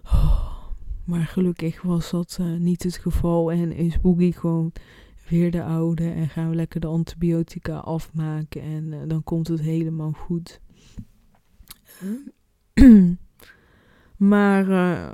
Oh, 0.03 0.55
maar 1.03 1.25
gelukkig 1.25 1.81
was 1.81 2.09
dat 2.09 2.37
uh, 2.41 2.57
niet 2.57 2.83
het 2.83 2.97
geval. 2.97 3.51
En 3.51 3.71
is 3.71 4.01
Boogie 4.01 4.33
gewoon 4.33 4.71
weer 5.29 5.51
de 5.51 5.63
oude. 5.63 6.09
En 6.09 6.29
gaan 6.29 6.49
we 6.49 6.55
lekker 6.55 6.79
de 6.79 6.87
antibiotica 6.87 7.77
afmaken. 7.77 8.61
En 8.61 8.91
uh, 8.91 8.99
dan 9.07 9.23
komt 9.23 9.47
het 9.47 9.61
helemaal 9.61 10.11
goed. 10.11 10.61
Maar 14.17 14.67
uh, 14.67 15.09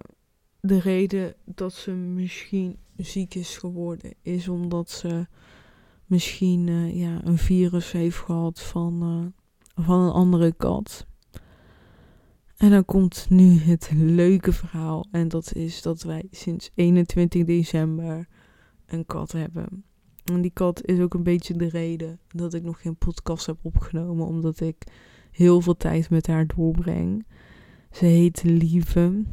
de 0.59 0.79
reden 0.79 1.35
dat 1.45 1.73
ze 1.73 1.91
misschien 1.91 2.77
ziek 2.97 3.35
is 3.35 3.57
geworden 3.57 4.13
is 4.21 4.47
omdat 4.47 4.89
ze 4.89 5.27
misschien 6.05 6.67
uh, 6.67 6.95
ja, 6.95 7.25
een 7.25 7.37
virus 7.37 7.91
heeft 7.91 8.17
gehad 8.17 8.61
van, 8.61 9.33
van 9.75 9.99
een 9.99 10.11
andere 10.11 10.53
kat. 10.53 11.05
En 12.57 12.69
dan 12.69 12.85
komt 12.85 13.25
nu 13.29 13.57
het 13.57 13.91
leuke 13.93 14.53
verhaal. 14.53 15.05
En 15.11 15.27
dat 15.27 15.53
is 15.53 15.81
dat 15.81 16.01
wij 16.01 16.27
sinds 16.31 16.71
21 16.75 17.45
december 17.45 18.27
een 18.85 19.05
kat 19.05 19.31
hebben. 19.31 19.83
En 20.23 20.41
die 20.41 20.51
kat 20.53 20.85
is 20.85 20.99
ook 20.99 21.13
een 21.13 21.23
beetje 21.23 21.53
de 21.53 21.69
reden 21.69 22.19
dat 22.27 22.53
ik 22.53 22.63
nog 22.63 22.81
geen 22.81 22.95
podcast 22.95 23.45
heb 23.45 23.57
opgenomen. 23.61 24.25
Omdat 24.25 24.59
ik 24.59 24.83
heel 25.31 25.61
veel 25.61 25.77
tijd 25.77 26.09
met 26.09 26.27
haar 26.27 26.47
doorbreng. 26.47 27.25
Ze 27.91 28.05
heet 28.05 28.43
Lieve. 28.43 29.23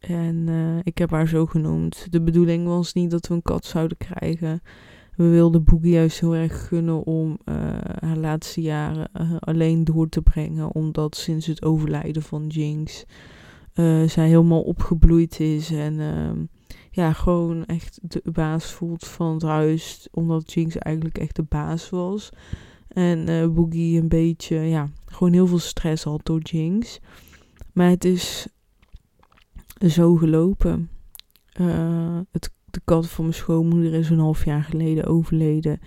En 0.00 0.46
uh, 0.48 0.78
ik 0.82 0.98
heb 0.98 1.10
haar 1.10 1.28
zo 1.28 1.46
genoemd. 1.46 2.06
De 2.10 2.22
bedoeling 2.22 2.66
was 2.66 2.92
niet 2.92 3.10
dat 3.10 3.26
we 3.26 3.34
een 3.34 3.42
kat 3.42 3.64
zouden 3.64 3.96
krijgen. 3.96 4.62
We 5.16 5.28
wilden 5.28 5.64
Boogie 5.64 5.92
juist 5.92 6.20
heel 6.20 6.34
erg 6.34 6.66
gunnen 6.66 7.04
om 7.04 7.38
uh, 7.44 7.54
haar 7.98 8.16
laatste 8.16 8.60
jaren 8.60 9.08
uh, 9.20 9.36
alleen 9.38 9.84
door 9.84 10.08
te 10.08 10.22
brengen. 10.22 10.74
Omdat 10.74 11.16
sinds 11.16 11.46
het 11.46 11.64
overlijden 11.64 12.22
van 12.22 12.46
Jinx 12.46 13.04
zij 14.06 14.28
helemaal 14.28 14.62
opgebloeid 14.62 15.40
is. 15.40 15.70
En 15.70 16.00
ehm, 16.00 16.44
ja, 16.94 17.12
gewoon 17.12 17.64
echt 17.64 17.98
de 18.02 18.22
baas 18.32 18.72
voelt 18.72 19.06
van 19.06 19.34
het 19.34 19.42
huis. 19.42 20.08
Omdat 20.10 20.52
Jinx 20.52 20.78
eigenlijk 20.78 21.18
echt 21.18 21.36
de 21.36 21.42
baas 21.42 21.90
was. 21.90 22.30
En 22.88 23.54
Boogie 23.54 24.00
een 24.00 24.08
beetje, 24.08 24.56
ja, 24.56 24.88
gewoon 25.06 25.32
heel 25.32 25.46
veel 25.46 25.58
stress 25.58 26.04
had 26.04 26.20
door 26.26 26.40
Jinx. 26.40 27.00
Maar 27.72 27.88
het 27.88 28.04
is 28.04 28.46
zo 29.88 30.14
gelopen. 30.14 30.90
Uh, 31.60 32.18
het, 32.30 32.50
de 32.70 32.80
kat 32.84 33.08
van 33.08 33.24
mijn 33.24 33.36
schoonmoeder 33.36 33.94
is 33.94 34.10
een 34.10 34.18
half 34.18 34.44
jaar 34.44 34.62
geleden 34.62 35.04
overleden. 35.04 35.80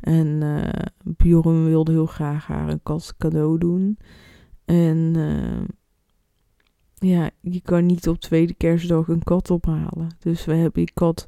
En 0.00 0.26
uh, 0.26 0.68
Bjorn 1.02 1.64
wilde 1.64 1.92
heel 1.92 2.06
graag 2.06 2.46
haar 2.46 2.68
een 2.68 2.82
kat 2.82 3.14
cadeau 3.18 3.58
doen. 3.58 3.98
En 4.64 5.16
ja, 7.02 7.30
je 7.40 7.60
kan 7.60 7.86
niet 7.86 8.08
op 8.08 8.20
tweede 8.20 8.54
kerstdag 8.54 9.08
een 9.08 9.22
kat 9.22 9.50
ophalen. 9.50 10.16
Dus 10.18 10.44
we 10.44 10.54
hebben 10.54 10.84
die 10.84 10.94
kat 10.94 11.26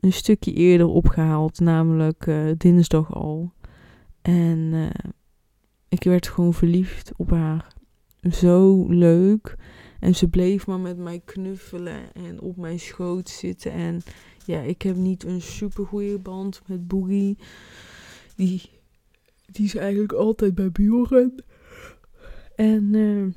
een 0.00 0.12
stukje 0.12 0.52
eerder 0.52 0.86
opgehaald, 0.86 1.60
namelijk 1.60 2.30
dinsdag 2.56 3.14
al. 3.14 3.52
En 4.22 4.90
ik 5.88 6.02
werd 6.02 6.28
gewoon 6.28 6.54
verliefd 6.54 7.12
op 7.16 7.30
haar 7.30 7.74
zo 8.30 8.86
leuk. 8.88 9.56
En 10.00 10.14
ze 10.14 10.28
bleef 10.28 10.66
maar 10.66 10.80
met 10.80 10.98
mij 10.98 11.20
knuffelen 11.24 12.14
en 12.14 12.40
op 12.40 12.56
mijn 12.56 12.80
schoot 12.80 13.28
zitten. 13.28 13.72
En 13.72 14.02
ja, 14.44 14.60
ik 14.60 14.82
heb 14.82 14.96
niet 14.96 15.24
een 15.24 15.42
super 15.42 15.86
goede 15.86 16.18
band 16.18 16.62
met 16.66 16.88
Boogie. 16.88 17.38
Die, 18.36 18.70
die 19.46 19.64
is 19.64 19.74
eigenlijk 19.74 20.12
altijd 20.12 20.54
bij 20.54 20.70
Bjorn. 20.70 21.42
En 22.54 22.94
uh, 22.94 23.32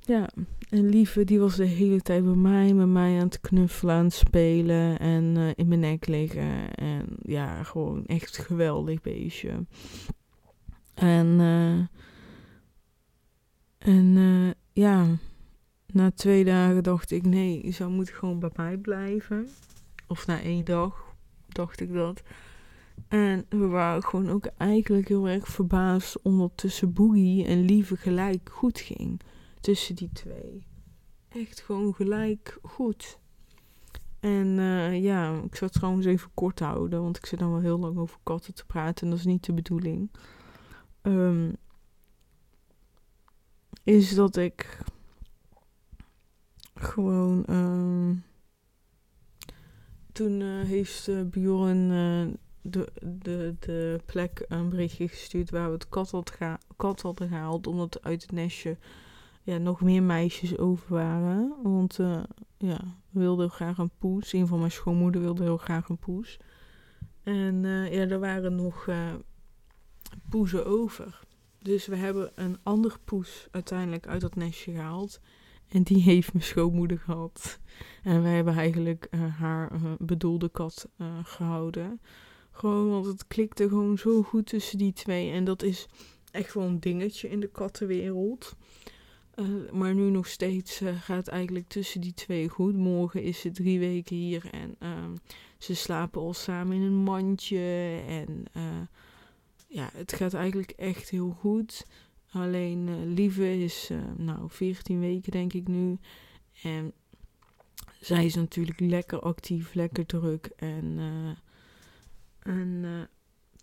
ja, 0.00 0.28
en 0.70 0.88
Lieve 0.88 1.24
die 1.24 1.40
was 1.40 1.56
de 1.56 1.64
hele 1.64 2.00
tijd 2.00 2.24
bij 2.24 2.34
mij, 2.34 2.74
met 2.74 2.88
mij 2.88 3.18
aan 3.18 3.24
het 3.24 3.40
knuffelen, 3.40 3.94
aan 3.94 4.10
spelen 4.10 4.98
en 4.98 5.36
uh, 5.36 5.50
in 5.54 5.68
mijn 5.68 5.80
nek 5.80 6.06
liggen. 6.06 6.74
En 6.74 7.06
ja, 7.22 7.62
gewoon 7.62 8.06
echt 8.06 8.38
geweldig 8.38 9.00
beestje. 9.00 9.66
En 10.94 11.26
uh, 11.26 11.78
en 13.78 14.16
uh, 14.16 14.50
ja, 14.72 15.06
na 15.86 16.10
twee 16.10 16.44
dagen 16.44 16.82
dacht 16.82 17.10
ik, 17.10 17.24
nee, 17.24 17.60
je 17.64 17.70
zou 17.70 17.90
moeten 17.90 18.14
gewoon 18.14 18.38
bij 18.38 18.50
mij 18.54 18.76
blijven. 18.76 19.48
Of 20.06 20.26
na 20.26 20.40
één 20.40 20.64
dag 20.64 21.14
dacht 21.48 21.80
ik 21.80 21.92
dat. 21.92 22.22
En 23.08 23.46
we 23.48 23.66
waren 23.66 24.02
gewoon 24.02 24.30
ook 24.30 24.46
eigenlijk 24.56 25.08
heel 25.08 25.28
erg 25.28 25.48
verbaasd 25.48 26.22
omdat 26.22 26.82
Boogie 26.88 27.46
en 27.46 27.60
Lieve 27.60 27.96
gelijk 27.96 28.50
goed 28.52 28.80
ging. 28.80 29.20
Tussen 29.60 29.94
die 29.94 30.10
twee. 30.12 30.66
Echt 31.28 31.60
gewoon 31.60 31.94
gelijk 31.94 32.58
goed. 32.62 33.18
En 34.20 34.46
uh, 34.46 35.02
ja, 35.02 35.40
ik 35.44 35.54
zal 35.54 35.66
het 35.66 35.76
trouwens 35.76 36.06
even 36.06 36.30
kort 36.34 36.58
houden, 36.58 37.02
want 37.02 37.16
ik 37.16 37.26
zit 37.26 37.38
dan 37.38 37.50
wel 37.50 37.60
heel 37.60 37.78
lang 37.78 37.98
over 37.98 38.18
katten 38.22 38.54
te 38.54 38.66
praten 38.66 39.04
en 39.04 39.10
dat 39.10 39.18
is 39.18 39.24
niet 39.24 39.44
de 39.44 39.52
bedoeling. 39.52 40.10
Um, 41.02 41.56
is 43.82 44.14
dat 44.14 44.36
ik 44.36 44.78
gewoon. 46.74 47.44
Uh, 47.48 48.16
toen 50.12 50.40
uh, 50.40 50.64
heeft 50.64 51.08
uh, 51.08 51.22
Bjorn 51.22 51.88
de, 52.62 52.92
de, 53.02 53.54
de 53.58 54.00
plek 54.06 54.44
een 54.48 54.68
berichtje 54.68 55.08
gestuurd 55.08 55.50
waar 55.50 55.66
we 55.66 55.72
het 55.72 55.88
kat, 55.88 56.10
had 56.10 56.36
kat 56.76 57.00
hadden 57.00 57.28
gehaald. 57.28 57.66
Omdat 57.66 58.02
uit 58.02 58.22
het 58.22 58.32
nestje 58.32 58.78
ja, 59.42 59.58
nog 59.58 59.80
meer 59.80 60.02
meisjes 60.02 60.58
over 60.58 60.94
waren. 60.94 61.54
Want 61.62 61.98
ja, 62.58 62.80
we 63.10 63.20
wilden 63.20 63.50
graag 63.50 63.78
een 63.78 63.90
poes. 63.98 64.32
Een 64.32 64.46
van 64.46 64.58
mijn 64.58 64.70
schoonmoeder 64.70 65.20
wilde 65.20 65.42
heel 65.42 65.56
graag 65.56 65.88
een 65.88 65.98
poes. 65.98 66.38
En 67.22 67.62
ja, 67.64 68.08
er 68.08 68.18
waren 68.18 68.54
nog 68.54 68.88
poezen 70.28 70.66
over. 70.66 71.20
Dus 71.58 71.86
we 71.86 71.96
hebben 71.96 72.32
een 72.34 72.58
andere 72.62 72.98
poes 73.04 73.48
uiteindelijk 73.50 74.06
uit 74.06 74.20
dat 74.20 74.34
nestje 74.34 74.72
gehaald. 74.72 75.20
En 75.68 75.82
die 75.82 76.02
heeft 76.02 76.32
mijn 76.32 76.44
schoonmoeder 76.44 76.98
gehad. 76.98 77.60
En 78.02 78.22
wij 78.22 78.34
hebben 78.34 78.54
eigenlijk 78.54 79.06
uh, 79.10 79.36
haar 79.38 79.72
uh, 79.72 79.92
bedoelde 79.98 80.48
kat 80.48 80.88
uh, 80.98 81.06
gehouden. 81.22 82.00
Gewoon, 82.50 82.88
want 82.88 83.06
het 83.06 83.26
klikte 83.26 83.68
gewoon 83.68 83.98
zo 83.98 84.22
goed 84.22 84.46
tussen 84.46 84.78
die 84.78 84.92
twee. 84.92 85.30
En 85.30 85.44
dat 85.44 85.62
is 85.62 85.86
echt 86.30 86.54
wel 86.54 86.64
een 86.64 86.80
dingetje 86.80 87.28
in 87.28 87.40
de 87.40 87.48
kattenwereld. 87.48 88.56
Uh, 89.40 89.70
maar 89.70 89.94
nu 89.94 90.10
nog 90.10 90.26
steeds 90.26 90.80
uh, 90.80 91.00
gaat 91.00 91.28
eigenlijk 91.28 91.68
tussen 91.68 92.00
die 92.00 92.14
twee 92.14 92.48
goed. 92.48 92.76
Morgen 92.76 93.22
is 93.22 93.40
ze 93.40 93.50
drie 93.50 93.78
weken 93.78 94.16
hier 94.16 94.48
en 94.50 94.76
uh, 94.82 95.04
ze 95.58 95.74
slapen 95.74 96.20
al 96.20 96.34
samen 96.34 96.76
in 96.76 96.82
een 96.82 97.02
mandje. 97.02 98.02
En 98.06 98.44
uh, 98.56 98.62
ja, 99.66 99.90
het 99.92 100.12
gaat 100.12 100.34
eigenlijk 100.34 100.70
echt 100.70 101.10
heel 101.10 101.30
goed. 101.30 101.86
Alleen 102.30 103.12
Lieve 103.14 103.58
is 103.58 103.90
nou 104.16 104.50
14 104.50 105.00
weken 105.00 105.32
denk 105.32 105.52
ik 105.52 105.68
nu. 105.68 105.98
En 106.62 106.92
zij 108.00 108.24
is 108.24 108.34
natuurlijk 108.34 108.80
lekker 108.80 109.20
actief, 109.20 109.74
lekker 109.74 110.06
druk. 110.06 110.50
En, 110.56 110.98
en 112.38 112.84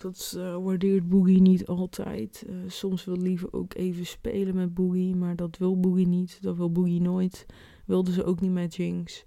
dat 0.02 0.34
uh, 0.38 0.58
waardeert 0.64 1.10
Boogie 1.10 1.42
niet 1.42 1.66
altijd. 1.66 2.46
Uh, 2.50 2.56
soms 2.68 3.06
wil 3.06 3.18
Lieve 3.18 3.54
ook 3.54 3.74
even 3.74 4.06
spelen 4.06 4.56
met 4.56 4.74
Boogie, 4.74 5.16
maar 5.16 5.36
dat 5.36 5.58
wil 5.58 5.80
Boogie 5.80 6.08
niet. 6.08 6.38
Dat 6.42 6.58
wil 6.58 6.72
Boogie 6.72 7.02
nooit. 7.02 7.46
Wilde 7.86 8.12
ze 8.12 8.24
ook 8.24 8.42
niet 8.42 8.52
met 8.52 8.76
Jinx. 8.76 9.26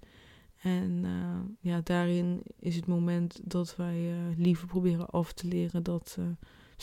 En 0.61 1.03
uh, 1.03 1.39
ja, 1.59 1.81
daarin 1.83 2.41
is 2.59 2.75
het 2.75 2.85
moment 2.85 3.41
dat 3.43 3.75
wij 3.75 4.13
Lieve 4.37 4.65
proberen 4.65 5.09
af 5.09 5.33
te 5.33 5.47
leren 5.47 5.83
dat 5.83 6.09
ze 6.09 6.35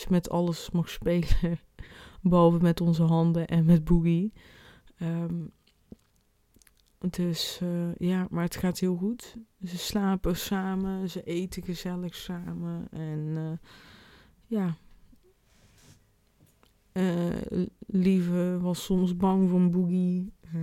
met 0.09 0.29
alles 0.29 0.71
mag 0.71 0.89
spelen. 0.89 1.27
Behalve 2.21 2.57
met 2.61 2.81
onze 2.81 3.03
handen 3.03 3.47
en 3.47 3.65
met 3.65 3.83
Boogie. 3.83 4.33
Um, 5.01 5.51
dus 6.99 7.59
ja, 7.97 8.27
maar 8.29 8.43
het 8.43 8.55
gaat 8.55 8.79
heel 8.79 8.95
goed. 8.95 9.35
Ze 9.63 9.77
slapen 9.77 10.37
samen, 10.37 11.09
ze 11.09 11.23
eten 11.23 11.63
gezellig 11.63 12.15
samen. 12.15 12.87
En 12.91 13.19
uh, 13.19 13.51
ja. 14.45 14.77
Uh, 16.93 17.63
Lieve 17.87 18.57
was 18.61 18.83
soms 18.83 19.15
bang 19.15 19.49
voor 19.49 19.69
Boogie. 19.69 20.33
Uh, 20.55 20.61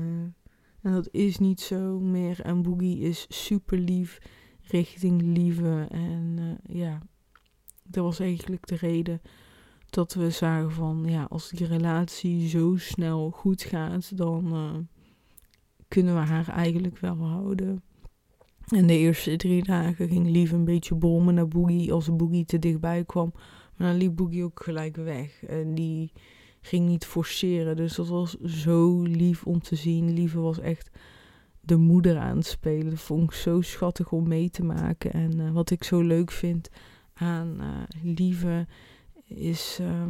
en 0.81 0.93
dat 0.93 1.09
is 1.11 1.39
niet 1.39 1.61
zo 1.61 2.01
meer. 2.01 2.41
En 2.41 2.63
Boogie 2.63 2.99
is 2.99 3.27
super 3.29 3.79
lief 3.79 4.19
richting 4.61 5.23
Lieve. 5.23 5.87
En 5.91 6.59
ja, 6.69 7.03
dat 7.83 8.05
was 8.05 8.21
eigenlijk 8.21 8.67
de 8.67 8.77
reden 8.77 9.21
dat 9.91 10.15
we 10.15 10.31
zagen 10.31 10.73
van 10.73 11.05
ja, 11.05 11.25
als 11.25 11.51
die 11.51 11.67
relatie 11.67 12.49
zo 12.49 12.77
snel 12.77 13.31
goed 13.31 13.63
gaat, 13.63 14.17
dan 14.17 14.89
kunnen 15.89 16.15
we 16.15 16.21
haar 16.21 16.49
eigenlijk 16.49 16.99
wel 16.99 17.17
houden. 17.17 17.83
En 18.67 18.87
de 18.87 18.99
eerste 18.99 19.37
drie 19.37 19.65
dagen 19.65 20.09
ging 20.09 20.29
Lief 20.29 20.53
een 20.53 20.65
beetje 20.65 20.95
bommen 20.95 21.35
naar 21.35 21.49
Boogie 21.49 21.93
als 21.93 22.17
Boogie 22.17 22.45
te 22.45 22.59
dichtbij 22.59 23.05
kwam. 23.05 23.33
Maar 23.77 23.89
dan 23.89 23.97
liep 23.97 24.17
Boogie 24.17 24.45
ook 24.45 24.63
gelijk 24.63 24.97
weg. 24.97 25.45
En 25.45 25.75
die 25.75 26.13
ging 26.61 26.89
niet 26.89 27.05
forceren. 27.05 27.77
Dus 27.77 27.95
dat 27.95 28.09
was 28.09 28.35
zo 28.41 29.03
lief 29.03 29.45
om 29.45 29.61
te 29.61 29.77
zien. 29.77 30.13
Lieve 30.13 30.39
was 30.39 30.59
echt 30.59 30.91
de 31.61 31.77
moeder 31.77 32.19
aan 32.19 32.37
het 32.37 32.47
spelen. 32.47 32.91
Dat 32.91 33.01
vond 33.01 33.23
ik 33.23 33.37
zo 33.37 33.61
schattig 33.61 34.13
om 34.13 34.29
mee 34.29 34.51
te 34.51 34.65
maken. 34.65 35.13
En 35.13 35.39
uh, 35.39 35.51
wat 35.51 35.71
ik 35.71 35.85
zo 35.85 36.01
leuk 36.01 36.31
vind 36.31 36.69
aan 37.15 37.57
uh, 37.61 38.13
Lieve 38.15 38.67
is, 39.25 39.79
uh, 39.81 40.03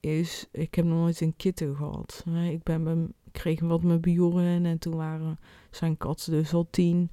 is... 0.00 0.48
Ik 0.52 0.74
heb 0.74 0.84
nog 0.84 0.98
nooit 0.98 1.20
een 1.20 1.36
kitten 1.36 1.76
gehad. 1.76 2.24
Ik 2.50 2.62
ben 2.62 3.14
kreeg 3.34 3.60
wat 3.60 3.82
met 3.82 4.00
Bjorn 4.00 4.66
en 4.66 4.78
toen 4.78 4.96
waren 4.96 5.38
zijn 5.70 5.96
katten 5.96 6.32
dus 6.32 6.52
al 6.52 6.66
tien. 6.70 7.10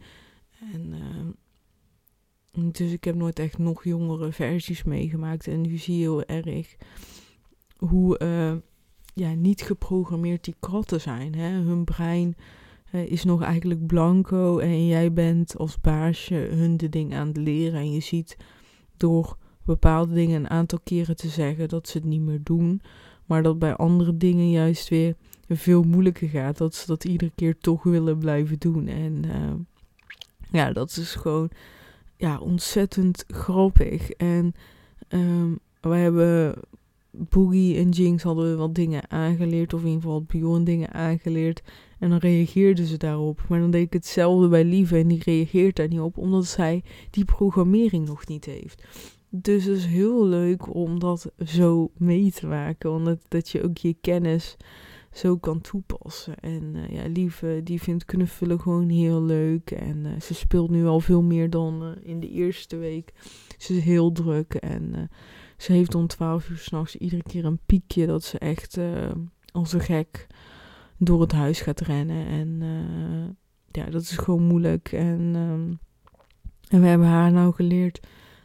En 0.73 0.93
uh, 0.93 2.71
dus 2.71 2.91
ik 2.91 3.03
heb 3.03 3.15
nooit 3.15 3.39
echt 3.39 3.57
nog 3.57 3.83
jongere 3.83 4.31
versies 4.31 4.83
meegemaakt. 4.83 5.47
En 5.47 5.61
nu 5.61 5.77
zie 5.77 5.95
je 5.95 6.01
heel 6.01 6.23
erg 6.23 6.75
hoe 7.77 8.19
uh, 8.23 8.53
ja, 9.13 9.33
niet 9.33 9.61
geprogrammeerd 9.61 10.43
die 10.43 10.55
katten 10.59 11.01
zijn. 11.01 11.35
Hè? 11.35 11.49
Hun 11.49 11.83
brein 11.83 12.35
uh, 12.91 13.11
is 13.11 13.23
nog 13.23 13.41
eigenlijk 13.41 13.85
blanco 13.85 14.57
en 14.59 14.87
jij 14.87 15.13
bent 15.13 15.57
als 15.57 15.81
baasje 15.81 16.35
hun 16.35 16.77
de 16.77 16.89
ding 16.89 17.13
aan 17.13 17.27
het 17.27 17.37
leren. 17.37 17.79
En 17.79 17.91
je 17.91 17.99
ziet 17.99 18.37
door 18.97 19.37
bepaalde 19.65 20.13
dingen 20.13 20.35
een 20.35 20.49
aantal 20.49 20.79
keren 20.83 21.15
te 21.15 21.27
zeggen 21.27 21.69
dat 21.69 21.87
ze 21.87 21.97
het 21.97 22.07
niet 22.07 22.21
meer 22.21 22.43
doen. 22.43 22.81
Maar 23.25 23.43
dat 23.43 23.59
bij 23.59 23.75
andere 23.75 24.17
dingen 24.17 24.49
juist 24.49 24.89
weer 24.89 25.15
veel 25.47 25.83
moeilijker 25.83 26.29
gaat. 26.29 26.57
Dat 26.57 26.75
ze 26.75 26.87
dat 26.87 27.03
iedere 27.03 27.31
keer 27.35 27.57
toch 27.57 27.83
willen 27.83 28.17
blijven 28.17 28.59
doen. 28.59 28.87
En 28.87 29.23
uh, 29.25 29.53
ja, 30.51 30.71
dat 30.71 30.89
is 30.97 31.15
gewoon 31.15 31.49
ja, 32.17 32.39
ontzettend 32.39 33.25
grappig. 33.27 34.11
En 34.11 34.55
wij 35.81 36.01
hebben 36.01 36.55
Boogie 37.11 37.77
en 37.77 37.89
Jinx 37.89 38.23
hadden 38.23 38.49
we 38.49 38.55
wat 38.55 38.75
dingen 38.75 39.11
aangeleerd. 39.11 39.73
Of 39.73 39.81
in 39.81 39.87
ieder 39.87 40.01
geval 40.01 40.23
Bjorn 40.23 40.63
dingen 40.63 40.93
aangeleerd. 40.93 41.61
En 41.99 42.09
dan 42.09 42.17
reageerden 42.19 42.85
ze 42.85 42.97
daarop. 42.97 43.45
Maar 43.49 43.59
dan 43.59 43.71
deed 43.71 43.85
ik 43.85 43.93
hetzelfde 43.93 44.47
bij 44.47 44.63
Lieve. 44.63 44.97
En 44.97 45.07
die 45.07 45.23
reageert 45.23 45.75
daar 45.75 45.87
niet 45.87 45.99
op. 45.99 46.17
Omdat 46.17 46.45
zij 46.45 46.83
die 47.09 47.25
programmering 47.25 48.07
nog 48.07 48.27
niet 48.27 48.45
heeft. 48.45 48.83
Dus 49.29 49.63
het 49.63 49.77
is 49.77 49.85
heel 49.85 50.25
leuk 50.25 50.73
om 50.73 50.99
dat 50.99 51.31
zo 51.45 51.91
mee 51.97 52.31
te 52.31 52.47
maken. 52.47 52.91
Omdat 52.91 53.19
dat 53.27 53.49
je 53.49 53.63
ook 53.63 53.77
je 53.77 53.95
kennis 54.01 54.57
zo 55.11 55.37
kan 55.37 55.61
toepassen. 55.61 56.39
En 56.39 56.75
uh, 56.75 56.89
ja, 56.89 57.07
Lieve, 57.07 57.61
die 57.63 57.81
vindt 57.81 58.05
knuffelen 58.05 58.59
gewoon 58.59 58.89
heel 58.89 59.23
leuk. 59.23 59.71
En 59.71 60.05
uh, 60.05 60.19
ze 60.19 60.33
speelt 60.33 60.69
nu 60.69 60.85
al 60.85 60.99
veel 60.99 61.21
meer 61.21 61.49
dan 61.49 61.83
uh, 61.83 62.09
in 62.09 62.19
de 62.19 62.29
eerste 62.29 62.77
week. 62.77 63.13
Ze 63.57 63.77
is 63.77 63.83
heel 63.83 64.11
druk 64.11 64.53
en 64.53 65.09
ze 65.57 65.71
heeft 65.71 65.95
om 65.95 66.07
12 66.07 66.49
uur 66.49 66.57
s'nachts 66.57 66.95
iedere 66.95 67.23
keer 67.23 67.45
een 67.45 67.59
piekje 67.65 68.05
dat 68.05 68.23
ze 68.23 68.39
echt 68.39 68.77
als 69.51 69.73
een 69.73 69.81
gek 69.81 70.27
door 70.97 71.21
het 71.21 71.31
huis 71.31 71.61
gaat 71.61 71.79
rennen. 71.79 72.25
En 72.25 72.61
ja, 73.71 73.85
dat 73.85 74.01
is 74.01 74.17
gewoon 74.17 74.43
moeilijk. 74.43 74.91
En, 74.91 75.35
um, 75.35 75.79
en 76.69 76.81
we 76.81 76.87
hebben 76.87 77.07
haar 77.07 77.31
nou 77.31 77.53
geleerd 77.53 77.99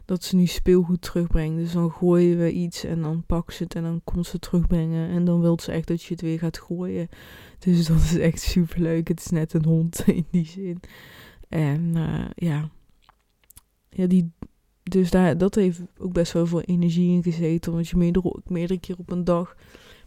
dat 0.06 0.24
ze 0.24 0.36
nu 0.36 0.46
speelgoed 0.46 1.02
terugbrengt. 1.02 1.56
Dus 1.56 1.72
dan 1.72 1.90
gooien 1.90 2.38
we 2.38 2.52
iets 2.52 2.84
en 2.84 3.02
dan 3.02 3.24
pakt 3.26 3.54
ze 3.54 3.62
het 3.62 3.74
en 3.74 3.82
dan 3.82 4.00
komt 4.04 4.26
ze 4.26 4.38
terugbrengen. 4.38 5.10
En 5.10 5.24
dan 5.24 5.40
wil 5.40 5.60
ze 5.60 5.72
echt 5.72 5.86
dat 5.86 6.02
je 6.02 6.12
het 6.12 6.22
weer 6.22 6.38
gaat 6.38 6.58
gooien. 6.58 7.08
Dus 7.58 7.86
dat 7.86 7.96
is 7.96 8.18
echt 8.18 8.40
super 8.40 8.80
leuk. 8.80 9.08
Het 9.08 9.20
is 9.20 9.30
net 9.30 9.52
een 9.52 9.64
hond 9.64 10.02
in 10.06 10.26
die 10.30 10.46
zin. 10.46 10.80
En 11.48 11.96
uh, 11.96 12.24
ja. 12.34 12.70
Ja, 13.90 14.06
die, 14.06 14.32
dus 14.82 15.10
daar, 15.10 15.38
dat 15.38 15.54
heeft 15.54 15.82
ook 15.98 16.12
best 16.12 16.32
wel 16.32 16.46
veel 16.46 16.60
energie 16.60 17.10
in 17.10 17.22
gezeten. 17.22 17.72
Want 17.72 17.88
je 17.88 17.96
meerdere, 17.96 18.40
meerdere 18.44 18.80
keer 18.80 18.96
op 18.98 19.10
een 19.10 19.24
dag 19.24 19.56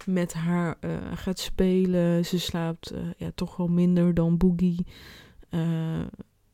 met 0.05 0.33
haar 0.33 0.77
uh, 0.81 0.97
gaat 1.13 1.39
spelen. 1.39 2.25
Ze 2.25 2.39
slaapt 2.39 2.93
uh, 2.93 2.99
ja, 3.17 3.31
toch 3.35 3.55
wel 3.55 3.67
minder 3.67 4.13
dan 4.13 4.37
Boogie. 4.37 4.85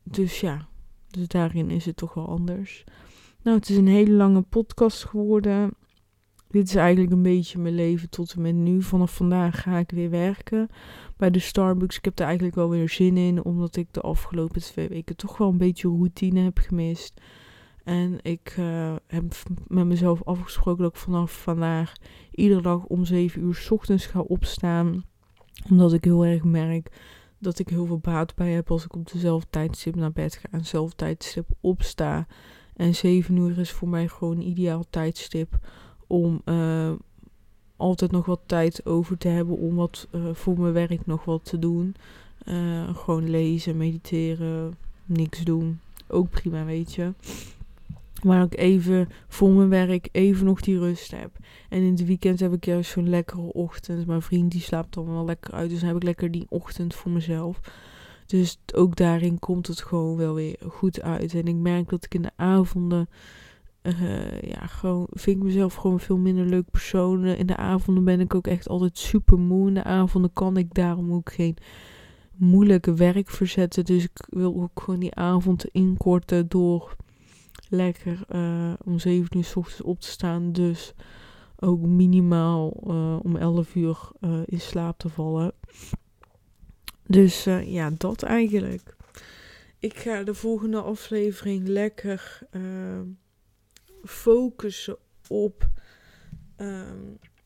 dus 0.02 0.40
ja, 0.40 0.68
dus 1.10 1.28
daarin 1.28 1.70
is 1.70 1.84
het 1.84 1.96
toch 1.96 2.14
wel 2.14 2.28
anders. 2.28 2.84
Nou, 3.46 3.58
het 3.58 3.68
is 3.68 3.76
een 3.76 3.88
hele 3.88 4.12
lange 4.12 4.42
podcast 4.42 5.04
geworden. 5.04 5.70
Dit 6.48 6.68
is 6.68 6.74
eigenlijk 6.74 7.12
een 7.12 7.22
beetje 7.22 7.58
mijn 7.58 7.74
leven 7.74 8.10
tot 8.10 8.32
en 8.32 8.42
met 8.42 8.54
nu. 8.54 8.82
Vanaf 8.82 9.16
vandaag 9.16 9.62
ga 9.62 9.78
ik 9.78 9.90
weer 9.90 10.10
werken 10.10 10.68
bij 11.16 11.30
de 11.30 11.38
Starbucks. 11.38 11.96
Ik 11.96 12.04
heb 12.04 12.18
er 12.18 12.24
eigenlijk 12.24 12.54
wel 12.54 12.68
weer 12.68 12.88
zin 12.88 13.16
in, 13.16 13.44
omdat 13.44 13.76
ik 13.76 13.92
de 13.92 14.00
afgelopen 14.00 14.60
twee 14.60 14.88
weken 14.88 15.16
toch 15.16 15.38
wel 15.38 15.48
een 15.48 15.58
beetje 15.58 15.88
routine 15.88 16.40
heb 16.40 16.58
gemist. 16.58 17.20
En 17.84 18.18
ik 18.22 18.56
uh, 18.58 18.94
heb 19.06 19.34
met 19.66 19.86
mezelf 19.86 20.22
afgesproken 20.24 20.82
dat 20.82 20.94
ik 20.94 21.00
vanaf 21.00 21.42
vandaag 21.42 21.92
iedere 22.30 22.62
dag 22.62 22.84
om 22.84 23.04
7 23.04 23.42
uur 23.42 23.54
s 23.54 23.70
ochtends 23.70 24.06
ga 24.06 24.20
opstaan. 24.20 25.04
Omdat 25.70 25.92
ik 25.92 26.04
heel 26.04 26.24
erg 26.24 26.44
merk 26.44 26.88
dat 27.38 27.58
ik 27.58 27.68
heel 27.68 27.86
veel 27.86 27.98
baat 27.98 28.34
bij 28.34 28.50
heb 28.50 28.70
als 28.70 28.84
ik 28.84 28.94
op 28.94 29.12
dezelfde 29.12 29.50
tijdstip 29.50 29.94
naar 29.94 30.12
bed 30.12 30.36
ga 30.36 30.48
en 30.50 30.58
dezelfde 30.58 30.96
tijdstip 30.96 31.48
opsta. 31.60 32.26
En 32.76 32.94
7 32.94 33.36
uur 33.36 33.58
is 33.58 33.70
voor 33.70 33.88
mij 33.88 34.08
gewoon 34.08 34.36
een 34.36 34.48
ideaal 34.48 34.84
tijdstip 34.90 35.58
om 36.06 36.42
uh, 36.44 36.92
altijd 37.76 38.10
nog 38.10 38.26
wat 38.26 38.40
tijd 38.46 38.86
over 38.86 39.18
te 39.18 39.28
hebben 39.28 39.58
om 39.58 39.74
wat 39.74 40.08
uh, 40.14 40.22
voor 40.32 40.60
mijn 40.60 40.72
werk 40.72 41.06
nog 41.06 41.24
wat 41.24 41.44
te 41.44 41.58
doen. 41.58 41.94
Uh, 42.44 42.96
gewoon 42.96 43.30
lezen, 43.30 43.76
mediteren, 43.76 44.74
niks 45.04 45.44
doen. 45.44 45.80
Ook 46.08 46.30
prima, 46.30 46.64
weet 46.64 46.94
je. 46.94 47.12
Maar 48.22 48.42
ik 48.42 48.56
even 48.56 49.08
voor 49.28 49.50
mijn 49.50 49.68
werk 49.68 50.08
even 50.12 50.46
nog 50.46 50.60
die 50.60 50.78
rust 50.78 51.10
heb. 51.10 51.30
En 51.68 51.82
in 51.82 51.90
het 51.90 52.04
weekend 52.04 52.40
heb 52.40 52.52
ik 52.52 52.64
juist 52.64 52.90
zo'n 52.90 53.08
lekkere 53.08 53.52
ochtend. 53.52 54.06
Mijn 54.06 54.22
vriend 54.22 54.52
die 54.52 54.60
slaapt 54.60 54.94
dan 54.94 55.12
wel 55.12 55.24
lekker 55.24 55.54
uit. 55.54 55.70
Dus 55.70 55.78
dan 55.78 55.88
heb 55.88 55.96
ik 55.96 56.02
lekker 56.02 56.30
die 56.30 56.46
ochtend 56.48 56.94
voor 56.94 57.10
mezelf. 57.10 57.60
Dus 58.26 58.58
ook 58.74 58.96
daarin 58.96 59.38
komt 59.38 59.66
het 59.66 59.82
gewoon 59.82 60.16
wel 60.16 60.34
weer 60.34 60.56
goed 60.68 61.02
uit. 61.02 61.34
En 61.34 61.46
ik 61.46 61.54
merk 61.54 61.88
dat 61.88 62.04
ik 62.04 62.14
in 62.14 62.22
de 62.22 62.30
avonden. 62.36 63.08
Uh, 63.82 64.40
ja, 64.40 64.66
gewoon 64.66 65.06
vind 65.10 65.36
ik 65.36 65.42
mezelf 65.42 65.74
gewoon 65.74 66.00
veel 66.00 66.16
minder 66.16 66.44
leuk 66.44 66.70
persoon. 66.70 67.24
In 67.24 67.46
de 67.46 67.56
avonden 67.56 68.04
ben 68.04 68.20
ik 68.20 68.34
ook 68.34 68.46
echt 68.46 68.68
altijd 68.68 68.98
super 68.98 69.38
moe. 69.38 69.68
In 69.68 69.74
de 69.74 69.84
avonden 69.84 70.32
kan 70.32 70.56
ik 70.56 70.74
daarom 70.74 71.12
ook 71.12 71.32
geen 71.32 71.56
moeilijke 72.36 72.94
werk 72.94 73.30
verzetten. 73.30 73.84
Dus 73.84 74.04
ik 74.04 74.26
wil 74.28 74.62
ook 74.62 74.80
gewoon 74.80 75.00
die 75.00 75.14
avond 75.14 75.64
inkorten 75.64 76.48
door 76.48 76.96
lekker 77.68 78.24
uh, 78.34 78.72
om 78.84 78.98
7 78.98 79.36
uur 79.36 79.44
s 79.44 79.56
ochtends 79.56 79.82
op 79.82 80.00
te 80.00 80.08
staan. 80.08 80.52
Dus 80.52 80.94
ook 81.56 81.80
minimaal 81.80 82.72
uh, 82.86 83.16
om 83.22 83.36
11 83.36 83.74
uur 83.74 84.10
in 84.44 84.60
slaap 84.60 84.98
te 84.98 85.08
vallen. 85.08 85.52
Dus 87.06 87.44
ja, 87.44 87.90
dat 87.90 88.22
eigenlijk. 88.22 88.96
Ik 89.78 89.98
ga 89.98 90.22
de 90.22 90.34
volgende 90.34 90.80
aflevering 90.80 91.68
lekker 91.68 92.38
focussen 94.04 94.96
op, 95.28 95.68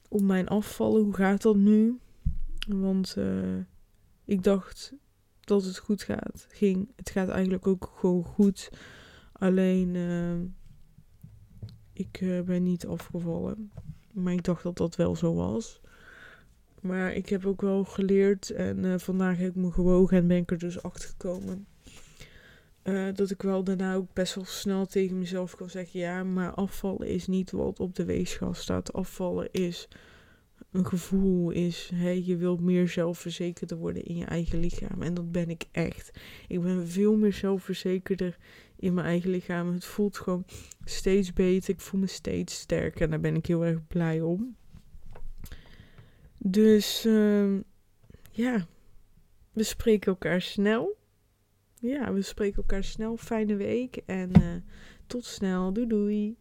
op 0.09 0.21
mijn 0.21 0.49
afvallen. 0.49 1.03
Hoe 1.03 1.15
gaat 1.15 1.43
dat 1.43 1.57
nu? 1.57 1.99
Want 2.69 3.17
ik 4.25 4.43
dacht 4.43 4.95
dat 5.41 5.65
het 5.65 5.79
goed 5.79 6.03
gaat. 6.03 6.47
Ging. 6.49 6.89
Het 6.97 7.11
gaat 7.11 7.29
eigenlijk 7.29 7.67
ook 7.67 7.93
gewoon 7.97 8.25
goed. 8.25 8.71
Alleen 9.33 9.95
uh, 9.95 10.35
ik 11.93 12.21
uh, 12.21 12.41
ben 12.41 12.63
niet 12.63 12.87
afgevallen. 12.87 13.73
Maar 14.13 14.33
ik 14.33 14.45
dacht 14.45 14.63
dat 14.63 14.77
dat 14.77 14.97
wel 14.97 15.17
zo 15.17 15.35
was. 15.35 15.81
Maar 16.81 17.13
ik 17.15 17.29
heb 17.29 17.47
ook 17.47 17.61
wel 17.61 17.85
geleerd 17.85 18.51
en 18.51 18.85
uh, 18.85 18.99
vandaag 18.99 19.39
heb 19.39 19.49
ik 19.49 19.55
me 19.55 19.73
gewogen 19.73 20.17
en 20.17 20.27
ben 20.27 20.37
ik 20.37 20.51
er 20.51 20.59
dus 20.59 20.83
achter 20.83 21.09
gekomen. 21.09 21.67
dat 23.15 23.31
ik 23.31 23.43
wel 23.43 23.65
daarna 23.65 23.95
ook 23.95 24.13
best 24.13 24.35
wel 24.35 24.45
snel 24.45 24.87
tegen 24.87 25.19
mezelf 25.19 25.57
kan 25.57 25.71
zeggen: 25.71 26.01
ja, 26.01 26.25
maar 26.25 26.55
afvallen 26.55 27.09
is 27.09 27.27
niet 27.27 27.51
wat 27.51 27.81
op 27.81 27.95
de 27.95 28.05
weegschaal 28.05 28.55
staat. 28.55 28.93
Afvallen 28.93 29.49
is 29.53 29.89
een 30.73 30.87
gevoel 30.87 31.51
is. 31.51 31.91
Hè, 31.95 32.11
je 32.11 32.37
wilt 32.37 32.61
meer 32.61 32.89
zelfverzekerder 32.89 33.77
worden 33.77 34.05
in 34.05 34.17
je 34.17 34.25
eigen 34.25 34.61
lichaam. 34.61 35.03
En 35.03 35.15
dat 35.15 35.33
ben 35.33 35.51
ik 35.51 35.65
echt. 35.71 36.11
Ik 36.49 36.63
ben 36.63 36.89
veel 36.89 37.17
meer 37.17 37.33
zelfverzekerder 37.33 38.37
in 38.77 38.95
mijn 38.95 39.07
eigen 39.07 39.31
lichaam. 39.31 39.73
Het 39.73 39.85
voelt 39.85 40.17
gewoon 40.19 40.45
steeds 40.85 41.33
beter. 41.33 41.71
Ik 41.75 41.81
voel 41.81 42.01
me 42.01 42.07
steeds 42.07 42.59
sterker. 42.61 43.03
En 43.03 43.11
daar 43.11 43.21
ben 43.21 43.37
ik 43.37 43.47
heel 43.47 43.65
erg 43.65 43.87
blij 43.87 44.21
om. 44.21 44.57
Dus 46.43 47.07
uh, 47.07 47.61
ja, 48.31 48.67
we 49.53 49.63
spreken 49.63 50.13
elkaar 50.13 50.41
snel. 50.41 50.97
Ja, 51.75 52.13
we 52.13 52.23
spreken 52.23 52.57
elkaar 52.57 52.85
snel. 52.85 53.17
Fijne 53.17 53.57
week 53.57 53.97
en 54.07 54.31
uh, 54.41 54.55
tot 55.07 55.25
snel. 55.25 55.73
Doei 55.73 55.87
doei. 55.87 56.37